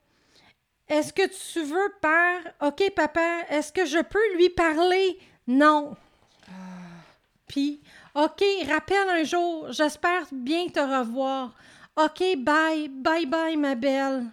Est-ce 0.88 1.12
que 1.12 1.22
tu 1.26 1.62
veux, 1.64 1.92
père? 2.00 2.52
OK, 2.62 2.90
papa. 2.94 3.40
Est-ce 3.50 3.72
que 3.72 3.84
je 3.84 3.98
peux 4.00 4.36
lui 4.36 4.48
parler? 4.50 5.18
Non. 5.46 5.96
Puis, 7.46 7.80
OK, 8.14 8.42
rappelle 8.68 9.08
un 9.10 9.24
jour. 9.24 9.70
J'espère 9.72 10.26
bien 10.32 10.66
te 10.68 10.80
revoir. 10.80 11.52
OK, 11.96 12.22
bye. 12.38 12.88
Bye 12.88 13.26
bye, 13.26 13.56
ma 13.56 13.74
belle. 13.74 14.24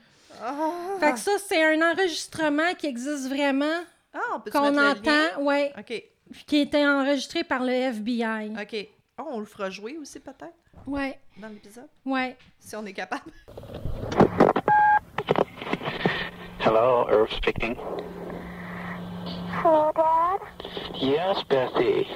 Ah, 0.41 0.53
Fait 0.99 1.13
que 1.13 1.19
ça, 1.19 1.31
c'est 1.47 1.63
un 1.63 1.91
enregistrement 1.91 2.73
qui 2.77 2.87
existe 2.87 3.27
vraiment, 3.29 3.81
Ah, 4.13 4.41
qu'on 4.51 4.77
entend, 4.77 5.41
ouais 5.41 5.73
OK, 5.79 6.03
qui 6.45 6.57
était 6.57 6.85
enregistré 6.85 7.43
par 7.45 7.63
le 7.63 7.71
FBI. 7.71 8.51
OK. 8.61 8.87
Oh, 9.17 9.23
on 9.31 9.39
le 9.39 9.45
fera 9.45 9.69
jouer 9.69 9.97
aussi, 9.97 10.19
peut-être, 10.19 10.53
Ouais, 10.85 11.17
dans 11.37 11.47
l'épisode, 11.47 11.87
ouais. 12.05 12.37
si 12.59 12.75
on 12.75 12.85
est 12.85 12.91
capable. 12.93 13.31
Hello, 16.65 17.05
Irv 17.11 17.31
speaking. 17.31 17.75
Hello, 19.61 19.91
Dad? 19.95 20.39
Yes, 20.95 21.43
Bethy. 21.47 22.07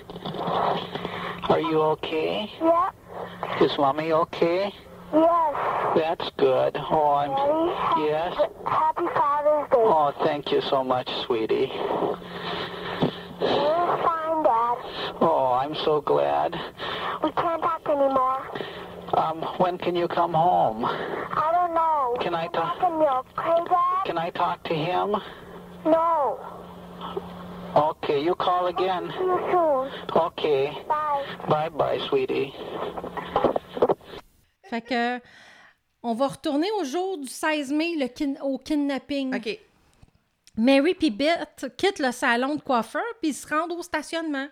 Are 1.47 1.59
you 1.59 1.79
okay? 1.93 2.49
Yeah. 2.59 2.89
Is 3.61 3.77
Mommy 3.77 4.11
okay? 4.11 4.73
Yes. 5.13 5.95
That's 5.95 6.31
good. 6.37 6.75
Oh, 6.79 7.13
I'm. 7.13 7.29
Daddy? 7.29 8.07
Yes. 8.09 8.33
Happy 8.65 9.05
Father's 9.13 9.69
Day. 9.69 9.77
Oh, 9.77 10.15
thank 10.23 10.51
you 10.51 10.61
so 10.61 10.83
much, 10.83 11.07
sweetie. 11.27 11.69
You're 13.41 13.97
fine, 14.01 14.41
Dad. 14.41 14.77
Oh, 15.21 15.59
I'm 15.61 15.75
so 15.85 16.01
glad. 16.01 16.59
We 17.23 17.31
can't 17.33 17.61
talk 17.61 17.87
anymore. 17.87 18.41
Um, 19.17 19.41
when 19.57 19.77
can 19.77 19.95
you 19.95 20.07
come 20.07 20.33
home? 20.33 20.85
I 20.85 21.51
don't 21.51 21.73
know. 21.73 22.15
Can 22.21 22.33
I 22.35 22.47
talk? 22.47 22.79
Can 24.05 24.17
I 24.17 24.29
talk 24.31 24.63
to 24.65 24.73
him? 24.73 25.15
No. 25.85 26.37
Okay, 27.75 28.21
you 28.23 28.35
call 28.35 28.67
again. 28.67 29.11
See 29.17 29.23
you 29.23 29.39
soon. 29.51 30.21
Okay. 30.27 30.71
Bye. 30.87 31.23
Bye 31.47 31.69
bye, 31.69 31.99
sweetie. 32.09 32.53
Fait 34.69 34.81
que 34.81 35.19
on 36.03 36.13
va 36.13 36.27
retourner 36.27 36.69
au 36.79 36.83
jour 36.83 37.17
du 37.17 37.27
16 37.27 37.71
mai 37.73 37.95
le 37.95 38.07
kin- 38.07 38.39
au 38.43 38.57
kidnapping. 38.57 39.35
OK. 39.35 39.59
Mary 40.57 40.93
puis 40.93 41.09
Beth 41.09 41.73
quittent 41.77 41.99
le 41.99 42.11
salon 42.11 42.55
de 42.55 42.61
coiffeur 42.61 43.01
puis 43.21 43.33
se 43.33 43.47
rendent 43.47 43.71
au 43.73 43.81
stationnement. 43.81 44.47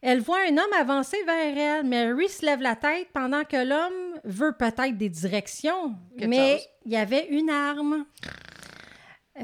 Elle 0.00 0.20
voit 0.20 0.38
un 0.48 0.56
homme 0.56 0.72
avancer 0.78 1.16
vers 1.24 1.56
elle. 1.78 1.84
Mary 1.86 2.28
se 2.28 2.44
lève 2.46 2.60
la 2.60 2.76
tête 2.76 3.08
pendant 3.12 3.42
que 3.44 3.56
l'homme 3.56 4.20
veut 4.24 4.52
peut-être 4.56 4.96
des 4.96 5.08
directions, 5.08 5.94
Quelque 6.16 6.28
mais 6.30 6.58
chose. 6.58 6.68
il 6.86 6.92
y 6.92 6.96
avait 6.96 7.26
une 7.30 7.50
arme. 7.50 8.04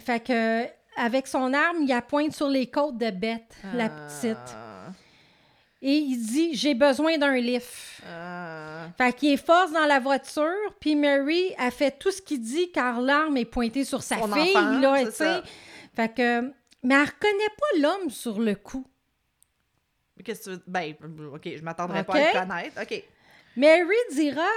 Fait 0.01 0.21
que 0.25 0.65
avec 0.97 1.27
son 1.27 1.53
arme, 1.53 1.79
il 1.81 2.03
pointe 2.09 2.33
sur 2.33 2.49
les 2.49 2.69
côtes 2.69 2.99
de 2.99 3.11
Beth, 3.11 3.43
la 3.75 3.89
petite. 3.89 4.37
Ah, 4.55 4.93
Et 5.83 5.97
il 5.97 6.17
dit 6.19 6.55
J'ai 6.55 6.75
besoin 6.75 7.19
d'un 7.19 7.35
lift. 7.37 8.01
ah. 8.09 8.87
Fait 8.97 9.13
qu'il 9.13 9.31
est 9.33 9.45
force 9.45 9.73
dans 9.73 9.87
la 9.87 9.99
voiture, 9.99 10.45
puis 10.81 10.95
Mary 10.95 11.53
a 11.59 11.73
fait 11.73 11.99
tout 11.99 12.13
ce 12.13 12.23
qu'il 12.23 12.41
dit 12.41 12.71
car 12.71 13.01
l'arme 13.01 13.37
est 13.39 13.45
pointée 13.45 13.85
sur 13.85 14.03
sa 14.05 14.19
Son 14.21 14.33
fille, 14.33 14.57
enfant, 14.57 14.79
là, 14.79 15.11
ça. 15.11 15.43
Fait 15.97 16.15
que. 16.15 16.43
Mais 16.85 16.95
elle 16.95 17.01
reconnaît 17.07 17.55
pas 17.59 17.81
l'homme 17.81 18.11
sur 18.11 18.39
le 18.41 18.55
coup. 18.55 18.87
Qu'est-ce 20.25 20.41
que 20.41 20.45
tu 20.45 20.51
veux... 20.57 20.63
Ben, 20.67 20.95
OK, 21.35 21.43
je 21.57 21.63
m'attendrais 21.63 22.01
OK. 22.01 22.07
pas 22.07 22.15
à 22.15 22.19
le 22.33 22.41
connaître. 22.49 22.83
OK. 22.83 23.03
Mary 23.57 23.97
dira 24.13 24.49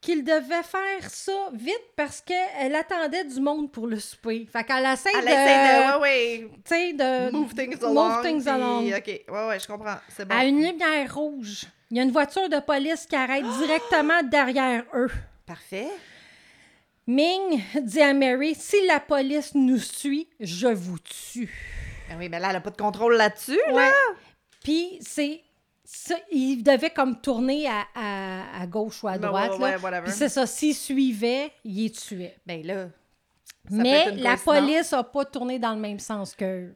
qu'il 0.00 0.24
devait 0.24 0.62
faire 0.62 1.08
ça 1.10 1.50
vite 1.52 1.84
parce 1.94 2.20
qu'elle 2.22 2.74
attendait 2.74 3.24
du 3.24 3.38
monde 3.40 3.70
pour 3.70 3.86
le 3.86 4.00
souper. 4.00 4.48
Fait 4.50 4.64
qu'elle 4.64 4.84
essaie 4.86 5.10
Elle 5.14 5.24
de. 5.24 5.30
essaie 5.30 5.66
de... 5.92 5.98
Ouais, 5.98 6.00
ouais. 6.00 6.50
tu 6.56 6.60
sais, 6.64 6.92
de. 6.94 7.30
Move 7.32 7.54
things 7.54 7.76
move 7.80 7.84
along. 7.84 8.22
things 8.22 8.40
puis- 8.40 8.50
along. 8.50 8.86
OK. 8.88 9.06
Ouais, 9.28 9.46
ouais, 9.48 9.58
je 9.60 9.66
comprends. 9.66 9.96
C'est 10.08 10.24
bon. 10.26 10.34
À 10.34 10.44
une 10.46 10.62
lumière 10.62 11.14
rouge. 11.14 11.66
Il 11.90 11.96
y 11.96 12.00
a 12.00 12.02
une 12.04 12.12
voiture 12.12 12.48
de 12.48 12.58
police 12.60 13.04
qui 13.06 13.14
arrête 13.16 13.44
directement 13.58 14.22
derrière 14.22 14.84
eux. 14.94 15.10
Parfait. 15.44 15.88
Ming 17.06 17.60
dit 17.82 18.00
à 18.00 18.12
Mary 18.14 18.54
Si 18.54 18.76
la 18.86 19.00
police 19.00 19.54
nous 19.54 19.78
suit, 19.78 20.28
je 20.38 20.68
vous 20.68 20.98
tue. 21.00 21.50
Ben 22.08 22.16
oui, 22.18 22.28
mais 22.28 22.38
là, 22.40 22.50
elle 22.50 22.56
a 22.56 22.60
pas 22.60 22.70
de 22.70 22.76
contrôle 22.76 23.16
là-dessus, 23.16 23.58
là. 23.68 23.74
Ouais. 23.74 23.90
Puis 24.62 24.98
c'est. 25.00 25.40
ça, 25.84 26.14
il 26.30 26.62
devait 26.62 26.90
comme 26.90 27.20
tourner 27.20 27.66
à, 27.68 27.84
à- 27.94 28.60
à 28.62 28.66
gauche 28.66 29.02
ou 29.02 29.08
à 29.08 29.18
Ben 29.18 29.28
droite. 29.28 29.52
ouais, 29.52 29.58
là. 29.58 29.76
ouais, 29.76 29.82
whatever. 29.82 30.04
Puis 30.04 30.12
c'est 30.12 30.28
ça, 30.28 30.46
s'il 30.46 30.74
suivait, 30.74 31.50
il 31.64 31.82
les 31.84 31.90
tuait. 31.90 32.36
Ben 32.46 32.64
là... 32.64 32.88
Mais 33.70 34.10
la 34.12 34.36
police 34.36 34.92
n'a 34.92 35.04
pas 35.04 35.24
tourné 35.24 35.58
dans 35.58 35.74
le 35.74 35.80
même 35.80 35.98
sens 35.98 36.34
qu'eux. 36.34 36.74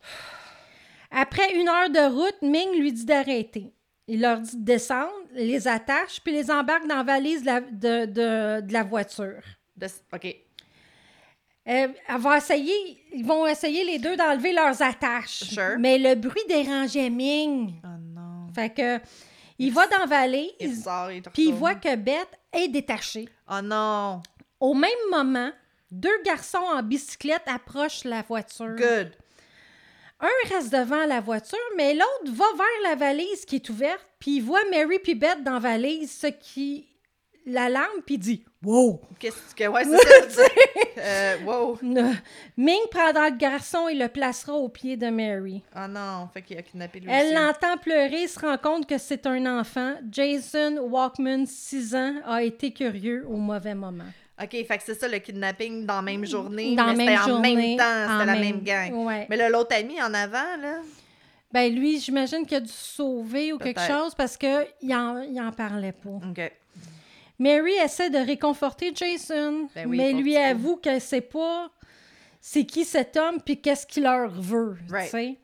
Après 1.10 1.54
une 1.54 1.68
heure 1.68 1.90
de 1.90 2.12
route, 2.14 2.36
Ming 2.42 2.78
lui 2.78 2.92
dit 2.92 3.04
d'arrêter. 3.04 3.72
Il 4.06 4.20
leur 4.20 4.40
dit 4.40 4.56
de 4.56 4.64
descendre, 4.64 5.12
les 5.32 5.66
attache, 5.66 6.20
puis 6.22 6.32
les 6.32 6.50
embarque 6.50 6.86
dans 6.86 6.96
la 6.98 7.02
valise 7.02 7.40
de 7.40 7.46
la, 7.46 7.60
de- 7.60 8.06
de- 8.06 8.60
de 8.66 8.72
la 8.72 8.82
voiture. 8.82 9.40
De- 9.76 9.86
OK. 10.12 10.36
Euh, 11.66 11.88
elle 12.09 12.20
va 12.20 12.37
essayer, 12.37 13.05
ils 13.12 13.24
vont 13.24 13.46
essayer 13.46 13.85
les 13.85 13.98
deux 13.98 14.16
d'enlever 14.16 14.53
leurs 14.53 14.83
attaches. 14.83 15.44
Sure. 15.44 15.77
Mais 15.79 15.98
le 15.98 16.14
bruit 16.14 16.42
dérangeait 16.46 17.09
Ming. 17.09 17.81
Oh 17.83 17.88
non. 18.14 18.53
Fait 18.55 18.70
que 18.70 19.00
il 19.59 19.72
va 19.72 19.87
dans 19.87 19.98
la 20.00 20.07
valise, 20.07 20.50
Il 20.61 20.77
sort, 20.77 21.11
il 21.11 21.22
te 21.22 21.31
puis 21.31 21.46
il 21.48 21.55
voit 21.55 21.77
que 21.77 21.94
Beth 21.96 22.29
est 22.53 22.68
détachée. 22.68 23.29
Oh 23.50 23.62
non. 23.62 24.20
Au 24.61 24.74
même 24.74 24.90
moment, 25.11 25.50
deux 25.90 26.22
garçons 26.24 26.59
en 26.59 26.83
bicyclette 26.83 27.44
approchent 27.46 28.05
la 28.05 28.22
voiture. 28.22 28.74
Good. 28.77 29.12
Un 30.20 30.48
reste 30.48 30.72
devant 30.72 31.07
la 31.07 31.20
voiture, 31.20 31.59
mais 31.77 31.94
l'autre 31.94 32.33
va 32.33 32.46
vers 32.57 32.90
la 32.90 32.94
valise 32.94 33.44
qui 33.44 33.57
est 33.57 33.68
ouverte, 33.68 34.05
puis 34.18 34.37
il 34.37 34.42
voit 34.42 34.64
Mary 34.70 34.98
puis 34.98 35.14
Beth 35.14 35.42
dans 35.42 35.55
la 35.55 35.59
valise, 35.59 36.11
ce 36.11 36.29
qui 36.29 36.88
l'alarme, 37.46 38.03
puis 38.07 38.14
il 38.14 38.18
dit 38.18 38.44
«Wow! 38.64 39.00
Qu'est-ce 39.18 39.55
que... 39.55 39.68
Ouais, 39.68 39.85
c'est 39.85 40.31
ça. 40.31 40.42
euh, 40.98 41.37
wow.» 41.44 41.79
Ming 42.57 42.81
prendra 42.90 43.31
le 43.31 43.37
garçon 43.37 43.88
et 43.88 43.94
le 43.94 44.09
placera 44.09 44.55
au 44.55 44.68
pied 44.68 44.96
de 44.96 45.09
Mary. 45.09 45.62
Oh 45.77 45.87
non. 45.88 46.29
Fait 46.33 46.42
qu'il 46.42 46.57
a 46.59 46.62
kidnappé 46.62 47.00
lui 47.00 47.09
Elle 47.11 47.35
l'entend 47.35 47.77
pleurer 47.77 48.22
et 48.22 48.29
se 48.29 48.38
rend 48.40 48.57
compte 48.59 48.87
que 48.88 48.98
c'est 48.98 49.27
un 49.27 49.59
enfant. 49.61 49.94
Jason 50.11 50.79
Walkman, 50.81 51.46
6 51.46 51.94
ans, 51.94 52.14
a 52.27 52.42
été 52.42 52.72
curieux 52.72 53.24
au 53.29 53.37
mauvais 53.37 53.74
moment. 53.74 54.05
OK, 54.42 54.50
fait 54.50 54.66
que 54.66 54.83
c'est 54.85 54.94
ça, 54.94 55.07
le 55.07 55.18
kidnapping 55.18 55.87
dans 55.87 55.96
la 55.96 56.03
même 56.03 56.24
journée. 56.24 56.74
Dans 56.74 56.87
mais 56.87 56.94
même 56.94 57.09
c'était 57.09 57.20
en 57.20 57.29
journée, 57.29 57.55
même 57.57 57.77
temps. 57.79 58.09
C'était 58.18 58.27
la 58.27 58.33
même- 58.33 58.40
même 58.40 58.61
gang. 58.62 59.07
ouais. 59.07 59.27
Mais 59.31 59.48
l'autre 59.48 59.77
ami 59.77 60.03
en 60.03 60.12
avant, 60.12 60.57
là... 60.61 60.79
Ben 61.53 61.72
lui, 61.72 62.00
j'imagine 62.00 62.44
qu'il 62.44 62.57
a 62.57 62.61
dû 62.61 62.66
se 62.72 62.94
sauver 62.96 63.53
ou 63.53 63.59
quelque 63.59 63.81
chose 63.83 64.12
parce 64.16 64.37
qu'il 64.37 64.92
en, 64.92 65.20
il 65.20 65.40
en 65.40 65.53
parlait 65.53 65.92
pas. 65.92 66.09
OK. 66.11 66.53
Mary 67.38 67.72
essaie 67.82 68.10
de 68.10 68.18
réconforter 68.18 68.92
Jason, 68.94 69.68
Ben 69.74 69.88
oui, 69.88 69.96
mais 69.96 70.12
lui 70.12 70.36
avoue 70.36 70.76
qu'elle 70.76 71.00
sait 71.00 71.20
pas 71.20 71.70
c'est 72.40 72.64
qui 72.66 72.84
cet 72.84 73.16
homme 73.16 73.40
puis 73.44 73.60
qu'est-ce 73.60 73.86
qu'il 73.86 74.02
leur 74.02 74.28
veut, 74.28 74.76
tu 74.88 75.08
sais. 75.08 75.38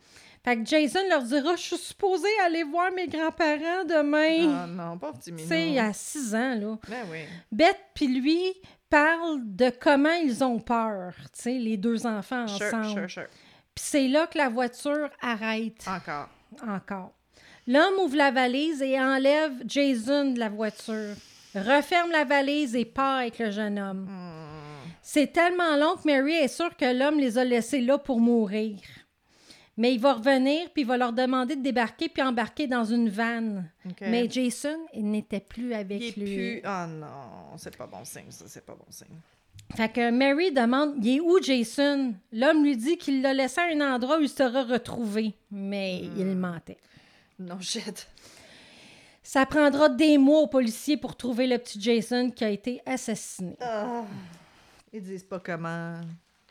Fait 0.44 0.56
que 0.56 0.64
Jason 0.66 1.00
leur 1.08 1.22
dira 1.22 1.54
«Je 1.56 1.60
suis 1.62 1.76
supposé 1.76 2.26
aller 2.46 2.62
voir 2.62 2.90
mes 2.92 3.06
grands-parents 3.06 3.84
demain. 3.86 4.64
Oh 4.64 4.66
non, 4.70 4.96
pauvre 4.98 5.14
petit 5.18 5.30
Tu 5.30 5.32
minou. 5.32 5.48
sais, 5.48 5.70
il 5.70 5.78
a 5.78 5.92
6 5.92 6.34
ans, 6.34 6.54
là. 6.54 6.78
Ben 6.88 7.06
oui. 7.10 7.18
Beth 7.52 7.78
puis 7.94 8.06
lui 8.08 8.42
parlent 8.88 9.40
de 9.44 9.70
comment 9.70 10.12
ils 10.12 10.42
ont 10.42 10.58
peur, 10.58 11.12
tu 11.34 11.42
sais, 11.42 11.52
les 11.58 11.76
deux 11.76 12.06
enfants 12.06 12.46
Sure, 12.46 12.66
ensemble. 12.68 13.00
sure, 13.00 13.10
sure. 13.10 13.26
Puis 13.74 13.84
c'est 13.86 14.08
là 14.08 14.26
que 14.26 14.38
la 14.38 14.48
voiture 14.48 15.10
arrête 15.20 15.84
Encore. 15.86 16.28
encore. 16.66 17.12
L'homme 17.66 17.98
ouvre 18.02 18.16
la 18.16 18.30
valise 18.30 18.80
et 18.82 18.98
enlève 18.98 19.52
Jason 19.66 20.32
de 20.32 20.38
la 20.38 20.48
voiture, 20.48 21.14
referme 21.54 22.10
la 22.10 22.24
valise 22.24 22.76
et 22.76 22.84
part 22.84 23.18
avec 23.18 23.38
le 23.38 23.50
jeune 23.50 23.78
homme. 23.78 24.08
C'est 25.02 25.32
tellement 25.32 25.76
long 25.76 25.96
que 25.96 26.06
Mary 26.06 26.34
est 26.34 26.48
sûre 26.48 26.76
que 26.76 26.96
l'homme 26.96 27.18
les 27.18 27.38
a 27.38 27.44
laissés 27.44 27.80
là 27.80 27.98
pour 27.98 28.20
mourir. 28.20 28.78
Mais 29.76 29.94
il 29.94 30.00
va 30.00 30.12
revenir, 30.14 30.68
puis 30.72 30.82
il 30.82 30.86
va 30.86 30.98
leur 30.98 31.12
demander 31.12 31.56
de 31.56 31.62
débarquer 31.62 32.10
puis 32.10 32.22
embarquer 32.22 32.66
dans 32.66 32.84
une 32.84 33.08
vanne. 33.08 33.70
Mais 34.02 34.28
Jason, 34.28 34.76
il 34.92 35.10
n'était 35.10 35.40
plus 35.40 35.68
Il 35.68 35.74
avec 35.74 36.02
est 36.02 36.16
lui. 36.16 36.34
plus... 36.36 36.62
Oh 36.66 36.86
non, 36.86 37.56
c'est 37.56 37.76
pas 37.76 37.86
bon 37.86 38.04
signe, 38.04 38.30
ça, 38.30 38.44
c'est 38.46 38.64
pas 38.64 38.74
bon 38.74 38.90
signe. 38.90 39.16
Fait 39.74 39.90
que 39.90 40.10
Mary 40.10 40.52
demande 40.52 40.94
Il 41.02 41.16
est 41.16 41.20
où 41.20 41.40
Jason 41.40 42.14
L'homme 42.32 42.62
lui 42.64 42.76
dit 42.76 42.98
qu'il 42.98 43.22
l'a 43.22 43.32
laissé 43.32 43.60
à 43.60 43.64
un 43.72 43.94
endroit 43.94 44.18
où 44.18 44.22
il 44.22 44.28
sera 44.28 44.64
retrouvé. 44.64 45.34
Mais 45.50 46.00
il 46.16 46.36
mentait. 46.36 46.78
Non, 47.38 47.58
shit. 47.60 48.06
Ça 49.32 49.46
prendra 49.46 49.88
des 49.88 50.18
mois 50.18 50.40
aux 50.40 50.48
policiers 50.48 50.96
pour 50.96 51.14
trouver 51.14 51.46
le 51.46 51.56
petit 51.56 51.80
Jason 51.80 52.32
qui 52.32 52.42
a 52.42 52.48
été 52.48 52.82
assassiné. 52.84 53.56
Ah. 53.60 54.02
Ils 54.92 55.04
disent 55.04 55.22
pas 55.22 55.38
comment... 55.38 56.00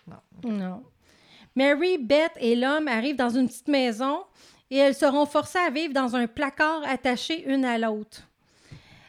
Non. 0.08 0.50
Non. 0.50 0.84
Mary, 1.58 1.98
Beth 1.98 2.32
et 2.38 2.56
l'homme 2.56 2.88
arrivent 2.88 3.18
dans 3.18 3.32
une 3.32 3.50
petite 3.50 3.68
maison 3.68 4.24
et 4.72 4.78
elles 4.78 4.96
seront 4.96 5.26
forcées 5.26 5.60
à 5.60 5.70
vivre 5.70 5.94
dans 5.94 6.16
un 6.16 6.26
placard 6.26 6.82
attaché 6.88 7.44
une 7.54 7.66
à 7.66 7.78
l'autre. 7.78 8.22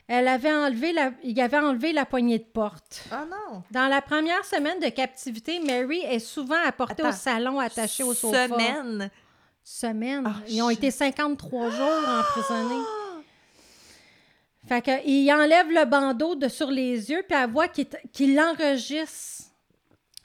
Elle 0.09 0.27
avait 0.27 0.53
enlevé 0.53 0.93
la... 0.93 1.13
Il 1.23 1.41
avait 1.41 1.59
enlevé 1.59 1.93
la 1.93 2.07
poignée 2.07 2.41
de 2.41 2.45
porte. 2.53 3.05
Oh 3.13 3.25
non. 3.31 3.63
Dans 3.71 3.87
la 3.87 4.03
première 4.03 4.45
semaine 4.45 4.81
de 4.81 4.89
captivité, 4.89 5.61
Mary 5.61 6.01
est 6.01 6.19
souvent 6.19 6.59
apportée 6.67 7.05
au 7.05 7.13
salon 7.13 7.61
attachée 7.61 8.03
au 8.03 8.15
sofa. 8.15 8.49
Semaine. 8.49 9.11
Semaine. 9.63 10.25
Ah, 10.27 10.43
Ils 10.49 10.61
ont 10.61 10.71
été 10.71 10.91
53 10.91 11.71
jours 11.71 12.09
emprisonnés. 12.19 12.85
Fait 14.71 14.83
que, 14.83 15.05
il 15.05 15.29
enlève 15.33 15.69
le 15.69 15.85
bandeau 15.85 16.37
de 16.37 16.47
sur 16.47 16.71
les 16.71 17.11
yeux, 17.11 17.25
puis 17.29 17.37
elle 17.37 17.51
voit 17.51 17.67
qu'il 17.67 17.87
est- 17.87 18.09
qu'il 18.13 18.39
enregistre 18.39 19.51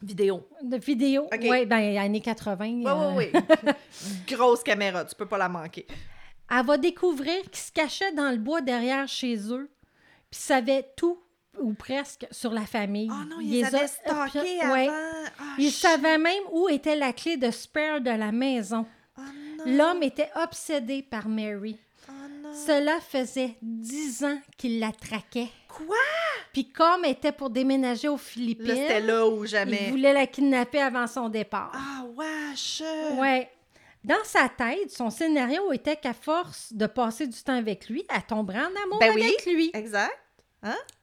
Vidéo. 0.04 0.48
de 0.62 0.78
vidéos. 0.78 1.24
OK. 1.34 1.40
Oui, 1.50 1.66
ben, 1.66 1.98
années 1.98 2.22
80. 2.22 2.66
Oui, 2.66 2.84
euh, 2.86 3.12
oui, 3.16 3.30
oui. 3.34 3.42
Grosse 4.28 4.62
caméra, 4.62 5.04
tu 5.04 5.16
peux 5.16 5.26
pas 5.26 5.40
la 5.40 5.50
manquer. 5.50 5.88
elle 6.52 6.64
va 6.64 6.78
découvrir 6.78 7.42
qu'il 7.50 7.58
se 7.58 7.72
cachait 7.72 8.12
dans 8.12 8.30
le 8.30 8.38
bois 8.38 8.62
derrière 8.62 9.08
chez 9.08 9.36
eux, 9.52 9.68
puis 10.30 10.40
savait 10.40 10.86
tout 10.96 11.18
ou 11.60 11.74
presque 11.74 12.28
sur 12.30 12.52
la 12.52 12.68
famille. 12.68 13.10
Oh 13.12 13.26
non, 13.28 13.38
Il 13.42 13.48
ils 13.48 13.52
les 13.62 13.64
a- 13.64 13.68
avaient 13.70 14.72
Ouais. 14.72 14.88
avant. 14.88 14.94
Ah, 15.40 15.56
Il 15.58 15.72
shit. 15.72 15.80
savait 15.82 16.20
même 16.20 16.44
où 16.52 16.70
était 16.70 16.96
la 16.96 17.14
clé 17.14 17.38
de 17.38 17.50
spare 17.50 18.00
de 18.02 18.12
la 18.12 18.32
maison. 18.32 18.86
Oh 19.18 19.22
non. 19.66 19.76
L'homme 19.76 20.04
était 20.04 20.30
obsédé 20.36 21.02
par 21.02 21.28
Mary. 21.30 21.80
Cela 22.56 23.00
faisait 23.02 23.56
dix 23.62 24.24
ans 24.24 24.40
qu'il 24.58 24.80
la 24.80 24.92
traquait. 24.92 25.50
Quoi? 25.68 25.96
Puis 26.54 26.70
comme 26.70 27.04
elle 27.04 27.12
était 27.12 27.32
pour 27.32 27.50
déménager 27.50 28.08
aux 28.08 28.18
Philippines, 28.18 28.68
Là, 28.68 28.76
c'était 28.76 29.02
là 29.02 29.28
où 29.28 29.44
il 29.46 29.90
voulait 29.92 30.14
la 30.14 30.26
kidnapper 30.26 30.82
avant 30.82 31.08
son 31.08 31.30
départ. 31.30 31.72
Ah, 31.74 32.06
wesh! 32.16 32.82
Ouais. 33.18 33.50
Dans 34.04 34.24
sa 34.24 34.48
tête, 34.50 34.92
son 34.92 35.10
scénario 35.10 35.72
était 35.74 35.96
qu'à 35.96 36.14
force 36.14 36.72
de 36.72 36.86
passer 36.86 37.28
du 37.28 37.42
temps 37.42 37.58
avec 37.58 37.90
lui, 37.90 38.06
elle 38.08 38.24
tomberait 38.24 38.60
en 38.60 38.84
amour 38.86 39.00
Ben 39.00 39.14
oui. 39.16 39.24
avec 39.24 39.46
lui. 39.46 39.72
Exact. 39.74 40.14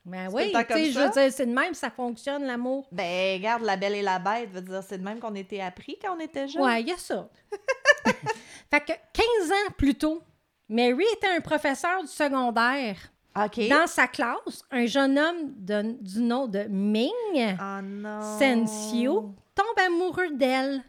Ben 0.05 0.29
tout 0.29 0.35
oui, 0.35 0.53
tu 0.53 0.75
sais, 0.75 0.91
je 0.91 0.99
veux 0.99 1.11
dire, 1.11 1.33
c'est 1.33 1.47
de 1.47 1.53
même, 1.53 1.75
ça 1.75 1.91
fonctionne, 1.91 2.45
l'amour. 2.45 2.89
Ben, 2.91 3.37
regarde, 3.39 3.63
la 3.63 3.77
belle 3.77 3.95
et 3.95 4.03
la 4.03 4.19
bête, 4.19 4.51
veut 4.51 4.61
dire, 4.61 4.83
c'est 4.83 4.99
de 4.99 5.05
même 5.05 5.21
qu'on 5.21 5.35
était 5.37 5.61
appris 5.61 5.97
quand 6.03 6.17
on 6.17 6.21
était 6.21 6.49
jeune. 6.49 6.63
Ouais, 6.63 6.81
il 6.81 6.89
y 6.89 6.93
a 6.93 6.97
ça. 6.97 7.29
fait 8.71 8.81
que 8.81 8.93
15 9.13 9.53
ans 9.53 9.73
plus 9.79 9.95
tôt, 9.95 10.21
Mary 10.73 11.05
était 11.17 11.29
un 11.29 11.41
professeur 11.41 12.01
du 12.03 12.09
secondaire. 12.09 12.97
Dans 13.35 13.87
sa 13.87 14.07
classe, 14.09 14.63
un 14.71 14.87
jeune 14.87 15.19
homme 15.19 15.53
de- 15.57 15.97
du 16.01 16.21
nom 16.21 16.47
de 16.47 16.65
Ming 16.69 17.11
Oh 17.61 17.81
non. 17.83 18.21
Sensio 18.39 19.35
tombe 19.55 19.79
amoureux 19.87 20.31
d'elle. 20.33 20.83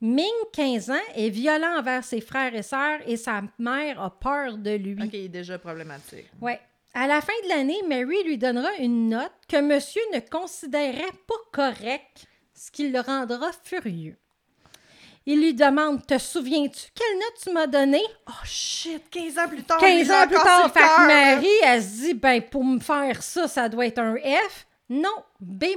Ming, 0.00 0.24
15 0.52 0.90
ans, 0.90 0.94
est 1.14 1.28
violent 1.30 1.78
envers 1.78 2.04
ses 2.04 2.20
frères 2.20 2.54
et 2.54 2.62
sœurs 2.62 3.00
et 3.06 3.16
sa 3.16 3.42
mère 3.58 4.00
a 4.00 4.10
peur 4.10 4.56
de 4.56 4.70
lui. 4.76 5.02
OK, 5.02 5.10
il 5.12 5.24
est 5.24 5.28
déjà 5.28 5.58
problématique. 5.58 6.30
Ouais. 6.40 6.60
À 6.94 7.06
la 7.06 7.20
fin 7.20 7.32
de 7.44 7.48
l'année, 7.48 7.82
Mary 7.88 8.22
lui 8.24 8.38
donnera 8.38 8.74
une 8.78 9.08
note 9.10 9.32
que 9.48 9.60
monsieur 9.60 10.00
ne 10.14 10.20
considérait 10.20 11.12
pas 11.26 11.34
correcte, 11.52 12.26
ce 12.54 12.70
qui 12.70 12.90
le 12.90 13.00
rendra 13.00 13.50
furieux. 13.64 14.16
Il 15.30 15.40
lui 15.40 15.52
demande 15.52 16.06
Te 16.06 16.16
souviens-tu 16.16 16.88
quelle 16.94 17.18
note 17.18 17.34
tu 17.42 17.52
m'as 17.52 17.66
donnée? 17.66 18.02
Oh 18.28 18.44
shit, 18.44 19.10
15 19.10 19.38
ans 19.38 19.48
plus 19.48 19.62
tard. 19.62 19.76
15 19.76 20.06
il 20.06 20.10
ans 20.10 20.26
plus 20.26 20.36
tard, 20.36 20.72
fait 20.72 20.80
que. 20.80 21.06
Mary, 21.06 21.50
elle 21.64 21.82
se 21.82 21.88
dit 21.88 22.14
Ben, 22.14 22.40
pour 22.40 22.64
me 22.64 22.80
faire 22.80 23.22
ça, 23.22 23.46
ça 23.46 23.68
doit 23.68 23.84
être 23.84 23.98
un 23.98 24.16
F. 24.16 24.66
Non, 24.88 25.22
B-. 25.38 25.76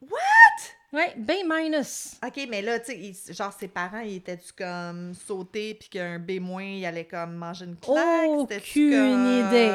What? 0.00 0.73
Ouais, 0.94 1.12
B 1.16 1.32
minus. 1.44 2.16
OK, 2.24 2.46
mais 2.48 2.62
là, 2.62 2.78
tu 2.78 3.12
sais, 3.12 3.32
genre, 3.32 3.52
ses 3.52 3.66
parents, 3.68 4.00
ils 4.00 4.16
étaient-tu 4.16 4.52
comme 4.52 5.12
sautés, 5.14 5.74
puis 5.74 5.88
qu'un 5.88 6.18
B-, 6.20 6.40
il 6.60 6.86
allait 6.86 7.04
comme 7.04 7.34
manger 7.34 7.64
une 7.64 7.76
claque? 7.76 8.28
Aucune 8.28 8.90
comme- 8.92 9.46
idée. 9.48 9.72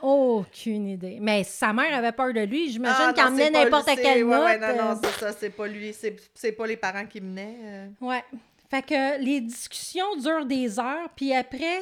Aucune 0.00 0.88
idée. 0.88 1.18
Mais 1.20 1.42
sa 1.44 1.72
mère 1.72 1.94
avait 1.96 2.12
peur 2.12 2.32
de 2.34 2.40
lui. 2.40 2.70
J'imagine 2.70 2.96
Ah, 3.08 3.12
qu'elle 3.14 3.24
pas 3.52 3.64
n'importe 3.64 3.86
quelle 3.96 4.24
ouais, 4.24 4.36
note. 4.36 4.44
ouais, 4.44 4.58
non, 4.76 4.84
non, 4.84 4.90
euh, 4.90 4.94
c'est 5.02 5.20
ça, 5.20 5.32
c'est 5.32 5.50
pas 5.50 5.66
lui, 5.66 5.94
c'est 6.34 6.52
pas 6.52 6.66
les 6.66 6.76
parents 6.76 7.06
qui 7.06 7.20
menaient. 7.20 7.56
euh. 7.64 7.86
Ouais. 8.00 8.22
Fait 8.70 8.82
que 8.82 9.18
les 9.22 9.40
discussions 9.40 10.14
durent 10.16 10.44
des 10.44 10.78
heures, 10.78 11.08
puis 11.16 11.32
après 11.34 11.80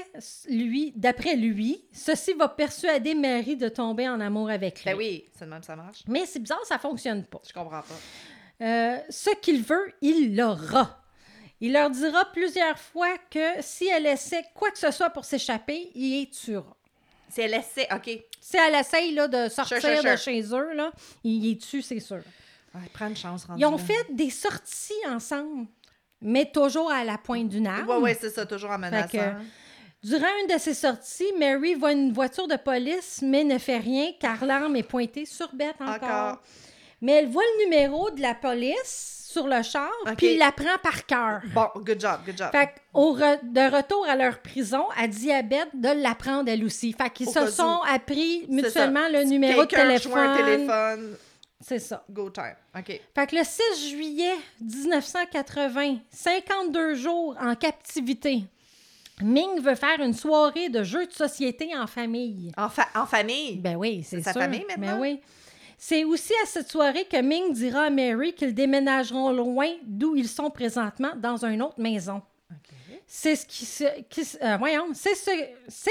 lui, 0.48 0.92
d'après 0.94 1.34
lui, 1.34 1.82
ceci 1.92 2.32
va 2.34 2.48
persuader 2.48 3.12
Mary 3.16 3.56
de 3.56 3.68
tomber 3.68 4.08
en 4.08 4.20
amour 4.20 4.48
avec 4.50 4.84
lui. 4.84 4.92
Ben 4.92 4.96
oui, 4.96 5.24
c'est 5.36 5.44
de 5.46 5.50
même 5.50 5.64
ça 5.64 5.74
marche. 5.74 6.04
Mais 6.06 6.24
c'est 6.26 6.38
bizarre, 6.38 6.64
ça 6.64 6.78
fonctionne 6.78 7.24
pas. 7.24 7.40
Je 7.44 7.52
comprends 7.52 7.80
pas. 7.82 7.94
Euh, 8.62 8.98
ce 9.10 9.30
qu'il 9.40 9.62
veut, 9.62 9.92
il 10.00 10.36
l'aura. 10.36 11.02
Il 11.60 11.72
leur 11.72 11.90
dira 11.90 12.24
plusieurs 12.32 12.78
fois 12.78 13.16
que 13.30 13.60
si 13.60 13.86
elle 13.88 14.06
essaie 14.06 14.44
quoi 14.54 14.70
que 14.70 14.78
ce 14.78 14.90
soit 14.90 15.10
pour 15.10 15.24
s'échapper, 15.24 15.90
il 15.94 16.10
les 16.20 16.30
tuera. 16.30 16.76
Si 17.30 17.40
elle 17.40 17.54
essaie, 17.54 17.88
OK. 17.94 18.10
Si 18.40 18.56
elle 18.56 18.74
essaye 18.74 19.12
là, 19.14 19.26
de 19.28 19.48
sortir 19.48 19.80
Sure, 19.80 19.90
sure, 20.00 20.10
de 20.10 20.16
chez 20.16 20.42
eux, 20.54 20.74
là, 20.74 20.90
il 21.24 21.42
les 21.42 21.58
tue, 21.58 21.82
c'est 21.82 22.00
sûr. 22.00 22.20
Ouais, 22.74 22.82
prends 22.92 23.08
une 23.08 23.16
chance, 23.16 23.46
Ils 23.56 23.64
ont 23.64 23.72
là. 23.72 23.78
fait 23.78 24.06
des 24.14 24.30
sorties 24.30 24.92
ensemble, 25.08 25.66
mais 26.20 26.44
toujours 26.50 26.90
à 26.90 27.04
la 27.04 27.16
pointe 27.18 27.48
d'une 27.48 27.66
arme. 27.66 27.88
Ouais, 27.88 27.96
ouais, 27.96 28.18
c'est 28.20 28.30
ça, 28.30 28.44
toujours 28.46 28.70
en 28.70 28.78
menaçant. 28.78 29.18
Durant 30.02 30.26
une 30.42 30.54
de 30.54 30.58
ces 30.60 30.74
sorties, 30.74 31.32
Mary 31.38 31.74
voit 31.74 31.92
une 31.92 32.12
voiture 32.12 32.46
de 32.46 32.56
police, 32.56 33.20
mais 33.22 33.44
ne 33.44 33.58
fait 33.58 33.78
rien 33.78 34.12
car 34.20 34.44
l'arme 34.44 34.76
est 34.76 34.82
pointée 34.82 35.24
sur 35.24 35.52
Beth 35.54 35.74
encore. 35.80 35.94
Encore. 35.94 36.42
Mais 37.06 37.12
elle 37.12 37.28
voit 37.28 37.44
le 37.58 37.64
numéro 37.64 38.10
de 38.10 38.20
la 38.20 38.34
police 38.34 39.12
sur 39.30 39.46
le 39.46 39.62
char, 39.62 39.90
Ok. 40.06 40.16
puis 40.16 40.32
il 40.32 40.38
la 40.38 40.50
prend 40.50 40.76
par 40.82 41.06
cœur. 41.06 41.40
Bon, 41.54 41.68
good 41.76 42.00
job, 42.00 42.20
good 42.26 42.36
job. 42.36 42.48
Fait 42.50 42.70
au 42.94 43.14
re- 43.16 43.38
de 43.42 43.76
retour 43.76 44.04
à 44.08 44.16
leur 44.16 44.40
prison, 44.40 44.84
à 44.96 45.06
Beth 45.42 45.68
de 45.74 46.02
l'apprendre 46.02 46.48
elle 46.50 46.64
aussi. 46.64 46.92
Fait 46.94 47.10
qu'ils 47.10 47.28
se 47.28 47.46
sont 47.48 47.80
où. 47.82 47.88
appris 47.94 48.46
mutuellement 48.48 49.02
ça. 49.04 49.08
le 49.10 49.24
numéro 49.24 49.62
de 49.64 49.68
téléphone. 49.68 50.36
téléphone, 50.36 51.16
C'est 51.60 51.78
ça. 51.78 52.02
go 52.10 52.28
time. 52.30 52.56
OK. 52.76 53.00
Fait 53.14 53.26
que 53.28 53.36
le 53.36 53.44
6 53.44 53.90
juillet 53.90 54.34
1980, 54.60 55.98
52 56.10 56.94
jours 56.94 57.36
en 57.40 57.54
captivité, 57.54 58.42
Ming 59.22 59.60
veut 59.60 59.74
faire 59.74 60.00
une 60.00 60.12
soirée 60.14 60.68
de 60.68 60.82
jeux 60.82 61.06
de 61.06 61.12
société 61.12 61.76
en 61.76 61.86
famille. 61.86 62.52
En, 62.56 62.68
fa- 62.68 62.88
en 62.94 63.06
famille? 63.06 63.56
Ben 63.56 63.76
oui, 63.76 64.04
c'est 64.06 64.20
sa 64.22 64.32
sûr. 64.32 64.42
famille 64.42 64.64
maintenant? 64.68 64.96
Ben 64.96 65.00
oui. 65.00 65.20
C'est 65.78 66.04
aussi 66.04 66.32
à 66.42 66.46
cette 66.46 66.70
soirée 66.70 67.04
que 67.04 67.20
Ming 67.20 67.52
dira 67.52 67.82
à 67.82 67.90
Mary 67.90 68.32
qu'ils 68.32 68.54
déménageront 68.54 69.30
loin 69.30 69.68
d'où 69.84 70.16
ils 70.16 70.28
sont 70.28 70.50
présentement 70.50 71.12
dans 71.16 71.44
une 71.44 71.62
autre 71.62 71.80
maison. 71.80 72.22
C'est 73.06 73.36
ce 73.36 73.46
qui 73.46 73.64
se. 73.64 73.84
qui 74.08 74.22
euh, 74.42 74.56
voyons, 74.56 74.88
c'est 74.94 75.14
ce. 75.14 75.30
C'est 75.68 75.90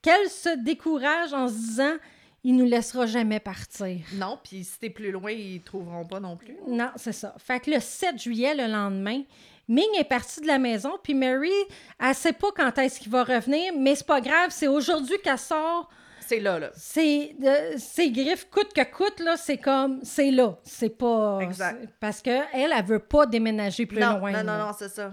qu'elle 0.00 0.28
se 0.28 0.56
décourage 0.62 1.32
en 1.32 1.48
se 1.48 1.54
disant 1.54 1.96
il 2.44 2.56
nous 2.56 2.66
laissera 2.66 3.06
jamais 3.06 3.40
partir. 3.40 4.00
Non, 4.14 4.38
puis 4.42 4.64
si 4.64 4.78
t'es 4.78 4.90
plus 4.90 5.12
loin, 5.12 5.30
ils 5.30 5.62
trouveront 5.62 6.04
pas 6.04 6.18
non 6.18 6.36
plus. 6.36 6.56
Non, 6.66 6.90
c'est 6.96 7.12
ça. 7.12 7.34
Fait 7.38 7.60
que 7.60 7.70
le 7.70 7.80
7 7.80 8.20
juillet, 8.20 8.54
le 8.54 8.66
lendemain, 8.66 9.22
Ming 9.68 9.86
est 9.98 10.04
partie 10.04 10.40
de 10.40 10.48
la 10.48 10.58
maison, 10.58 10.98
puis 11.02 11.14
Mary, 11.14 11.52
elle 12.00 12.14
sait 12.14 12.32
pas 12.32 12.48
quand 12.54 12.78
est-ce 12.78 12.98
qu'il 12.98 13.12
va 13.12 13.22
revenir, 13.22 13.72
mais 13.78 13.94
c'est 13.94 14.06
pas 14.06 14.20
grave, 14.20 14.50
c'est 14.50 14.66
aujourd'hui 14.66 15.16
qu'elle 15.22 15.38
sort. 15.38 15.88
C'est 16.36 16.40
là, 16.40 16.58
là. 16.58 16.70
C'est 16.74 17.36
ses 17.78 18.10
griffes 18.10 18.48
coûte 18.50 18.72
que 18.72 18.82
coûte 18.84 19.20
là, 19.20 19.36
c'est 19.36 19.58
comme 19.58 20.00
c'est 20.02 20.30
là, 20.30 20.56
c'est 20.64 20.96
pas 20.96 21.38
Exact. 21.42 21.88
parce 22.00 22.22
que 22.22 22.30
elle 22.54 22.72
elle 22.76 22.84
veut 22.84 22.98
pas 22.98 23.26
déménager 23.26 23.86
plus 23.86 23.98
non, 24.00 24.18
loin. 24.18 24.30
non, 24.30 24.38
là. 24.38 24.42
non, 24.44 24.66
non, 24.66 24.72
c'est 24.78 24.88
ça. 24.88 25.12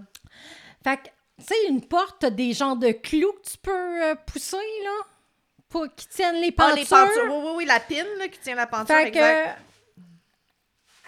Fait 0.83 0.97
que 0.97 1.03
tu 1.39 1.45
sais 1.45 1.55
une 1.69 1.81
porte, 1.85 2.17
t'as 2.19 2.29
des 2.29 2.53
genres 2.53 2.75
de 2.77 2.91
clous 2.91 3.33
que 3.43 3.49
tu 3.51 3.57
peux 3.61 4.03
euh, 4.03 4.15
pousser 4.25 4.57
là 4.83 5.05
pour 5.69 5.87
qui 5.95 6.07
tiennent 6.07 6.41
les 6.41 6.53
Ah, 6.57 6.63
pentures. 6.63 6.75
les 6.77 6.85
pentures. 6.85 7.23
Oui, 7.33 7.41
oui, 7.45 7.51
oui, 7.57 7.65
la 7.65 7.79
pine 7.79 8.05
là, 8.17 8.27
qui 8.27 8.39
tient 8.39 8.55
la 8.55 8.65
penture, 8.67 8.95
Fait 8.95 9.11
que 9.11 9.17
exact. 9.17 9.59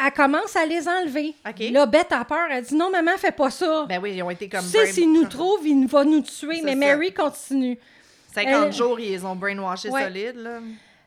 elle 0.06 0.12
commence 0.14 0.56
à 0.56 0.66
les 0.66 0.88
enlever. 0.88 1.36
OK. 1.48 1.60
Là, 1.72 1.86
Beth 1.86 2.12
a 2.12 2.26
peur. 2.26 2.48
Elle 2.50 2.64
dit 2.64 2.76
non, 2.76 2.90
maman, 2.90 3.12
fais 3.18 3.32
pas 3.32 3.50
ça. 3.50 3.86
Ben 3.88 4.00
oui, 4.02 4.14
ils 4.16 4.24
ont 4.24 4.30
été 4.30 4.50
comme... 4.50 4.62
tu 4.62 4.68
sais, 4.72 4.84
brain- 4.84 4.92
s'il 4.92 5.12
nous 5.14 5.26
trouve, 5.26 5.66
il 5.68 5.86
va 5.88 6.04
nous 6.04 6.22
tuer. 6.22 6.62
Mais 6.64 6.72
ça. 6.72 6.78
Mary 6.78 7.14
continue. 7.14 7.78
50 8.34 8.66
Elle- 8.68 8.74
jours, 8.74 9.00
ils 9.00 9.26
ont 9.26 9.36
brainwashés 9.36 9.90
Ouais. 9.90 10.04
solides, 10.04 10.36
là. 10.38 10.60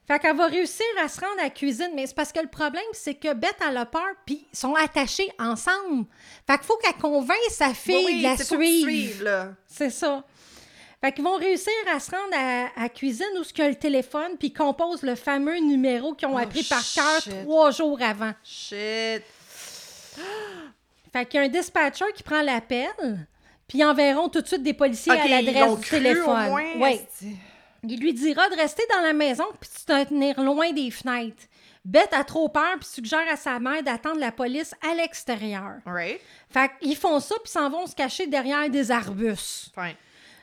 Fait 0.07 0.19
qu'elle 0.19 0.37
va 0.37 0.47
réussir 0.47 0.85
à 1.03 1.09
se 1.09 1.19
rendre 1.19 1.41
à 1.41 1.45
la 1.45 1.51
cuisine, 1.51 1.91
mais 1.95 2.07
c'est 2.07 2.15
parce 2.15 2.31
que 2.31 2.41
le 2.41 2.49
problème, 2.49 2.83
c'est 2.93 3.15
que 3.15 3.33
Beth, 3.33 3.57
elle 3.67 3.79
a 3.79 3.87
peur, 3.87 4.03
puis 4.27 4.47
ils 4.53 4.57
sont 4.59 4.75
attachés 4.75 5.31
ensemble. 5.39 6.05
Fait 6.47 6.59
qu'il 6.59 6.67
faut 6.67 6.77
qu'elle 6.77 6.95
convainc 7.01 7.39
sa 7.49 7.73
fille 7.73 7.95
Oui, 7.97 8.05
oui, 8.07 8.19
de 8.19 8.23
la 8.25 8.37
suivre. 8.37 9.55
C'est 9.67 9.89
ça. 9.89 10.23
Fait 11.01 11.13
qu'ils 11.13 11.25
vont 11.25 11.37
réussir 11.37 11.73
à 11.95 12.01
se 12.01 12.11
rendre 12.11 12.35
à, 12.35 12.83
la 12.83 12.89
cuisine 12.91 13.27
où 13.39 13.43
il 13.43 13.59
y 13.59 13.63
a 13.63 13.69
le 13.71 13.75
téléphone, 13.77 14.37
puis 14.39 14.53
composent 14.53 15.03
le 15.03 15.15
fameux 15.15 15.59
numéro 15.59 16.13
qu'ils 16.15 16.29
ont 16.29 16.35
Oh, 16.35 16.39
appris 16.39 16.65
par 16.65 16.83
cœur 16.95 17.23
trois 17.45 17.71
jours 17.71 17.99
avant. 18.03 18.33
Shit. 18.45 19.23
Fait 21.13 21.27
qu'il 21.27 21.41
y 21.41 21.43
a 21.43 21.47
un 21.47 21.49
dispatcher 21.49 22.07
qui 22.15 22.23
prend 22.23 22.43
l'appel, 22.43 22.89
puis 23.69 23.79
ils 23.79 23.85
enverront 23.85 24.29
tout 24.29 24.41
de 24.41 24.47
suite 24.47 24.63
des 24.63 24.75
policiers 24.75 25.13
OK, 25.13 25.19
à 25.21 25.29
l'adresse 25.29 25.79
du 25.79 25.89
téléphone. 25.89 26.49
au 26.49 26.79
moins. 26.79 26.93
Il 27.87 28.01
lui 28.01 28.15
dira 28.15 28.49
de 28.49 28.57
rester 28.57 28.83
dans 28.95 29.03
la 29.03 29.13
maison 29.13 29.45
puis 29.61 29.69
de 29.71 29.77
se 29.93 30.05
tenir 30.09 30.41
loin 30.43 30.73
des 30.73 30.91
fenêtres. 30.91 31.43
Beth 31.85 32.15
a 32.15 32.25
trop 32.25 32.49
peur 32.49 32.77
puis 32.81 32.89
suggère 32.89 33.27
à 33.31 33.37
sa 33.37 33.59
mère 33.61 33.83
d'attendre 33.83 34.19
la 34.19 34.33
police 34.33 34.75
à 34.91 34.95
l'extérieur. 34.95 35.75
Right. 35.85 36.19
Fait 36.49 36.71
qu'ils 36.81 36.97
font 36.97 37.21
ça 37.21 37.35
puis 37.45 37.53
s'en 37.53 37.69
vont 37.69 37.87
se 37.87 37.95
cacher 37.95 38.27
derrière 38.27 38.71
des 38.71 38.91
arbustes. 38.91 39.71
Fine. 39.75 39.95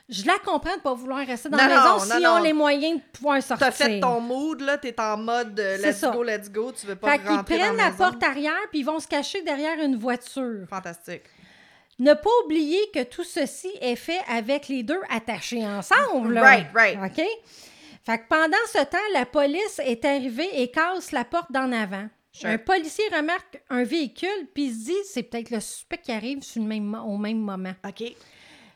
Je 0.08 0.24
la 0.26 0.38
comprends 0.44 0.76
de 0.76 0.80
pas 0.82 0.94
vouloir 0.94 1.26
rester 1.26 1.48
dans 1.48 1.56
Non, 1.56 1.66
la 1.66 1.68
maison 1.68 1.98
s'ils 1.98 2.22
non, 2.22 2.30
ont 2.30 2.36
non. 2.36 2.42
les 2.44 2.52
moyens 2.52 2.98
de 2.98 3.02
pouvoir 3.12 3.42
sortir. 3.42 3.66
T'as 3.66 3.72
fait 3.72 3.98
ton 3.98 4.20
mood, 4.20 4.60
là, 4.60 4.76
t'es 4.78 4.94
en 5.00 5.16
mode 5.16 5.58
euh, 5.58 5.78
let's 5.78 5.96
ça. 5.98 6.10
go, 6.10 6.22
let's 6.22 6.50
go, 6.50 6.70
tu 6.70 6.86
veux 6.86 6.96
pas 6.96 7.12
Fait 7.12 7.18
qu'ils 7.18 7.28
rentrer 7.28 7.58
dans 7.58 7.64
prennent 7.64 7.76
la 7.76 7.84
la 7.86 7.90
porte 7.92 8.22
arrière 8.22 8.52
puis 8.70 8.80
ils 8.80 8.84
vont 8.84 9.00
se 9.00 9.08
cacher 9.08 9.42
derrière 9.42 9.80
une 9.82 9.96
voiture. 9.96 10.66
Fantastique. 10.68 11.22
Ne 12.02 12.14
pas 12.14 12.30
oublier 12.44 12.80
que 12.94 13.02
tout 13.04 13.24
ceci 13.24 13.70
est 13.80 13.96
fait 13.96 14.20
avec 14.28 14.68
les 14.68 14.82
deux 14.82 15.00
attachés 15.08 15.64
ensemble. 15.66 16.34
là. 16.34 16.42
Right, 16.42 16.66
right. 16.74 16.98
OK? 17.04 17.24
Fait 18.04 18.18
que 18.18 18.24
pendant 18.28 18.56
ce 18.72 18.84
temps, 18.84 18.98
la 19.14 19.24
police 19.26 19.80
est 19.84 20.04
arrivée 20.04 20.48
et 20.60 20.70
casse 20.70 21.12
la 21.12 21.24
porte 21.24 21.52
d'en 21.52 21.70
avant. 21.70 22.08
Sure. 22.32 22.48
Un 22.48 22.58
policier 22.58 23.04
remarque 23.14 23.60
un 23.70 23.84
véhicule 23.84 24.48
puis 24.54 24.70
se 24.72 24.84
dit 24.86 24.96
c'est 25.04 25.22
peut-être 25.22 25.50
le 25.50 25.60
suspect 25.60 25.98
qui 25.98 26.10
arrive 26.12 26.42
sur 26.42 26.62
le 26.62 26.68
même, 26.68 26.84
mo- 26.84 27.02
au 27.04 27.18
même 27.18 27.38
moment. 27.38 27.74
OK. 27.86 28.02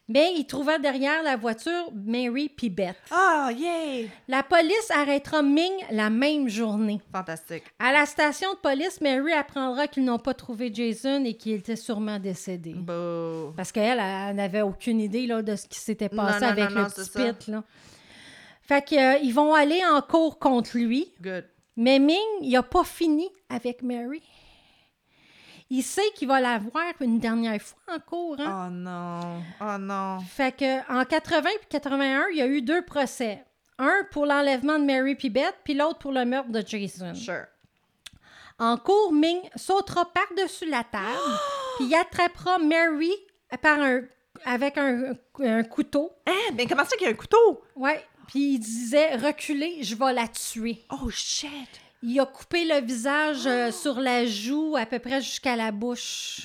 Mais 0.09 0.35
il 0.37 0.47
trouvait 0.47 0.79
derrière 0.79 1.23
la 1.25 1.37
voiture 1.37 1.91
Mary 1.93 2.49
puis 2.49 2.71
Beth. 2.71 2.97
Ah, 3.11 3.51
yay! 3.53 4.09
La 4.29 4.45
police 4.45 4.91
arrêtera 4.95 5.43
Ming 5.43 5.73
la 5.91 6.11
même 6.11 6.49
journée. 6.49 7.01
Fantastique. 7.13 7.65
À 7.81 7.93
la 7.93 8.07
station 8.07 8.53
de 8.55 8.59
police, 8.59 9.01
Mary 9.01 9.33
apprendra 9.33 9.89
qu'ils 9.89 10.05
n'ont 10.05 10.21
pas 10.21 10.35
trouvé 10.35 10.73
Jason 10.73 11.25
et 11.25 11.35
qu'il 11.35 11.55
était 11.55 11.75
sûrement 11.75 12.21
décédé. 12.21 12.75
Beau. 12.75 13.53
Parce 13.57 13.73
qu'elle, 13.73 13.99
elle 13.99 14.37
n'avait 14.37 14.63
aucune 14.63 15.01
idée 15.01 15.27
là, 15.27 15.43
de 15.43 15.57
ce 15.57 15.67
qui 15.67 15.81
s'était 15.81 16.09
passé 16.09 16.45
non, 16.45 16.51
avec 16.53 16.71
non, 16.71 16.83
le 16.83 16.87
petit 16.87 17.11
pit. 17.11 17.49
Là. 17.49 17.65
Fait 18.63 18.85
qu'ils 18.85 19.35
vont 19.35 19.55
aller 19.55 19.81
en 19.93 20.01
cours 20.03 20.39
contre 20.39 20.79
lui. 20.79 21.13
Good. 21.21 21.47
Mais 21.77 21.99
Ming, 21.99 22.17
il 22.43 22.53
n'a 22.53 22.63
pas 22.63 22.85
fini 22.85 23.29
avec 23.49 23.83
Mary. 23.83 24.23
Il 25.69 25.83
sait 25.83 26.11
qu'il 26.15 26.29
va 26.29 26.41
la 26.41 26.59
voir 26.59 26.93
une 27.01 27.19
dernière 27.19 27.61
fois 27.61 27.97
en 27.97 27.99
cours. 27.99 28.37
Hein? 28.39 28.69
Oh 28.69 28.71
non. 28.73 29.43
Oh 29.61 29.79
non. 29.79 30.21
Fait 30.21 30.57
que 30.57 30.93
en 30.93 31.05
80 31.05 31.51
et 31.51 31.67
81, 31.69 32.27
il 32.31 32.39
y 32.39 32.43
a 32.43 32.47
eu 32.47 32.63
deux 32.63 32.83
procès. 32.85 33.45
Un 33.79 34.05
pour 34.11 34.27
l'enlèvement 34.27 34.79
de 34.79 34.85
Mary 34.85 35.17
puis 35.17 35.29
Beth, 35.29 35.57
puis 35.65 35.75
l'autre 35.75 35.99
pour 35.99 36.13
le 36.13 36.25
meurtre 36.25 36.51
de 36.51 36.63
Jason. 36.65 37.15
Sure. 37.15 37.47
En 38.59 38.77
cours, 38.79 39.13
Ming 39.13 39.41
sautera 39.55 40.07
par-dessus 40.13 40.67
la 40.67 40.83
table, 40.85 41.05
puis 41.77 41.87
il 41.87 41.95
attrapera 41.95 42.59
Mary 42.59 43.13
par 43.61 43.81
un, 43.81 44.03
avec 44.45 44.79
un, 44.79 45.15
un 45.41 45.63
couteau. 45.65 46.11
Hein? 46.27 46.55
Mais 46.55 46.67
comment 46.67 46.85
ça 46.85 46.97
qu'il 46.97 47.07
y 47.07 47.11
a 47.11 47.13
un 47.13 47.17
couteau? 47.17 47.65
Ouais. 47.75 48.03
Puis 48.29 48.55
il 48.55 48.59
disait 48.59 49.17
reculez, 49.17 49.83
je 49.83 49.95
vais 49.95 50.13
la 50.13 50.27
tuer. 50.29 50.85
Oh 50.91 51.11
shit! 51.11 51.51
Il 52.09 52.21
a 52.21 52.25
coupé 52.27 52.65
le 52.65 52.81
visage 52.83 53.47
euh, 53.47 53.73
sur 53.73 53.99
la 53.99 54.25
joue 54.27 54.77
à 54.79 54.87
peu 54.87 55.01
près 55.01 55.21
jusqu'à 55.21 55.57
la 55.57 55.73
bouche. 55.73 56.43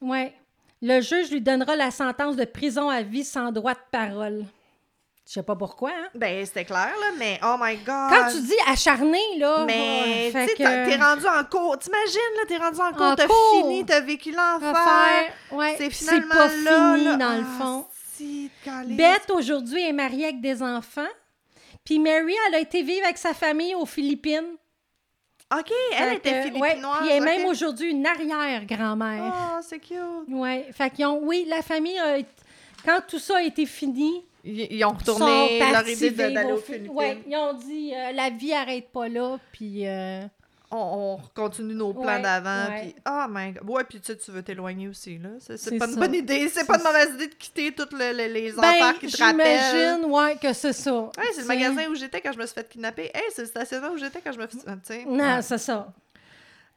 Ouais. 0.00 0.32
Le 0.80 1.00
juge 1.02 1.30
lui 1.30 1.40
donnera 1.42 1.76
la 1.76 1.90
sentence 1.90 2.34
de 2.36 2.44
prison 2.46 2.88
à 2.88 3.02
vie 3.02 3.24
sans 3.24 3.52
droit 3.52 3.74
de 3.74 3.78
parole. 3.90 4.44
Je 5.26 5.32
sais 5.32 5.42
pas 5.42 5.56
pourquoi, 5.56 5.90
hein? 5.90 6.08
Ben, 6.14 6.46
c'était 6.46 6.64
clair, 6.64 6.92
là, 7.00 7.06
mais 7.18 7.40
oh 7.42 7.56
my 7.60 7.76
god! 7.78 8.10
Quand 8.10 8.28
tu 8.30 8.40
dis 8.42 8.54
acharné, 8.68 9.18
là. 9.38 9.64
Mais, 9.66 10.30
ouais, 10.32 10.46
tu 10.46 10.52
sais, 10.52 10.54
que- 10.56 10.88
t'es 10.88 10.96
rendu 10.96 11.26
en 11.26 11.44
cours. 11.44 11.76
T'imagines, 11.78 12.36
là, 12.36 12.42
t'es 12.46 12.56
rendu 12.58 12.80
en 12.80 12.92
cours, 12.92 13.16
t'as 13.16 13.26
fini, 13.56 13.84
t'as 13.84 14.00
vécu 14.00 14.30
l'enfer. 14.30 15.32
Ouais, 15.50 15.74
C'est 15.76 15.90
c'est 15.90 15.90
finalement 15.90 16.34
pas 16.34 16.46
là, 16.46 16.94
fini 16.94 17.04
là. 17.06 17.16
dans 17.16 17.34
le 17.34 17.44
Ah, 17.44 17.58
fond. 17.58 17.86
si. 18.14 18.50
Beth, 18.86 19.30
aujourd'hui, 19.34 19.82
est 19.82 19.92
mariée 19.92 20.26
avec 20.26 20.40
des 20.40 20.62
enfants. 20.62 21.02
Puis 21.86 21.98
Mary, 21.98 22.34
elle 22.48 22.56
a 22.56 22.58
été 22.60 22.82
vivre 22.82 23.04
avec 23.04 23.16
sa 23.16 23.32
famille 23.32 23.74
aux 23.74 23.86
Philippines. 23.86 24.56
OK, 25.56 25.72
elle 25.92 26.08
Fait 26.08 26.16
était 26.16 26.30
que, 26.30 26.58
ouais, 26.58 26.70
philippinoise. 26.70 26.98
Puis 27.00 27.08
elle 27.10 27.22
est 27.22 27.24
même 27.38 27.46
aujourd'hui 27.46 27.90
une 27.90 28.04
arrière-grand-mère. 28.04 29.32
Oh, 29.34 29.60
c'est 29.62 29.78
cute. 29.78 29.96
Ouais. 30.28 30.66
Fait 30.72 30.90
qu'ils 30.90 31.06
ont, 31.06 31.20
oui, 31.22 31.46
la 31.48 31.62
famille 31.62 31.98
a 31.98 32.16
Quand 32.84 33.00
tout 33.08 33.20
ça 33.20 33.36
a 33.38 33.42
été 33.42 33.64
fini, 33.64 34.24
Ils, 34.44 34.66
ils 34.72 34.84
ont 34.84 34.90
retourné 34.90 35.60
leur 35.60 35.88
idée 35.88 36.10
d'aller 36.10 36.42
aux 36.50 36.54
aux 36.54 36.56
Phil- 36.56 36.74
Philippines. 36.74 36.92
Ouais, 36.96 37.18
ils 37.28 37.36
ont 37.36 37.52
dit 37.52 37.92
euh, 37.94 38.10
la 38.12 38.30
vie 38.30 38.52
arrête 38.52 38.88
pas 38.88 39.08
là, 39.08 39.38
puis 39.52 39.86
euh, 39.86 40.22
On, 40.76 41.14
on 41.14 41.20
continue 41.34 41.74
nos 41.74 41.92
plans 41.92 42.02
Ouais, 42.04 42.22
d'avant. 42.22 42.66
Puis, 42.80 42.94
oh 43.08 43.24
my 43.28 43.52
god. 43.52 43.68
Ouais, 43.70 43.84
puis 43.84 44.00
tu 44.00 44.06
sais, 44.06 44.16
tu 44.16 44.30
veux 44.30 44.42
t'éloigner 44.42 44.88
aussi, 44.88 45.18
là. 45.18 45.30
C'est 45.40 45.78
pas 45.78 45.86
une 45.86 45.96
bonne 45.96 46.14
idée. 46.14 46.48
C'est 46.48 46.66
pas 46.66 46.76
une 46.78 46.84
mauvaise 46.84 47.10
idée 47.14 47.28
de 47.28 47.34
quitter 47.34 47.72
tous 47.72 47.88
le- 47.92 48.12
le- 48.16 48.32
les 48.32 48.52
ben, 48.52 48.58
enfants 48.64 48.98
qui 49.00 49.06
te 49.08 49.22
rappellent. 49.22 49.60
j'imagine, 49.72 50.04
ouais, 50.10 50.36
que 50.36 50.52
c'est 50.52 50.72
ça. 50.72 50.94
Ouais, 50.94 51.10
c'est 51.34 51.42
le 51.42 51.46
magasin 51.48 51.88
où 51.90 51.94
j'étais 51.94 52.20
quand 52.20 52.32
je 52.32 52.38
me 52.38 52.46
suis 52.46 52.54
fait 52.54 52.68
kidnapper. 52.68 53.10
Hey, 53.14 53.22
c'est 53.34 53.42
le 53.42 53.48
stationnement 53.48 53.88
où 53.90 53.96
j'étais 53.96 54.20
quand 54.20 54.32
je 54.32 54.38
me 54.38 54.46
suis. 54.48 54.58
Tu 54.58 54.64
sais. 54.84 55.04
Non, 55.06 55.36
Ouais. 55.36 55.42
c'est 55.42 55.58
ça. 55.58 55.92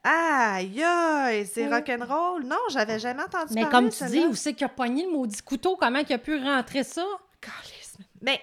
Aïe, 0.02 0.82
aïe, 0.82 1.46
c'est 1.46 1.68
rock'n'roll. 1.68 2.44
Non, 2.44 2.56
j'avais 2.70 2.98
jamais 2.98 3.22
entendu 3.22 3.52
Mais 3.54 3.62
parler 3.62 3.76
comme 3.76 3.90
tu 3.90 4.04
dis, 4.06 4.24
où 4.24 4.34
c'est 4.34 4.54
qu'il 4.54 4.64
a 4.64 4.70
pogné 4.70 5.04
le 5.04 5.12
maudit 5.12 5.42
couteau? 5.42 5.76
Comment 5.76 5.98
il 5.98 6.12
a 6.12 6.18
pu 6.18 6.36
rentrer 6.42 6.84
ça? 6.84 7.04
Calisse. 7.40 7.96
Mais. 8.22 8.40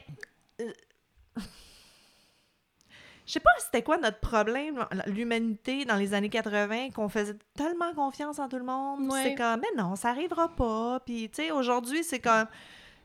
euh, 0.62 0.72
Je 3.28 3.34
sais 3.34 3.40
pas 3.42 3.52
c'était 3.60 3.84
quoi 3.84 3.98
notre 3.98 4.22
problème, 4.22 4.86
l'humanité, 5.06 5.84
dans 5.84 5.98
les 5.98 6.14
années 6.14 6.30
80, 6.30 6.92
qu'on 6.92 7.10
faisait 7.10 7.36
tellement 7.56 7.94
confiance 7.94 8.40
en 8.40 8.48
tout 8.48 8.58
le 8.58 8.64
monde. 8.64 9.12
Ouais. 9.12 9.22
C'est 9.22 9.36
comme, 9.36 9.60
mais 9.60 9.82
non, 9.82 9.98
ça 9.98 10.10
arrivera 10.10 10.48
pas. 10.48 11.02
Puis, 11.06 11.30
tu 11.30 11.44
sais, 11.44 11.52
aujourd'hui, 11.52 12.06
c'est 12.06 12.20
comme. 12.20 12.48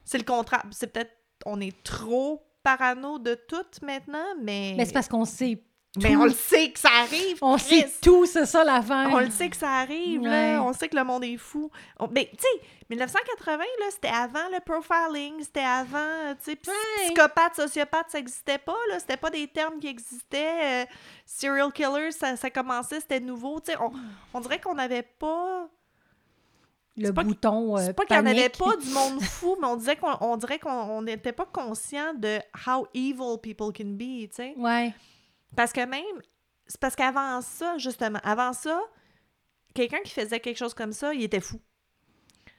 C'est 0.05 0.18
le 0.18 0.25
contraire. 0.25 0.62
C'est 0.70 0.93
peut-être. 0.93 1.12
On 1.45 1.61
est 1.61 1.83
trop 1.83 2.41
parano 2.62 3.18
de 3.18 3.35
tout 3.35 3.66
maintenant, 3.83 4.25
mais. 4.41 4.75
Mais 4.77 4.85
c'est 4.85 4.93
parce 4.93 5.09
qu'on 5.09 5.25
sait 5.25 5.61
Mais 6.01 6.16
on 6.16 6.24
le 6.24 6.30
sait 6.32 6.70
que 6.70 6.78
ça 6.78 6.88
arrive. 7.03 7.36
On 7.43 7.57
Chris. 7.59 7.80
sait 7.80 7.93
tout, 8.01 8.24
c'est 8.24 8.47
ça 8.47 8.64
l'affaire. 8.64 9.11
On 9.12 9.18
le 9.20 9.28
sait 9.30 9.51
que 9.51 9.57
ça 9.57 9.68
arrive, 9.68 10.22
Ouais. 10.22 10.55
là. 10.55 10.62
On 10.62 10.72
sait 10.72 10.88
que 10.88 10.97
le 10.97 11.05
monde 11.05 11.22
est 11.22 11.36
fou. 11.36 11.70
On- 11.99 12.09
Mais, 12.09 12.30
tu 12.32 12.38
sais, 12.40 12.66
1980, 12.88 13.59
là, 13.59 13.86
c'était 13.90 14.09
avant 14.09 14.49
le 14.51 14.61
profiling, 14.64 15.43
c'était 15.43 15.61
avant, 15.61 15.99
euh, 15.99 16.34
tu 16.43 16.53
sais, 16.53 16.59
Ouais. 16.66 17.05
psychopathe, 17.05 17.57
sociopathe, 17.57 18.07
ça 18.11 18.18
n'existait 18.18 18.57
pas, 18.57 18.76
là. 18.88 19.01
C'était 19.01 19.18
pas 19.18 19.28
des 19.28 19.47
termes 19.49 19.78
qui 19.80 19.88
existaient. 19.88 20.84
euh, 20.84 20.86
serial 21.26 21.70
killer, 21.72 22.11
ça, 22.12 22.36
ça 22.36 22.49
commençait, 22.49 23.01
c'était 23.01 23.20
nouveau. 23.20 23.61
Tu 23.61 23.72
sais, 23.72 23.78
on, 23.78 23.93
on 24.32 24.40
dirait 24.40 24.61
qu'on 24.61 24.74
n'avait 24.74 25.03
pas... 25.03 25.68
Le 26.97 27.11
bouton 27.11 27.76
euh, 27.78 27.80
C'est 27.86 27.95
pas 27.95 28.05
qu'il 28.05 28.16
n'y 28.16 28.22
en 28.22 28.26
avait 28.26 28.49
pas 28.51 28.76
du 28.76 28.88
monde 28.90 29.20
fou, 29.22 29.57
mais 29.61 29.66
on, 29.66 29.76
disait 29.76 29.97
qu'on, 29.97 30.14
on 30.20 30.36
dirait 30.36 30.59
qu'on 30.59 30.70
on 30.70 31.03
n'était 31.03 31.32
pas 31.32 31.47
conscient 31.47 32.12
de 32.14 32.38
how 32.66 32.86
evil 32.95 33.38
people 33.43 33.72
can 33.76 33.93
be, 33.93 34.28
tu 34.28 34.36
sais. 34.36 34.55
Ouais. 34.57 34.93
Parce 35.57 35.72
que 35.72 35.84
même, 35.84 36.03
c'est 36.66 36.80
parce 36.80 36.96
qu'avant 36.96 37.40
ça, 37.40 37.76
justement, 37.78 38.20
avant 38.24 38.53
ça, 38.53 38.80
quelqu'un 39.74 40.00
qui 40.05 40.11
faisait 40.12 40.40
quelque 40.40 40.57
chose 40.57 40.74
comme 40.74 40.92
ça, 40.92 41.12
il 41.14 41.22
était 41.22 41.40
fou. 41.40 41.61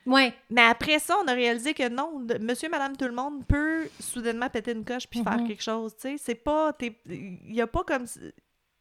Ouais. 0.05 0.33
Mais 0.49 0.61
après 0.63 0.99
ça, 0.99 1.15
on 1.23 1.27
a 1.27 1.33
réalisé 1.33 1.73
que 1.73 1.87
non, 1.87 2.21
monsieur, 2.41 2.69
madame, 2.69 2.97
tout 2.97 3.05
le 3.05 3.13
monde 3.13 3.45
peut 3.47 3.87
soudainement 3.99 4.49
péter 4.49 4.73
une 4.73 4.83
coche 4.83 5.07
puis 5.07 5.23
faire 5.23 5.37
Mhm. 5.37 5.47
quelque 5.47 5.63
chose, 5.63 5.95
tu 5.95 6.09
sais. 6.09 6.15
C'est 6.17 6.35
pas... 6.35 6.73
Il 6.81 7.55
y 7.55 7.61
a 7.61 7.67
pas 7.67 7.83
comme... 7.83 8.05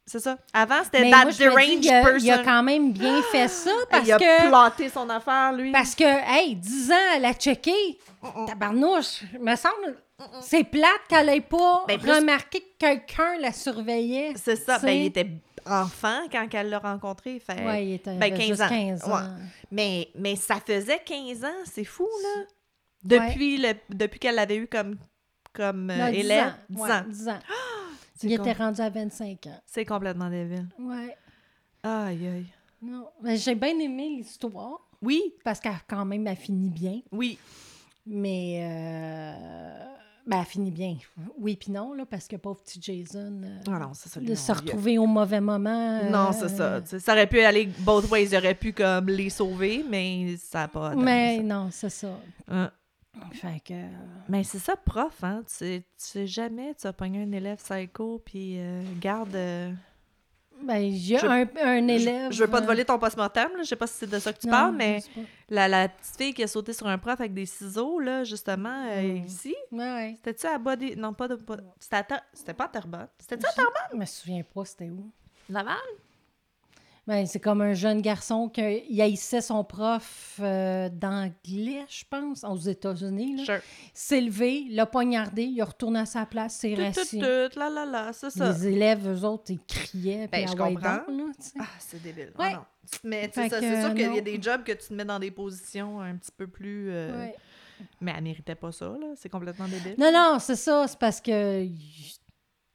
C'est 0.04 0.18
ça. 0.18 0.36
Avant, 0.52 0.82
c'était 0.82 1.08
that 1.10 1.26
deranged 1.26 1.84
il 1.84 1.88
a, 1.90 2.02
person. 2.02 2.18
il 2.26 2.30
a 2.32 2.38
quand 2.42 2.64
même 2.64 2.92
bien 2.92 3.22
fait 3.30 3.46
ça 3.46 3.70
parce 3.88 4.04
il 4.04 4.10
a 4.12 4.18
que... 4.18 4.48
planté 4.48 4.88
son 4.88 5.08
affaire, 5.08 5.52
lui. 5.52 5.70
Parce 5.70 5.94
que, 5.94 6.02
hey, 6.02 6.56
10 6.56 6.90
ans, 6.90 6.96
elle 7.14 7.24
a 7.24 7.32
checké. 7.34 8.00
Tabarnouche, 8.48 9.22
me 9.38 9.54
semble, 9.54 9.96
c'est 10.42 10.64
plate 10.64 11.00
qu'elle 11.08 11.28
ait 11.28 11.40
pas 11.40 11.84
Ben, 11.88 11.98
plus- 11.98 12.10
remarqué 12.12 12.60
que 12.60 12.76
quelqu'un 12.78 13.38
la 13.38 13.52
surveillait. 13.52 14.32
C'est 14.36 14.56
ça. 14.56 14.78
Ben, 14.78 14.90
il 14.92 15.06
était 15.06 15.30
enfant 15.66 16.22
quand 16.30 16.46
elle 16.52 16.70
l'a 16.70 16.78
rencontré. 16.78 17.38
Fait... 17.38 17.64
Ouais, 17.64 17.86
il 17.86 17.92
était 17.94 18.16
Ben, 18.16 18.32
avait 18.32 18.38
15 18.38 18.46
juste 18.48 18.60
ans. 18.62 18.68
15 18.68 19.04
ans. 19.04 19.12
Ouais. 19.14 19.22
Mais, 19.70 20.08
mais 20.16 20.36
ça 20.36 20.56
faisait 20.64 21.00
15 21.04 21.44
ans, 21.44 21.48
c'est 21.64 21.84
fou, 21.84 22.08
là. 22.22 22.44
Depuis, 23.04 23.56
le, 23.58 23.72
depuis 23.90 24.18
qu'elle 24.20 24.36
l'avait 24.36 24.56
eu 24.56 24.66
comme, 24.68 24.96
comme 25.52 25.90
euh, 25.90 25.96
Là, 25.96 26.10
10 26.12 26.18
élève. 26.18 26.46
ans. 26.46 26.52
10 26.70 26.80
Ouais, 26.80 26.90
ans. 26.92 27.04
10 27.08 27.28
ans. 27.28 27.38
C'est 28.16 28.26
Il 28.28 28.32
était 28.34 28.52
rendu 28.52 28.80
à 28.80 28.88
25 28.90 29.46
ans. 29.48 29.60
C'est 29.66 29.84
complètement 29.84 30.30
débile. 30.30 30.68
Ouais. 30.78 31.16
Aïe, 31.82 32.26
aïe. 32.28 32.46
Non. 32.80 33.08
Mais 33.20 33.36
j'ai 33.36 33.56
bien 33.56 33.76
aimé 33.78 34.08
l'histoire 34.18 34.78
Oui, 35.00 35.20
parce 35.42 35.58
qu'elle, 35.58 35.72
quand 35.88 36.04
même, 36.04 36.24
elle 36.28 36.36
finit 36.36 36.70
bien. 36.70 37.00
oui. 37.10 37.38
Mais, 38.04 38.58
euh, 38.62 39.84
ben, 40.26 40.38
elle 40.40 40.44
finit 40.46 40.70
bien. 40.70 40.96
Oui, 41.38 41.56
puis 41.56 41.72
non, 41.72 41.92
là, 41.94 42.04
parce 42.06 42.28
que 42.28 42.36
pauvre 42.36 42.60
petit 42.62 42.80
Jason, 42.80 43.40
euh, 43.44 43.58
Ah 43.66 43.78
non, 43.78 43.92
c'est 43.94 44.08
ça. 44.08 44.20
de 44.20 44.34
se 44.34 44.52
retrouver 44.52 44.98
au 44.98 45.06
mauvais 45.06 45.40
moment. 45.40 46.00
euh, 46.02 46.10
Non, 46.10 46.30
c'est 46.32 46.48
ça. 46.48 46.80
Ça 46.84 47.12
aurait 47.12 47.26
pu 47.26 47.40
aller 47.40 47.66
both 47.80 48.10
ways. 48.10 48.26
Il 48.30 48.36
aurait 48.36 48.54
pu 48.54 48.72
comme 48.72 49.06
les 49.08 49.30
sauver, 49.30 49.84
mais 49.88 50.36
ça 50.36 50.60
n'a 50.60 50.68
pas 50.68 50.94
Mais 50.94 51.38
ça. 51.38 51.42
non, 51.42 51.68
c'est 51.72 51.90
ça. 51.90 52.18
Hein? 52.48 52.70
Fait 53.32 53.60
que. 53.64 53.74
Mais 54.28 54.42
c'est 54.44 54.58
ça, 54.58 54.74
prof, 54.76 55.22
hein. 55.22 55.42
Tu 55.46 55.54
sais, 55.54 55.80
tu 55.98 56.04
sais 56.06 56.26
jamais, 56.26 56.74
tu 56.80 56.86
as 56.86 56.92
pogné 56.92 57.22
un 57.22 57.32
élève 57.32 57.58
psycho, 57.58 58.20
puis 58.24 58.54
euh, 58.58 58.82
garde... 59.00 59.36
Ben, 60.62 60.92
j'ai 60.92 61.18
Je- 61.18 61.26
un, 61.26 61.46
un 61.64 61.88
élève. 61.88 62.30
Je, 62.32 62.36
je 62.36 62.44
veux 62.44 62.50
pas 62.50 62.58
te 62.58 62.64
euh, 62.64 62.66
voler 62.68 62.84
ton 62.84 62.98
post-mortem, 62.98 63.50
là. 63.56 63.62
Je 63.62 63.68
sais 63.68 63.76
pas 63.76 63.86
si 63.86 63.94
c'est 63.98 64.10
de 64.10 64.18
ça 64.18 64.32
que 64.32 64.38
tu 64.38 64.46
non, 64.46 64.52
parles, 64.52 64.74
mais 64.76 65.00
la, 65.48 65.68
la 65.68 65.88
petite 65.88 66.16
fille 66.16 66.34
qui 66.34 66.42
a 66.42 66.46
sauté 66.46 66.72
sur 66.72 66.86
un 66.86 66.98
prof 66.98 67.20
avec 67.20 67.34
des 67.34 67.46
ciseaux, 67.46 67.98
là, 67.98 68.24
justement, 68.24 68.86
euh, 68.90 69.18
ici, 69.26 69.54
Ouais, 69.70 69.78
ouais. 69.94 70.14
c'était-tu 70.16 70.46
à 70.46 70.58
Body... 70.58 70.96
Non, 70.96 71.12
pas 71.12 71.28
de... 71.28 71.34
pas- 71.36 71.56
C'était 71.78 71.96
à 71.96 72.02
Ter- 72.04 72.22
C'était 72.32 72.54
pas 72.54 72.64
à 72.64 72.68
Terrebonne. 72.68 73.08
C'était-tu 73.18 73.46
à 73.46 73.52
Terrebonne? 73.52 73.74
Je 73.92 73.96
me 73.98 74.04
souviens 74.06 74.42
pas, 74.54 74.64
c'était 74.64 74.88
où. 74.90 75.10
Laval? 75.48 75.76
Ben, 77.06 77.26
c'est 77.26 77.40
comme 77.40 77.60
un 77.62 77.74
jeune 77.74 78.00
garçon 78.00 78.48
qui 78.48 79.00
haïssait 79.00 79.40
son 79.40 79.64
prof 79.64 80.38
euh, 80.40 80.88
d'anglais, 80.88 81.84
je 81.88 82.04
pense, 82.08 82.44
aux 82.44 82.56
États-Unis. 82.56 83.44
Sure. 83.44 83.58
s'est 83.92 84.20
levé, 84.20 84.66
l'a 84.70 84.86
poignardé, 84.86 85.42
il 85.42 85.60
a 85.60 85.64
retourné 85.64 85.98
à 85.98 86.06
sa 86.06 86.26
place, 86.26 86.60
tout, 86.60 86.80
rassis. 86.80 87.18
là, 87.18 87.48
là, 87.56 87.84
là, 87.84 88.12
c'est 88.12 88.30
ça. 88.30 88.52
Les 88.52 88.68
élèves, 88.68 89.08
eux 89.08 89.24
autres, 89.24 89.50
ils 89.50 89.58
criaient. 89.66 90.28
Ben, 90.28 90.44
puis 90.44 90.56
je 90.56 90.62
ah 90.62 90.68
comprends. 90.68 91.12
là. 91.12 91.24
Ah, 91.58 91.66
c'est 91.80 92.00
débile. 92.00 92.32
Ouais. 92.38 92.52
Ah 92.52 92.52
non. 92.52 92.64
Mais 93.02 93.30
c'est 93.34 93.48
sûr 93.48 93.94
qu'il 93.94 94.14
y 94.14 94.18
a 94.18 94.20
des 94.20 94.40
jobs 94.40 94.62
que 94.62 94.72
tu 94.72 94.88
te 94.88 94.94
mets 94.94 95.04
dans 95.04 95.18
des 95.18 95.30
positions 95.32 96.00
un 96.00 96.16
petit 96.16 96.32
peu 96.36 96.46
plus... 96.46 96.90
euh, 96.90 97.18
Ouais. 97.18 97.34
Mais 98.00 98.14
elle 98.16 98.22
méritait 98.22 98.54
pas 98.54 98.70
ça, 98.70 98.86
là. 98.86 99.08
C'est 99.16 99.28
complètement 99.28 99.66
débile. 99.66 99.96
Non, 99.98 100.12
non, 100.12 100.38
c'est 100.38 100.54
ça. 100.54 100.86
C'est 100.86 100.98
parce 101.00 101.20
que 101.20 101.66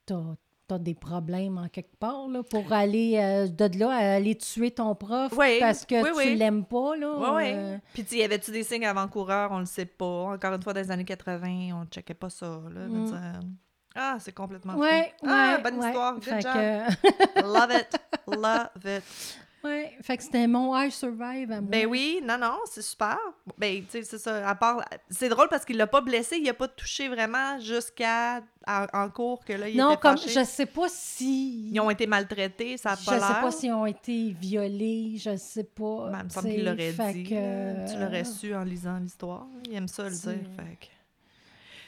t'as 0.04 0.34
t'as 0.68 0.78
des 0.78 0.94
problèmes 0.94 1.58
en 1.58 1.68
quelque 1.68 1.96
part, 1.96 2.28
là, 2.28 2.42
pour 2.42 2.72
aller 2.72 3.16
euh, 3.18 3.48
de 3.48 3.78
là 3.78 3.90
à 3.90 4.14
aller 4.16 4.36
tuer 4.36 4.70
ton 4.70 4.94
prof 4.94 5.32
Oui, 5.36 5.56
parce 5.60 5.84
que 5.86 5.96
oui, 6.02 6.10
tu 6.12 6.16
oui. 6.30 6.36
l'aimes 6.36 6.64
pas, 6.64 6.94
là. 6.96 7.32
Ouais. 7.34 7.52
euh, 7.56 7.78
Puis, 7.94 8.04
y 8.12 8.22
avait-tu 8.22 8.50
des 8.52 8.62
signes 8.62 8.86
avant-coureurs? 8.86 9.50
On 9.50 9.58
le 9.60 9.64
sait 9.64 9.86
pas. 9.86 10.04
Encore 10.34 10.52
une 10.54 10.62
fois, 10.62 10.74
dans 10.74 10.80
les 10.80 10.90
années 10.90 11.04
80, 11.06 11.70
on 11.74 11.86
checkait 11.86 12.14
pas 12.14 12.28
ça, 12.30 12.46
là. 12.72 12.86
Mm. 12.86 13.04
dire, 13.06 13.20
Ah, 13.96 14.16
c'est 14.20 14.32
complètement 14.34 14.74
fou. 14.74 14.80
Ouais, 14.80 15.12
Ah, 15.26 15.58
bonne 15.64 15.78
ouais. 15.78 15.86
histoire. 15.88 16.14
Good 16.14 16.22
Fait 16.24 16.40
job. 16.42 16.52
que, 16.52 17.40
Love 17.42 17.72
it. 17.72 17.96
Love 18.28 18.96
it. 18.96 19.38
ouais, 19.64 19.96
fait 20.02 20.16
que 20.16 20.22
c'était 20.22 20.46
mon 20.46 20.76
I 20.78 20.90
Survive 20.90 21.52
à 21.52 21.60
moi. 21.60 21.70
Ben 21.70 21.86
oui, 21.86 22.20
non, 22.24 22.38
non, 22.38 22.58
c'est 22.70 22.82
super. 22.82 23.18
Ben, 23.56 23.82
tu 23.82 23.90
sais, 23.90 24.02
c'est 24.02 24.18
ça. 24.18 24.48
À 24.48 24.54
part... 24.54 24.84
C'est 25.10 25.28
drôle 25.28 25.48
parce 25.48 25.64
qu'il 25.64 25.76
l'a 25.76 25.86
pas 25.86 26.00
blessé, 26.00 26.38
il 26.38 26.48
a 26.48 26.54
pas 26.54 26.68
touché 26.68 27.08
vraiment 27.08 27.58
jusqu'à 27.60 28.42
en, 28.66 29.08
cours 29.08 29.44
que 29.44 29.52
là, 29.54 29.68
il 29.68 29.76
non, 29.76 29.92
était 29.92 30.00
comme 30.00 30.18
fâché. 30.18 30.40
je 30.40 30.44
sais 30.44 30.66
pas 30.66 30.88
si. 30.88 31.70
Ils 31.70 31.80
ont 31.80 31.90
été 31.90 32.06
maltraités, 32.06 32.76
ça 32.76 32.92
a 32.92 32.96
Je 32.96 33.04
pas 33.04 33.12
sais 33.12 33.18
l'air. 33.18 33.40
pas 33.40 33.50
s'ils 33.50 33.72
ont 33.72 33.86
été 33.86 34.36
violés, 34.38 35.14
je 35.16 35.36
sais 35.36 35.64
pas. 35.64 36.10
Ben, 36.10 36.18
il 36.20 36.24
me 36.24 36.28
semble 36.28 36.48
qu'il 36.48 36.64
l'aurait 36.64 37.12
dit. 37.12 37.24
que-. 37.24 37.92
Tu 37.92 37.98
l'aurais 37.98 38.24
su 38.24 38.54
en 38.54 38.64
lisant 38.64 38.98
l'histoire. 38.98 39.46
Il 39.66 39.74
aime 39.74 39.88
ça 39.88 40.04
le 40.04 40.10
dire. 40.10 40.48
Fait 40.56 40.76
que... 40.80 40.86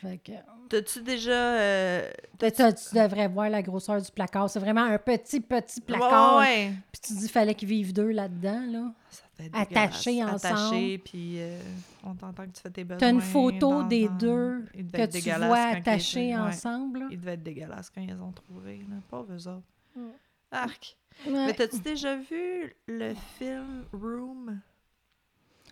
fait 0.01 0.19
que- 0.19 0.33
T'as-tu 0.69 1.03
déjà... 1.03 1.33
euh, 1.33 2.11
Ben, 2.39 2.51
tu, 2.53 2.57
tu 2.63 2.95
devrais 2.95 3.27
voir 3.29 3.51
la 3.51 3.61
grosseur 3.61 4.01
du 4.01 4.11
placard. 4.13 4.49
C'est 4.49 4.61
vraiment 4.61 4.85
un 4.85 4.99
petit, 4.99 5.41
petit 5.41 5.81
placard. 5.81 6.39
Ouais, 6.39 6.45
ouais. 6.45 6.73
Puis 6.93 7.01
tu 7.03 7.13
dis 7.15 7.21
qu'il 7.21 7.29
fallait 7.31 7.55
qu'ils 7.55 7.69
vivent 7.69 7.93
deux 7.93 8.11
là-dedans, 8.11 8.63
là. 8.71 8.93
Ça 9.11 9.23
fait 9.37 9.51
Attachés 9.53 10.23
ensemble. 10.23 10.37
Attachés, 10.37 10.99
puis 10.99 11.41
euh, 11.41 11.61
on 12.05 12.15
t'entend 12.15 12.45
que 12.45 12.53
tu 12.53 12.61
fais 12.63 12.71
tes 12.71 12.85
besoins. 12.85 12.99
T'as 12.99 13.11
une 13.11 13.21
photo 13.21 13.83
des 13.85 14.09
deux 14.21 14.65
que 14.75 15.07
tu 15.07 15.31
vois 15.31 15.71
ils 15.73 15.77
attachés 15.79 16.37
ensemble. 16.37 17.01
là. 17.01 17.07
Il 17.11 17.19
devait 17.19 17.33
être 17.35 17.43
dégueulasse 17.43 17.91
quand 17.91 18.01
ils 18.01 18.09
les 18.15 18.21
ont 18.21 18.33
trouvés. 18.33 18.79
Là. 18.89 18.97
Pauvres 19.09 19.33
eux 19.33 19.49
autres. 19.49 19.67
Mm. 19.97 20.09
Arc. 20.53 20.97
Mais 21.29 21.53
t'as-tu 21.55 21.79
déjà 21.81 22.17
vu 22.17 22.75
le 22.87 23.15
film 23.39 23.85
Room? 23.93 24.61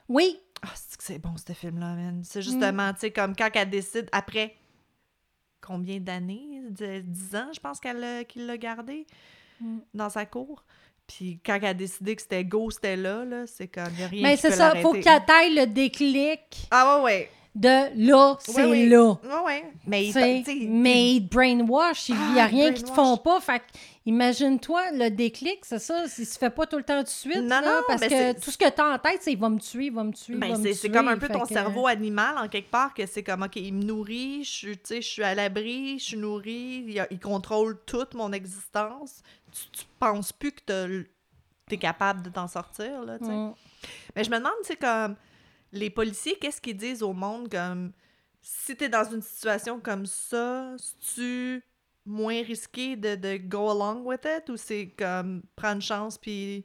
Oui, 0.09 0.41
Ah, 0.63 0.69
c'est 0.75 0.97
que 0.97 1.05
c'est 1.05 1.19
bon, 1.19 1.35
ce 1.37 1.53
film-là, 1.53 1.95
man? 1.95 2.19
Mm. 2.19 2.25
C'est 2.25 2.43
justement, 2.43 2.93
tu 2.95 3.01
sais, 3.01 3.11
comme 3.11 3.35
quand 3.37 3.49
elle 3.55 3.71
décide, 3.71 4.09
après 4.13 4.55
combien 5.61 5.99
d'années? 5.99 6.61
De- 6.71 7.01
Dix 7.01 7.35
ans, 7.37 7.51
je 7.55 7.61
pense 7.61 7.81
qu'elle 7.81 8.03
a- 8.03 8.25
qu'il 8.25 8.47
l'a 8.47 8.57
gardé 8.59 9.07
Mm. 9.61 9.79
dans 9.95 10.09
sa 10.11 10.25
cour. 10.27 10.65
Puis 11.07 11.41
quand 11.45 11.55
elle 11.57 11.65
a 11.65 11.75
décidé 11.75 12.15
que 12.17 12.23
c'était 12.23 12.45
go, 12.45 12.71
c'était 12.71 12.97
là, 12.97 13.25
là, 13.25 13.47
c'est 13.47 13.69
comme, 13.69 13.93
y 13.99 14.03
a 14.03 14.07
rien 14.09 14.23
mais 14.23 14.37
c'est 14.37 14.51
ça. 14.53 14.75
Faut 14.83 14.93
qu'elle 14.93 15.25
taille 15.25 15.55
le 15.55 15.67
déclic 15.67 16.67
Ah 16.71 16.99
ouais, 16.99 17.05
ouais. 17.05 17.31
De 17.55 18.09
là, 18.11 18.37
c'est 18.41 18.87
là. 18.87 19.03
Ouais, 19.23 19.45
ouais. 19.47 19.73
Mais, 19.87 20.07
il- 20.07 20.11
T'sais, 20.11 20.43
tu 20.47 20.53
sais, 20.61 20.67
mais 20.69 21.15
ils 21.15 21.29
te 21.29 21.35
brainwash, 21.35 22.09
il 22.11 22.15
n'y 22.33 22.39
a 22.39 22.45
Ah, 22.45 22.47
rien 22.47 22.73
qui 22.73 22.85
te 22.85 22.91
font 22.91 23.17
pas. 23.17 23.41
Fait 23.41 23.63
imagine-toi, 24.07 24.93
le 24.93 25.11
déclic, 25.11 25.59
c'est 25.65 25.79
ça, 25.79 26.05
il 26.05 26.27
se 26.27 26.39
fait 26.39 26.51
pas 26.51 26.67
tout 26.67 26.77
le 26.77 26.83
temps 26.85 27.03
de 27.03 27.09
suite. 27.09 27.37
Non, 27.37 27.49
là, 27.49 27.63
non, 27.63 27.81
parce 27.87 28.01
que 28.03 28.09
c'est- 28.09 28.35
tout 28.41 28.51
ce 28.51 28.59
que 28.59 28.69
tu 28.69 28.81
as 28.81 28.87
en 28.95 28.99
tête, 28.99 29.19
c'est 29.23 29.33
il 29.33 29.39
va 29.39 29.49
me 29.49 29.59
tuer, 29.59 29.87
il 29.87 29.93
va 29.93 30.05
me 30.05 30.13
tuer, 30.13 30.37
Ben, 30.37 30.57
c'est, 30.63 30.73
c'est 30.75 30.89
comme 30.91 31.09
un 31.09 31.19
peu 31.19 31.29
ton 31.29 31.41
que- 31.41 31.49
cerveau 31.53 31.87
animal, 31.87 32.39
en 32.39 32.49
quelque 32.49 32.71
part, 32.71 32.95
que 32.95 33.05
c'est 33.07 33.23
comme, 33.23 33.43
OK, 33.43 33.57
il 33.57 33.75
me 33.75 33.83
nourrit, 33.85 34.45
je 34.45 34.71
je 34.89 35.01
suis 35.01 35.23
à 35.23 35.35
l'abri, 35.35 35.99
je 35.99 36.05
suis 36.05 36.17
nourri, 36.17 36.85
il, 37.11 37.21
contrôle 37.21 37.79
toute 37.87 38.15
mon 38.15 38.33
existence. 38.33 39.23
Tu, 39.53 39.81
tu 39.81 39.85
penses 39.99 40.33
plus 40.33 40.53
que 40.53 40.63
tu 41.67 41.75
es 41.75 41.77
capable 41.79 42.23
de 42.23 42.31
t'en 42.31 42.47
sortir, 42.49 43.03
là. 43.05 43.19
Mm. 43.21 43.53
Mais 44.17 44.25
je 44.25 44.31
me 44.31 44.37
demande, 44.39 44.53
tu 44.63 44.69
sais, 44.69 44.77
comme, 44.77 45.17
les 45.73 45.91
policiers, 45.91 46.37
qu'est-ce 46.41 46.61
qu'ils 46.61 46.77
disent 46.77 47.03
au 47.03 47.13
monde, 47.13 47.49
comme, 47.51 47.93
si 48.41 48.77
t'es 48.77 48.89
dans 48.89 49.05
une 49.05 49.23
situation 49.23 49.81
comme 49.81 50.07
ça, 50.07 50.75
tu 51.15 51.63
moins 52.07 52.43
risqué 52.43 52.97
de, 52.97 53.15
de 53.17 53.37
go 53.37 53.71
along 53.71 54.03
with 54.05 54.25
it, 54.25 54.49
ou 54.49 54.57
c'est 54.57 54.95
comme, 54.99 55.43
prendre 55.57 55.77
une 55.77 55.83
chance, 55.83 56.17
puis 56.19 56.65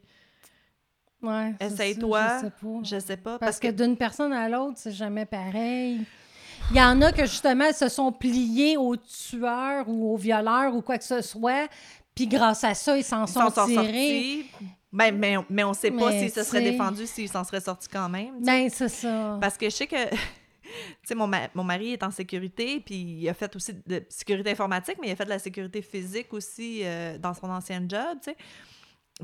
Ouais, 1.22 1.54
essaye-toi, 1.58 2.20
Je 2.36 2.40
sais 2.40 2.50
pas. 2.50 2.80
je 2.82 2.98
sais 3.00 3.16
pas, 3.16 3.38
Parce 3.38 3.58
que 3.58 3.68
d'une 3.68 3.96
personne 3.96 4.32
à 4.32 4.46
l'autre, 4.48 4.74
c'est 4.76 4.92
jamais 4.92 5.24
pareil. 5.24 6.00
Il 6.70 6.76
y 6.76 6.80
en 6.82 7.00
a 7.02 7.12
que 7.12 7.24
justement 7.26 7.72
se 7.72 7.88
sont 7.88 8.12
pliés 8.12 8.76
aux 8.76 8.96
tueurs 8.96 9.88
ou 9.88 10.12
aux 10.14 10.16
violeurs 10.16 10.74
ou 10.74 10.82
quoi 10.82 10.98
que 10.98 11.04
ce 11.04 11.20
soit, 11.22 11.68
puis 12.14 12.26
grâce 12.26 12.62
à 12.64 12.74
ça, 12.74 12.96
ils 12.96 13.04
s'en 13.04 13.26
sont, 13.26 13.50
sont 13.50 13.66
tirés. 13.66 14.44
sortis. 14.44 14.46
Ben, 14.94 15.16
mais, 15.18 15.36
mais 15.50 15.64
on 15.64 15.72
sait 15.74 15.90
pas 15.90 16.12
s'ils 16.20 16.30
se 16.30 16.42
sais- 16.44 16.62
défendus, 16.62 17.06
s'ils 17.06 17.28
s'en 17.28 17.42
seraient 17.44 17.60
sortis 17.60 17.88
quand 17.88 18.08
même. 18.08 18.38
tu 18.38 18.44
sais. 18.44 18.62
Ben, 18.64 18.70
c'est 18.70 18.88
ça. 18.88 19.38
Parce 19.40 19.58
que 19.58 19.66
je 19.66 19.74
sais 19.74 19.86
que, 19.86 20.08
tu 20.10 20.16
sais, 21.02 21.14
mon, 21.14 21.26
ma- 21.26 21.48
mon 21.54 21.64
mari 21.64 21.92
est 21.94 22.02
en 22.02 22.10
sécurité, 22.10 22.80
puis 22.80 22.94
il 23.20 23.28
a 23.28 23.34
fait 23.34 23.54
aussi 23.56 23.74
de 23.86 24.02
sécurité 24.08 24.52
informatique, 24.52 24.96
mais 25.00 25.08
il 25.08 25.12
a 25.12 25.16
fait 25.16 25.24
de 25.24 25.30
la 25.30 25.38
sécurité 25.38 25.82
physique 25.82 26.32
aussi 26.32 26.82
euh, 26.84 27.18
dans 27.18 27.34
son 27.34 27.50
ancien 27.50 27.80
job, 27.88 28.18
tu 28.22 28.30
sais. 28.30 28.36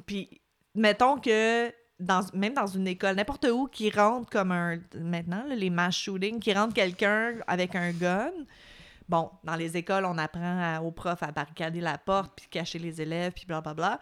Puis, 0.07 0.41
mettons 0.75 1.19
que, 1.19 1.73
dans, 1.99 2.25
même 2.35 2.55
dans 2.55 2.67
une 2.67 2.87
école, 2.89 3.15
n'importe 3.17 3.47
où, 3.47 3.67
qui 3.67 3.91
rentre 3.91 4.29
comme 4.31 4.53
un. 4.53 4.79
Maintenant, 4.95 5.45
là, 5.47 5.55
les 5.55 5.71
mass 5.71 5.95
shootings, 5.97 6.41
qui 6.41 6.53
rentre 6.53 6.75
quelqu'un 6.75 7.35
avec 7.47 7.75
un 7.75 7.93
gun. 7.93 8.31
Bon, 9.09 9.31
dans 9.45 9.57
les 9.57 9.77
écoles, 9.77 10.05
on 10.05 10.17
apprend 10.19 10.41
à- 10.77 10.81
aux 10.81 10.93
profs 10.93 11.23
à 11.23 11.31
barricader 11.33 11.81
la 11.81 11.99
porte, 11.99 12.33
puis 12.37 12.47
cacher 12.49 12.79
les 12.79 13.01
élèves, 13.03 13.33
puis 13.33 13.45
blablabla. 13.47 13.99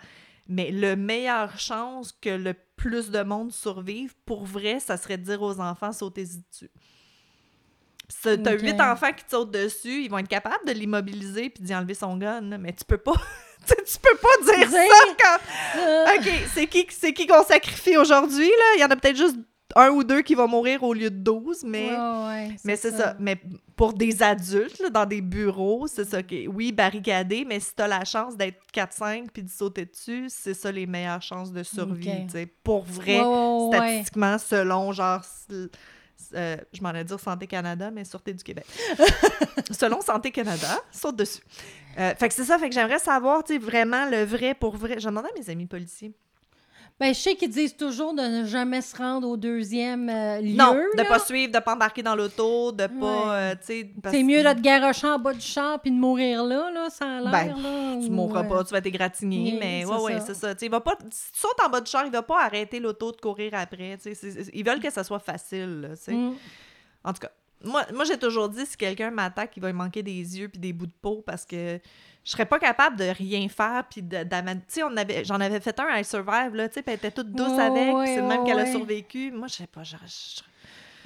Mais 0.48 0.70
le 0.70 0.96
meilleure 0.96 1.58
chance 1.58 2.12
que 2.12 2.30
le 2.30 2.54
plus 2.76 3.10
de 3.10 3.22
monde 3.22 3.52
survive, 3.52 4.14
pour 4.24 4.44
vrai, 4.44 4.80
ça 4.80 4.96
serait 4.96 5.18
de 5.18 5.24
dire 5.24 5.42
aux 5.42 5.60
enfants 5.60 5.92
sautez-y 5.92 6.42
dessus. 6.50 6.70
T'as 8.22 8.54
Ok. 8.54 8.62
huit 8.62 8.80
enfants 8.80 9.12
qui 9.12 9.24
te 9.24 9.30
sautent 9.30 9.50
dessus, 9.50 10.02
ils 10.04 10.08
vont 10.08 10.16
être 10.18 10.28
capables 10.28 10.64
de 10.66 10.72
l'immobiliser 10.72 11.50
puis 11.50 11.62
d'y 11.62 11.74
enlever 11.74 11.92
son 11.92 12.16
gun, 12.16 12.40
là, 12.40 12.56
mais 12.56 12.72
tu 12.72 12.84
peux 12.86 12.96
pas. 12.96 13.12
tu 13.66 13.98
peux 14.00 14.16
pas 14.16 14.54
dire 14.54 14.70
ça 14.70 15.14
quand. 15.22 16.16
OK, 16.16 16.30
c'est 16.54 16.66
qui, 16.66 16.86
c'est 16.88 17.12
qui 17.12 17.26
qu'on 17.26 17.44
sacrifie 17.44 17.98
aujourd'hui, 17.98 18.48
là? 18.48 18.74
Il 18.76 18.80
y 18.80 18.84
en 18.84 18.88
a 18.88 18.96
peut-être 18.96 19.16
juste 19.18 19.36
un 19.76 19.90
ou 19.90 20.02
deux 20.02 20.22
qui 20.22 20.34
vont 20.34 20.48
mourir 20.48 20.82
au 20.82 20.94
lieu 20.94 21.10
de 21.10 21.18
12, 21.18 21.64
mais. 21.64 21.90
ouais, 21.90 22.56
Mais 22.64 22.76
c'est 22.76 22.92
ça. 22.92 23.16
Mais 23.18 23.40
pour 23.76 23.92
des 23.92 24.22
adultes, 24.22 24.78
là, 24.80 24.90
dans 24.90 25.06
des 25.06 25.20
bureaux, 25.20 25.86
c'est 25.86 26.04
ça. 26.04 26.22
que 26.22 26.46
Oui, 26.48 26.72
barricadé, 26.72 27.44
mais 27.46 27.60
si 27.60 27.74
t'as 27.74 27.86
la 27.86 28.04
chance 28.04 28.36
d'être 28.36 28.58
4-5 28.74 29.26
puis 29.32 29.42
de 29.42 29.50
sauter 29.50 29.84
dessus, 29.84 30.26
c'est 30.28 30.54
ça 30.54 30.72
les 30.72 30.86
meilleures 30.86 31.22
chances 31.22 31.52
de 31.52 31.62
survie. 31.62 32.08
Ok. 32.08 32.26
tu 32.26 32.32
sais. 32.32 32.46
Pour 32.46 32.84
vrai, 32.84 33.20
ouais. 33.20 33.76
statistiquement, 33.76 34.38
selon 34.38 34.92
genre. 34.92 35.22
euh, 36.34 36.56
je 36.72 36.82
m'en 36.82 36.92
ai 36.94 37.04
dire 37.04 37.20
Santé 37.20 37.46
Canada, 37.46 37.90
mais 37.90 38.04
Sûreté 38.04 38.32
du 38.32 38.42
Québec. 38.42 38.66
selon 39.70 40.00
Santé 40.00 40.30
Canada, 40.30 40.80
saute 40.90 41.16
dessus. 41.16 41.42
Euh, 41.98 42.14
fait 42.14 42.28
que 42.28 42.34
c'est 42.34 42.44
ça, 42.44 42.58
fait 42.58 42.68
que 42.68 42.74
j'aimerais 42.74 42.98
savoir, 42.98 43.44
tu 43.44 43.54
sais, 43.54 43.58
vraiment 43.58 44.08
le 44.08 44.24
vrai 44.24 44.54
pour 44.54 44.76
vrai. 44.76 44.98
J'en 44.98 45.10
demandais 45.10 45.28
à 45.34 45.38
mes 45.38 45.50
amis 45.50 45.66
policiers. 45.66 46.14
Ben, 47.00 47.14
je 47.14 47.20
sais 47.20 47.36
qu'ils 47.36 47.50
disent 47.50 47.76
toujours 47.76 48.12
de 48.12 48.22
ne 48.22 48.44
jamais 48.44 48.80
se 48.82 48.96
rendre 48.96 49.28
au 49.28 49.36
deuxième 49.36 50.08
euh, 50.08 50.40
lieu. 50.40 50.56
non, 50.56 50.74
de 50.74 50.96
là. 50.96 51.04
pas 51.04 51.20
suivre, 51.20 51.52
de 51.52 51.58
pas 51.60 51.74
embarquer 51.74 52.02
dans 52.02 52.16
l'auto, 52.16 52.72
de 52.72 52.86
pas, 52.88 52.90
Ouais. 52.90 53.54
euh, 53.70 53.84
parce 54.02 54.16
C'est 54.16 54.24
mieux 54.24 54.42
de 54.42 54.52
te 54.52 54.60
garocher 54.60 55.06
en 55.06 55.18
bas 55.20 55.32
du 55.32 55.40
char 55.40 55.80
puis 55.80 55.92
de 55.92 55.96
mourir 55.96 56.42
là, 56.44 56.72
là, 56.72 56.88
a 57.00 57.20
l'air, 57.20 57.30
Ben, 57.30 57.46
là. 57.62 58.00
Tu 58.00 58.08
ou, 58.08 58.10
mourras 58.10 58.40
euh, 58.44 58.48
pas, 58.48 58.64
tu 58.64 58.72
vas 58.72 58.80
t'égratigner, 58.80 59.52
oui, 59.52 59.58
mais 59.60 59.84
ouais, 59.84 59.96
ouais, 59.96 60.20
c'est 60.26 60.34
ça. 60.34 60.54
Il 60.60 60.70
va 60.70 60.80
pas, 60.80 60.96
si 61.08 61.32
tu 61.32 61.38
sautes 61.38 61.60
en 61.64 61.68
bas 61.70 61.80
du 61.80 61.88
char, 61.88 62.04
il 62.04 62.10
va 62.10 62.22
pas 62.22 62.42
arrêter 62.42 62.80
l'auto 62.80 63.12
de 63.12 63.20
courir 63.20 63.52
après. 63.54 63.96
ils 64.52 64.64
veulent 64.64 64.80
que 64.80 64.90
ça 64.90 65.04
soit 65.04 65.20
facile. 65.20 65.80
là, 65.82 66.12
mm. 66.12 66.34
En 67.04 67.12
tout 67.12 67.20
cas, 67.20 67.30
moi, 67.64 67.84
moi 67.92 68.04
j'ai 68.04 68.18
toujours 68.18 68.48
dit 68.48 68.64
si 68.66 68.76
quelqu'un 68.76 69.10
m'attaque, 69.10 69.52
il 69.56 69.60
va 69.60 69.68
me 69.72 69.78
manquer 69.78 70.02
des 70.02 70.12
yeux 70.38 70.48
puis 70.48 70.58
des 70.58 70.72
bouts 70.72 70.86
de 70.86 70.92
peau 71.02 71.22
parce 71.26 71.44
que 71.44 71.78
je 72.24 72.30
serais 72.30 72.46
pas 72.46 72.58
capable 72.58 72.96
de 72.96 73.04
rien 73.04 73.48
faire. 73.48 73.84
Puis 73.90 74.02
de- 74.02 74.22
d'ama- 74.24 74.54
tu 74.56 74.60
sais, 74.68 74.82
on 74.82 74.96
avait, 74.96 75.24
j'en 75.24 75.40
avais 75.40 75.60
fait 75.60 75.78
un 75.80 75.86
à 75.86 76.02
Survive, 76.04 76.54
là, 76.54 76.68
tu 76.68 76.74
sais, 76.74 76.84
elle 76.86 76.94
était 76.94 77.10
toute 77.10 77.32
douce 77.32 77.58
avec. 77.58 77.94
ouais, 77.94 78.06
c'est 78.14 78.22
même 78.22 78.44
qu'elle 78.44 78.58
a 78.60 78.64
ouais. 78.64 78.70
survécu. 78.72 79.32
Moi, 79.32 79.46
je 79.48 79.54
sais 79.54 79.66
pas, 79.66 79.82
je- 79.82 79.96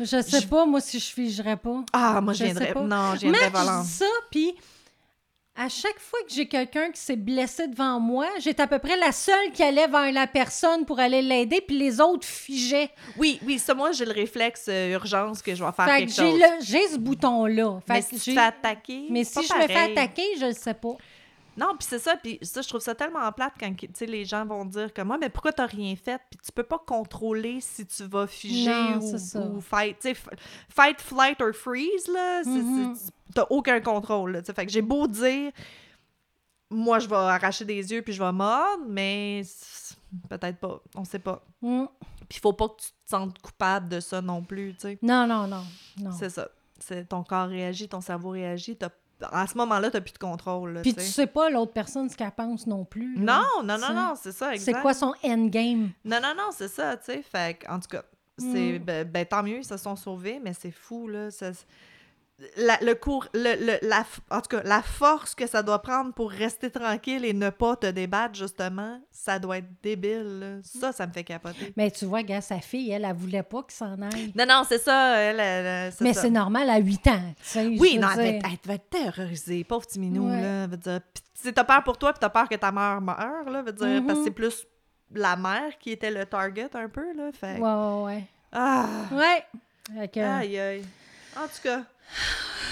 Je 0.01 0.21
sais 0.23 0.41
Je- 0.41 0.47
pas, 0.49 0.65
moi, 0.67 0.81
si 0.81 0.99
je 0.99 1.13
figerais 1.13 1.57
pas. 1.57 1.85
Ah, 1.93 2.21
moi, 2.21 2.33
je 2.33 2.45
viendrais. 2.45 2.73
pas. 2.73 2.81
Non, 2.81 3.15
je 3.15 3.21
viendrais 3.21 3.51
je 3.55 3.83
dis 3.83 3.89
ça, 3.89 4.05
puis 4.31 4.55
à 5.55 5.69
chaque 5.69 5.99
fois 5.99 6.19
que 6.27 6.33
j'ai 6.33 6.49
quelqu'un 6.49 6.91
qui 6.91 7.01
s'est 7.01 7.17
blessé 7.17 7.69
devant 7.69 8.01
moi, 8.01 8.27
j'étais 8.39 8.63
à 8.63 8.67
peu 8.67 8.79
près 8.79 8.97
la 8.97 9.13
seule 9.13 9.51
qui 9.53 9.63
allait 9.63 9.87
vers 9.87 10.11
la 10.11 10.27
personne 10.27 10.87
pour 10.87 10.99
aller 10.99 11.21
l'aider, 11.21 11.61
puis 11.61 11.79
les 11.79 12.01
autres 12.01 12.27
figeaient. 12.27 12.91
Oui, 13.19 13.39
oui, 13.45 13.59
ça, 13.59 13.75
moi, 13.75 13.93
j'ai 13.93 14.07
le 14.07 14.13
réflexe 14.13 14.67
euh, 14.69 14.93
urgence 14.95 15.43
que 15.43 15.55
je 15.55 15.63
vais 15.63 15.73
faire 15.73 15.85
Fait 15.91 15.99
quelque 16.07 16.13
j'ai 16.13 16.23
chose. 16.41 16.43
j'ai 16.63 16.89
ce 16.89 16.97
bouton-là. 16.97 17.81
Mais 17.89 18.01
que 18.01 18.07
si 18.07 18.15
tu 18.19 18.31
te 18.31 18.41
fais 18.41 18.47
attaquer, 18.47 19.07
Mais 19.11 19.25
si 19.25 19.35
pas 19.35 19.43
je 19.43 19.55
me 19.63 19.67
fais 19.67 19.93
attaquer, 19.93 20.25
je 20.41 20.47
le 20.47 20.53
sais 20.55 20.75
pas. 20.75 20.97
Non, 21.55 21.77
puis 21.79 21.87
c'est 21.87 21.99
ça, 21.99 22.17
puis 22.17 22.39
ça, 22.41 22.63
je 22.63 22.69
trouve 22.69 22.81
ça 22.81 22.95
tellement 22.95 23.31
plate 23.31 23.53
quand 23.61 23.75
tu 23.77 23.87
sais, 23.93 24.07
les 24.07 24.25
gens 24.25 24.47
vont 24.47 24.65
dire 24.65 24.91
comme 24.95 25.09
moi, 25.09 25.19
mais 25.21 25.29
pourquoi 25.29 25.53
t'as 25.53 25.67
rien 25.67 25.95
fait? 25.97 26.19
Puis 26.31 26.41
tu 26.43 26.51
peux 26.51 26.63
pas 26.63 26.79
contrôler 26.79 27.59
si 27.61 27.85
tu 27.85 28.05
vas 28.05 28.27
figer 28.27 28.71
Non, 28.71 28.97
ou, 29.03 29.11
c'est 29.11 29.19
ça. 29.19 29.41
ou 29.41 29.61
fight. 29.61 29.99
Tu 30.01 30.09
sais, 30.09 30.13
f- 30.15 30.33
fight, 30.75 30.99
flight 31.03 31.39
or 31.43 31.53
freeze, 31.53 32.09
là, 32.09 32.41
Mhm. 32.47 32.95
T'as 33.35 33.47
aucun 33.51 33.81
contrôle. 33.81 34.33
là, 34.33 34.43
tu 34.43 34.53
fait 34.53 34.67
que 34.67 34.73
j'ai 34.73 34.83
beau 34.83 35.07
dire, 35.07 35.53
moi, 36.71 36.99
je 36.99 37.09
vais 37.09 37.17
arracher 37.17 37.65
des 37.65 37.93
yeux 37.93 38.03
puis 38.03 38.13
je 38.13 38.23
vais 38.23 38.33
mordre, 38.33 38.85
mais 38.89 39.43
peut-être 40.29 40.59
pas, 40.59 40.81
on 40.95 41.05
sait 41.05 41.19
pas. 41.19 41.45
Mm. 41.61 41.85
Puis 42.29 42.39
faut 42.41 42.53
pas 42.53 42.69
que 42.69 42.77
tu 42.81 42.89
te 42.89 43.11
sentes 43.11 43.39
coupable 43.41 43.89
de 43.89 44.01
ça 44.01 44.23
non 44.23 44.43
plus, 44.43 44.75
tu 44.75 44.81
sais. 44.81 44.99
Non, 45.03 45.27
non, 45.27 45.47
non. 45.47 45.65
non. 45.99 46.13
C'est 46.13 46.31
ça. 46.31 46.49
C'est 46.79 47.09
ton 47.09 47.23
corps 47.23 47.49
réagit, 47.49 47.89
ton 47.89 48.01
cerveau 48.01 48.31
réagit. 48.31 48.77
T'as 48.77 48.89
à 49.31 49.47
ce 49.47 49.57
moment-là, 49.59 49.89
t'as 49.91 50.01
plus 50.01 50.15
de 50.15 50.19
contrôle. 50.19 50.73
là, 50.73 50.81
Puis 50.83 50.95
tu 50.95 51.01
tu 51.01 51.07
sais. 51.07 51.29
pas 51.29 51.49
l'autre 51.49 51.73
personne 51.73 52.09
ce 52.09 52.17
qu'elle 52.17 52.33
pense 52.33 52.67
non 52.67 52.85
plus. 52.85 53.15
là. 53.23 53.41
Non, 53.61 53.65
non, 53.65 53.79
non, 53.79 53.87
Tu 53.87 53.93
non, 53.95 54.15
c'est 54.21 54.33
ça, 54.33 54.53
exact. 54.55 54.75
C'est 54.75 54.81
quoi 54.83 54.95
son 54.95 55.15
endgame? 55.23 55.91
Non, 56.05 56.19
non, 56.21 56.35
non, 56.37 56.49
c'est 56.51 56.67
ça, 56.69 56.97
tu 56.97 57.05
sais. 57.05 57.23
Fait 57.23 57.59
que, 57.59 57.71
en 57.71 57.79
tout 57.79 57.87
cas, 57.89 58.03
c'est. 58.37 58.79
Mm. 58.81 58.85
Ben, 58.85 59.09
ben, 59.09 59.25
tant 59.27 59.43
mieux, 59.45 59.59
ils 59.59 59.65
se 59.65 59.77
sont 59.77 59.95
sauvés, 59.95 60.41
mais 60.43 60.55
c'est 60.55 60.73
fou, 60.73 61.07
là. 61.07 61.31
ça- 61.31 61.53
la, 62.57 62.77
le 62.83 62.95
cours, 62.95 63.27
le, 63.35 63.55
le- 63.55 63.79
la, 63.89 64.05
en 64.31 64.41
tout 64.41 64.57
cas, 64.57 64.63
la 64.65 64.83
force 64.83 65.35
que 65.35 65.47
ça 65.47 65.63
doit 65.63 65.81
prendre 65.81 66.13
pour 66.13 66.31
rester 66.31 66.71
tranquille 66.71 67.25
et 67.25 67.33
ne 67.33 67.51
pas 67.51 67.77
te 67.77 67.87
débattre, 67.87 68.35
justement, 68.35 69.01
ça 69.13 69.39
doit 69.39 69.59
être 69.59 69.69
débile. 69.83 70.41
là. 70.41 70.47
Ça, 70.65 70.91
ça 70.93 71.07
me 71.07 71.13
fait 71.13 71.23
capoter. 71.23 71.73
Mais 71.77 71.91
tu 71.93 72.05
vois, 72.05 72.23
gars, 72.25 72.41
sa 72.41 72.59
fille, 72.61 72.91
elle, 72.91 73.05
elle 73.05 73.15
voulait 73.15 73.45
pas 73.45 73.63
qu'il 73.63 73.75
s'en 73.75 74.01
aille. 74.03 74.33
Non, 74.37 74.45
non, 74.49 74.65
c'est 74.69 74.79
ça. 74.83 75.17
Elle, 75.19 75.39
elle, 75.39 75.67
elle- 75.67 75.93
Mais 76.01 76.15
c'est 76.15 76.31
normal 76.31 76.69
à 76.69 76.79
8 76.79 77.07
ans. 77.07 77.23
tu 77.37 77.45
sais, 77.45 77.67
Oui, 77.79 77.99
non, 78.01 78.09
elle 78.11 78.17
devait, 78.17 78.33
dire. 78.33 78.43
elle 78.51 78.59
devait 78.63 78.75
être 78.75 78.91
terrorisée. 78.91 79.65
Pauvre 79.65 79.87
petit 79.87 80.01
minou, 80.01 80.29
Ouais. 80.29 80.41
là. 80.41 80.67
Veut 80.67 80.77
dire, 80.79 81.01
t'as 81.55 81.65
peur 81.65 81.85
pour 81.85 81.97
toi, 81.97 82.13
puis 82.13 82.19
t'as 82.21 82.31
peur 82.31 82.49
que 82.49 82.57
ta 82.57 82.73
mère 82.73 83.01
meure, 83.01 83.49
là. 83.51 83.63
Veut 83.63 83.73
dire, 83.73 84.03
parce 84.05 84.15
que 84.15 84.19
Mhm. 84.21 84.25
c'est 84.25 84.31
plus 84.33 84.67
la 85.15 85.37
mère 85.37 85.79
qui 85.79 85.93
était 85.93 86.11
le 86.11 86.27
target, 86.27 86.71
un 86.75 86.89
peu, 86.89 87.13
là. 87.15 87.31
Fait 87.33 87.57
que- 87.59 87.61
Ouais, 87.61 88.15
ouais, 88.15 88.25
Ah! 88.51 88.87
ouais. 89.13 89.45
Ouais. 89.97 90.09
Que- 90.09 90.21
Aïe, 90.21 90.59
aïe. 90.59 90.85
En 91.37 91.43
tout 91.47 91.63
cas. 91.63 91.83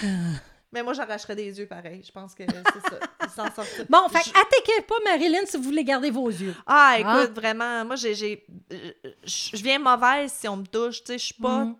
Mais 0.73 0.85
moi, 0.85 0.93
j'arracherais 0.93 1.35
des 1.35 1.59
yeux 1.59 1.67
pareil. 1.67 2.01
Je 2.07 2.13
pense 2.13 2.33
que 2.33 2.45
c'est 2.47 2.91
ça. 2.91 2.99
Ils 3.25 3.29
s'en 3.31 3.51
sortent. 3.53 3.87
Bon, 3.91 4.09
fait 4.09 4.21
Je- 4.25 4.31
que 4.33 4.39
attaquez 4.39 4.83
pas 4.87 4.95
Marilyn 5.05 5.45
si 5.45 5.57
vous 5.57 5.65
voulez 5.65 5.83
garder 5.83 6.13
vos 6.13 6.29
yeux. 6.29 6.55
Ah, 6.65 6.95
écoute, 6.97 7.35
vraiment, 7.35 7.85
moi, 7.85 7.97
j'ai. 7.97 8.15
Je 9.25 9.57
viens 9.57 9.81
mauvaise 9.81 10.31
si 10.33 10.47
on 10.47 10.59
me 10.59 10.65
touche. 10.67 11.01
Tu 11.03 11.07
sais, 11.07 11.19
je 11.19 11.25
suis 11.25 11.35
pas. 11.35 11.65
Mhm. 11.65 11.77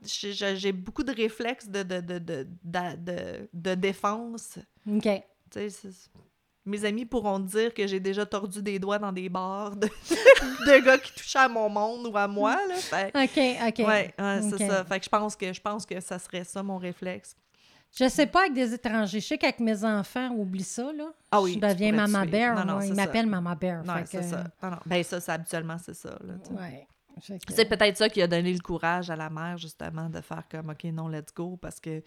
j'ai- 0.57 0.73
beaucoup 0.73 1.05
de 1.05 1.13
réflexes 1.15 1.69
de, 1.69 1.85
de, 1.85 2.01
de, 2.01 2.19
de, 2.19 2.47
de, 2.65 3.49
de- 3.53 3.75
défense. 3.77 4.59
OK. 4.91 5.09
Tu 5.53 5.71
sais, 5.71 5.89
mes 6.67 6.85
amis 6.85 7.07
pourront 7.07 7.39
dire 7.39 7.73
que 7.73 7.87
j'ai 7.87 8.01
déjà 8.01 8.27
tordu 8.27 8.61
des 8.61 8.81
doigts 8.81 8.99
dans 8.99 9.13
des 9.13 9.29
bars 9.29 9.77
de, 9.77 9.87
de 10.67 10.85
gars 10.85 10.99
qui 10.99 11.13
touchaient 11.15 11.39
à 11.39 11.49
mon 11.49 11.69
monde 11.69 12.09
ou 12.09 12.17
à 12.19 12.27
moi. 12.27 12.57
Là. 12.67 12.75
Fait- 12.75 13.13
OK, 13.15 13.69
OK. 13.69 13.87
Ouais, 13.87 14.13
ouais, 14.19 14.41
c'est 14.51 14.67
ça. 14.67 14.85
Fait 14.85 14.99
que 14.99 15.05
je 15.05 15.11
pense 15.11 15.37
que 15.37 15.53
je 15.53 15.61
pense 15.61 15.87
que 15.87 16.01
ça 16.01 16.19
serait 16.19 16.43
ça 16.43 16.61
mon 16.65 16.77
réflexe. 16.79 17.37
Je 17.93 18.09
sais 18.09 18.27
pas 18.27 18.41
avec 18.43 18.53
des 18.55 18.73
étrangers. 18.73 19.21
Je 19.21 19.27
sais 19.27 19.39
qu'avec 19.39 19.59
mes 19.61 19.85
enfants, 19.85 20.31
oublie 20.31 20.63
ça, 20.63 20.93
là. 20.93 21.13
Ah 21.31 21.41
oui, 21.43 21.55
Je 21.55 21.59
tu 21.59 21.67
deviens 21.75 21.93
Mama 21.93 22.23
tuer. 22.23 22.31
Bear. 22.31 22.55
Non, 22.65 22.75
non, 22.75 22.81
Ils 22.81 22.95
m'appellent 22.95 23.27
Mama 23.27 23.55
Bear. 23.57 23.83
Non, 23.85 23.95
c'est 24.07 24.19
que- 24.19 24.25
ça. 24.25 24.45
Non, 24.63 24.71
non. 24.71 24.77
Ben 24.87 25.03
ça, 25.03 25.33
habituellement, 25.33 25.77
c'est 25.85 25.95
ça. 25.95 26.11
Ouais. 26.53 26.87
Que- 27.27 27.53
C'est 27.53 27.67
peut-être 27.67 27.97
ça 27.99 28.09
qui 28.09 28.23
a 28.23 28.27
donné 28.27 28.53
le 28.53 28.61
courage 28.61 29.11
à 29.11 29.17
la 29.17 29.29
mère, 29.29 29.59
justement, 29.59 30.09
de 30.09 30.21
faire 30.21 30.45
comme, 30.51 30.71
OK, 30.71 30.85
non, 30.85 31.09
let's 31.09 31.35
go, 31.35 31.59
parce 31.61 31.79
que 31.81 32.03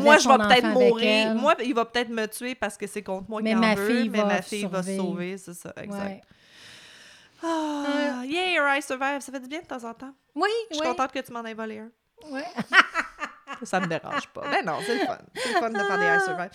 moi, 0.00 0.18
je 0.18 0.28
vais 0.28 0.36
peut-être 0.36 0.66
mourir. 0.74 1.34
Moi, 1.36 1.54
il 1.64 1.74
va 1.74 1.84
peut-être 1.86 2.10
me 2.10 2.26
tuer 2.26 2.54
parce 2.56 2.76
que 2.76 2.86
c'est 2.86 3.02
contre 3.02 3.30
moi 3.30 3.40
qu'il 3.40 3.56
en 3.56 3.60
ma 3.60 3.74
veut, 3.76 4.04
mais 4.10 4.24
ma 4.24 4.42
fille 4.42 4.66
va 4.66 4.82
se 4.82 4.96
sauver, 4.96 5.38
c'est 5.38 5.54
ça, 5.54 5.72
exact. 5.76 6.02
Ouais. 6.04 6.20
Ah, 7.42 8.22
yay, 8.26 8.56
I 8.58 8.82
survive. 8.82 9.20
Ça 9.20 9.32
fait 9.32 9.40
du 9.40 9.48
bien 9.48 9.60
de 9.62 9.66
temps 9.66 9.82
en 9.88 9.94
temps. 9.94 10.12
Oui, 10.34 10.48
Je 10.70 10.74
suis 10.74 10.82
oui. 10.84 10.88
contente 10.90 11.10
que 11.12 11.20
tu 11.20 11.32
m'en 11.32 11.42
aies 11.44 11.54
volé 11.54 11.78
un. 11.78 11.90
Ouais. 12.30 12.44
Ça 13.62 13.80
me 13.80 13.86
dérange 13.86 14.26
pas. 14.28 14.42
Ben 14.50 14.64
non, 14.64 14.78
c'est 14.84 14.94
le 14.94 15.06
fun. 15.06 15.18
C'est 15.34 15.52
le 15.52 15.58
fun 15.58 15.70
de 15.70 15.78
faire 15.78 15.98
des 15.98 16.04
I 16.06 16.24
survive. 16.24 16.50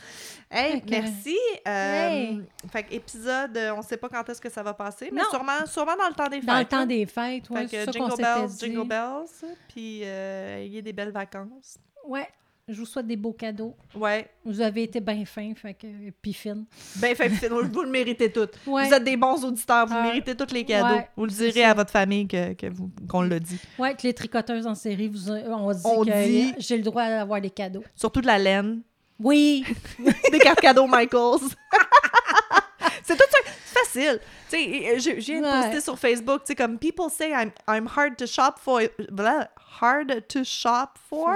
Hey, 0.52 0.84
merci. 0.90 1.38
Euh, 1.68 2.10
Hey. 2.10 2.42
Fait 2.72 2.84
que 2.84 2.94
épisode, 2.94 3.56
euh, 3.58 3.74
on 3.76 3.82
sait 3.82 3.98
pas 3.98 4.10
quand 4.10 4.28
est-ce 4.30 4.42
que 4.42 4.50
ça 4.50 4.64
va 4.64 4.74
passer, 4.74 5.10
mais 5.12 5.22
Non. 5.22 5.30
sûrement, 5.30 5.66
sûrement 5.66 5.96
dans 5.96 6.08
le 6.08 6.14
temps 6.16 6.28
des 6.28 6.38
fêtes. 6.38 6.46
Dans 6.46 6.60
le 6.60 6.66
temps 6.66 6.78
hein. 6.80 6.86
des 6.86 7.06
fêtes, 7.06 7.50
ouais, 7.50 7.68
Fait 7.68 7.68
c'est 7.68 7.86
que 7.86 7.86
ça 7.86 7.92
jingle 7.92 8.18
bells, 8.18 8.50
jingle 8.60 8.88
bells, 8.88 9.56
puis 9.70 10.02
euh, 10.04 10.64
il 10.66 10.74
y 10.74 10.78
ait 10.78 10.82
des 10.82 10.94
belles 10.94 11.12
vacances. 11.12 11.78
Ouais. 12.06 12.28
Je 12.68 12.80
vous 12.80 12.88
souhaite 12.88 13.06
des 13.06 13.16
beaux 13.16 13.32
cadeaux. 13.34 13.76
Ouais, 13.96 14.28
Vous 14.44 14.60
avez 14.60 14.82
été 14.84 15.00
bien 15.00 15.24
fin, 15.24 15.54
fait 15.54 15.76
que 15.76 15.86
puis 16.20 16.34
fine. 16.34 16.66
ben 16.96 17.16
fait, 17.16 17.30
puis 17.30 17.48
vous, 17.48 17.62
vous 17.72 17.84
le 17.84 17.92
méritez 17.92 18.32
toutes. 18.32 18.54
Ouais. 18.66 18.88
Vous 18.88 18.94
êtes 18.96 19.04
des 19.04 19.16
bons 19.16 19.46
auditeurs, 19.46 19.86
vous 19.86 19.94
Ah. 19.96 20.02
méritez 20.02 20.36
tous 20.36 20.52
les 20.52 20.66
cadeaux. 20.66 20.96
Ouais, 20.96 21.08
vous 21.16 21.26
le 21.26 21.32
direz 21.32 21.64
à 21.64 21.76
votre 21.76 21.92
famille 21.92 22.28
que, 22.28 22.54
que 22.54 22.66
vous- 22.68 22.90
qu'on 23.08 23.22
l'a 23.22 23.40
dit. 23.40 23.60
Ouais, 23.78 23.94
que 23.94 24.02
les 24.02 24.16
tricoteuses 24.16 24.66
en 24.66 24.74
série, 24.74 25.10
vous, 25.10 25.30
on 25.30 25.72
dit 25.74 25.82
On 25.84 26.04
que 26.06 26.26
dit- 26.26 26.56
j'ai 26.58 26.78
le 26.78 26.82
droit 26.84 27.08
d'avoir 27.08 27.40
des 27.40 27.52
cadeaux. 27.52 27.84
Surtout 27.96 28.22
de 28.22 28.26
la 28.28 28.40
laine. 28.40 28.82
Oui. 29.20 29.64
des 30.32 30.40
cartes 30.40 30.60
cadeaux 30.60 30.88
Michaels. 30.88 31.42
c'est 33.04 33.16
tout 33.16 33.24
ça. 33.30 33.38
Facile. 33.84 34.20
Tu 34.50 34.58
sais, 34.58 35.00
je, 35.00 35.20
je 35.20 35.32
viens 35.34 35.42
de 35.42 35.74
Ouais. 35.74 35.82
sur 35.82 35.98
Facebook, 36.00 36.42
tu 36.42 36.48
sais, 36.48 36.56
comme 36.56 36.78
people 36.78 37.10
say 37.10 37.30
I'm, 37.32 37.52
I'm 37.68 37.88
hard 37.94 38.16
to 38.18 38.26
shop 38.26 38.56
for. 38.62 38.82
Blah, 39.12 39.50
hard 39.82 40.26
to 40.30 40.44
shop 40.44 40.92
for. 41.10 41.34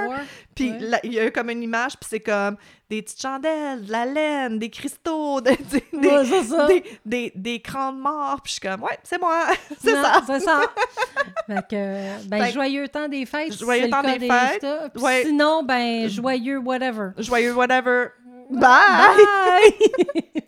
Puis 0.55 0.71
Ouais. 0.71 0.99
il 1.03 1.13
y 1.13 1.19
a 1.19 1.29
comme 1.31 1.49
une 1.49 1.63
image, 1.63 1.93
puis 1.99 2.07
c'est 2.09 2.19
comme 2.19 2.55
des 2.89 3.01
petites 3.01 3.21
chandelles, 3.21 3.85
de 3.85 3.91
la 3.91 4.05
laine, 4.05 4.57
des 4.57 4.69
cristaux, 4.69 5.41
de- 5.41 5.49
des, 5.71 5.83
des, 5.93 6.07
Ouais, 6.07 6.43
ça. 6.43 6.65
des, 6.67 6.83
des, 7.05 7.31
des 7.35 7.61
crânes 7.61 7.99
morts. 7.99 8.41
Puis 8.43 8.53
je 8.55 8.59
suis 8.59 8.61
comme, 8.69 8.83
ouais, 8.83 8.97
c'est 9.03 9.19
moi. 9.19 9.43
c'est 9.83 9.91
ça. 9.93 10.21
C'est 10.25 10.39
ça. 10.39 10.61
fait 11.47 11.67
que, 11.69 12.27
ben, 12.27 12.45
Fait 12.45 12.51
joyeux 12.51 12.87
temps 12.87 13.07
des 13.07 13.25
fêtes. 13.25 13.59
Joyeux 13.59 13.89
temps 13.89 14.01
des 14.01 14.19
fêtes. 14.27 14.65
Ouais. 14.95 15.23
Sinon, 15.25 15.63
ben, 15.63 16.07
joyeux 16.09 16.57
whatever. 16.57 17.09
Joyeux 17.17 17.53
whatever. 17.53 18.07
Bye. 18.49 18.61
Bye! 18.61 20.43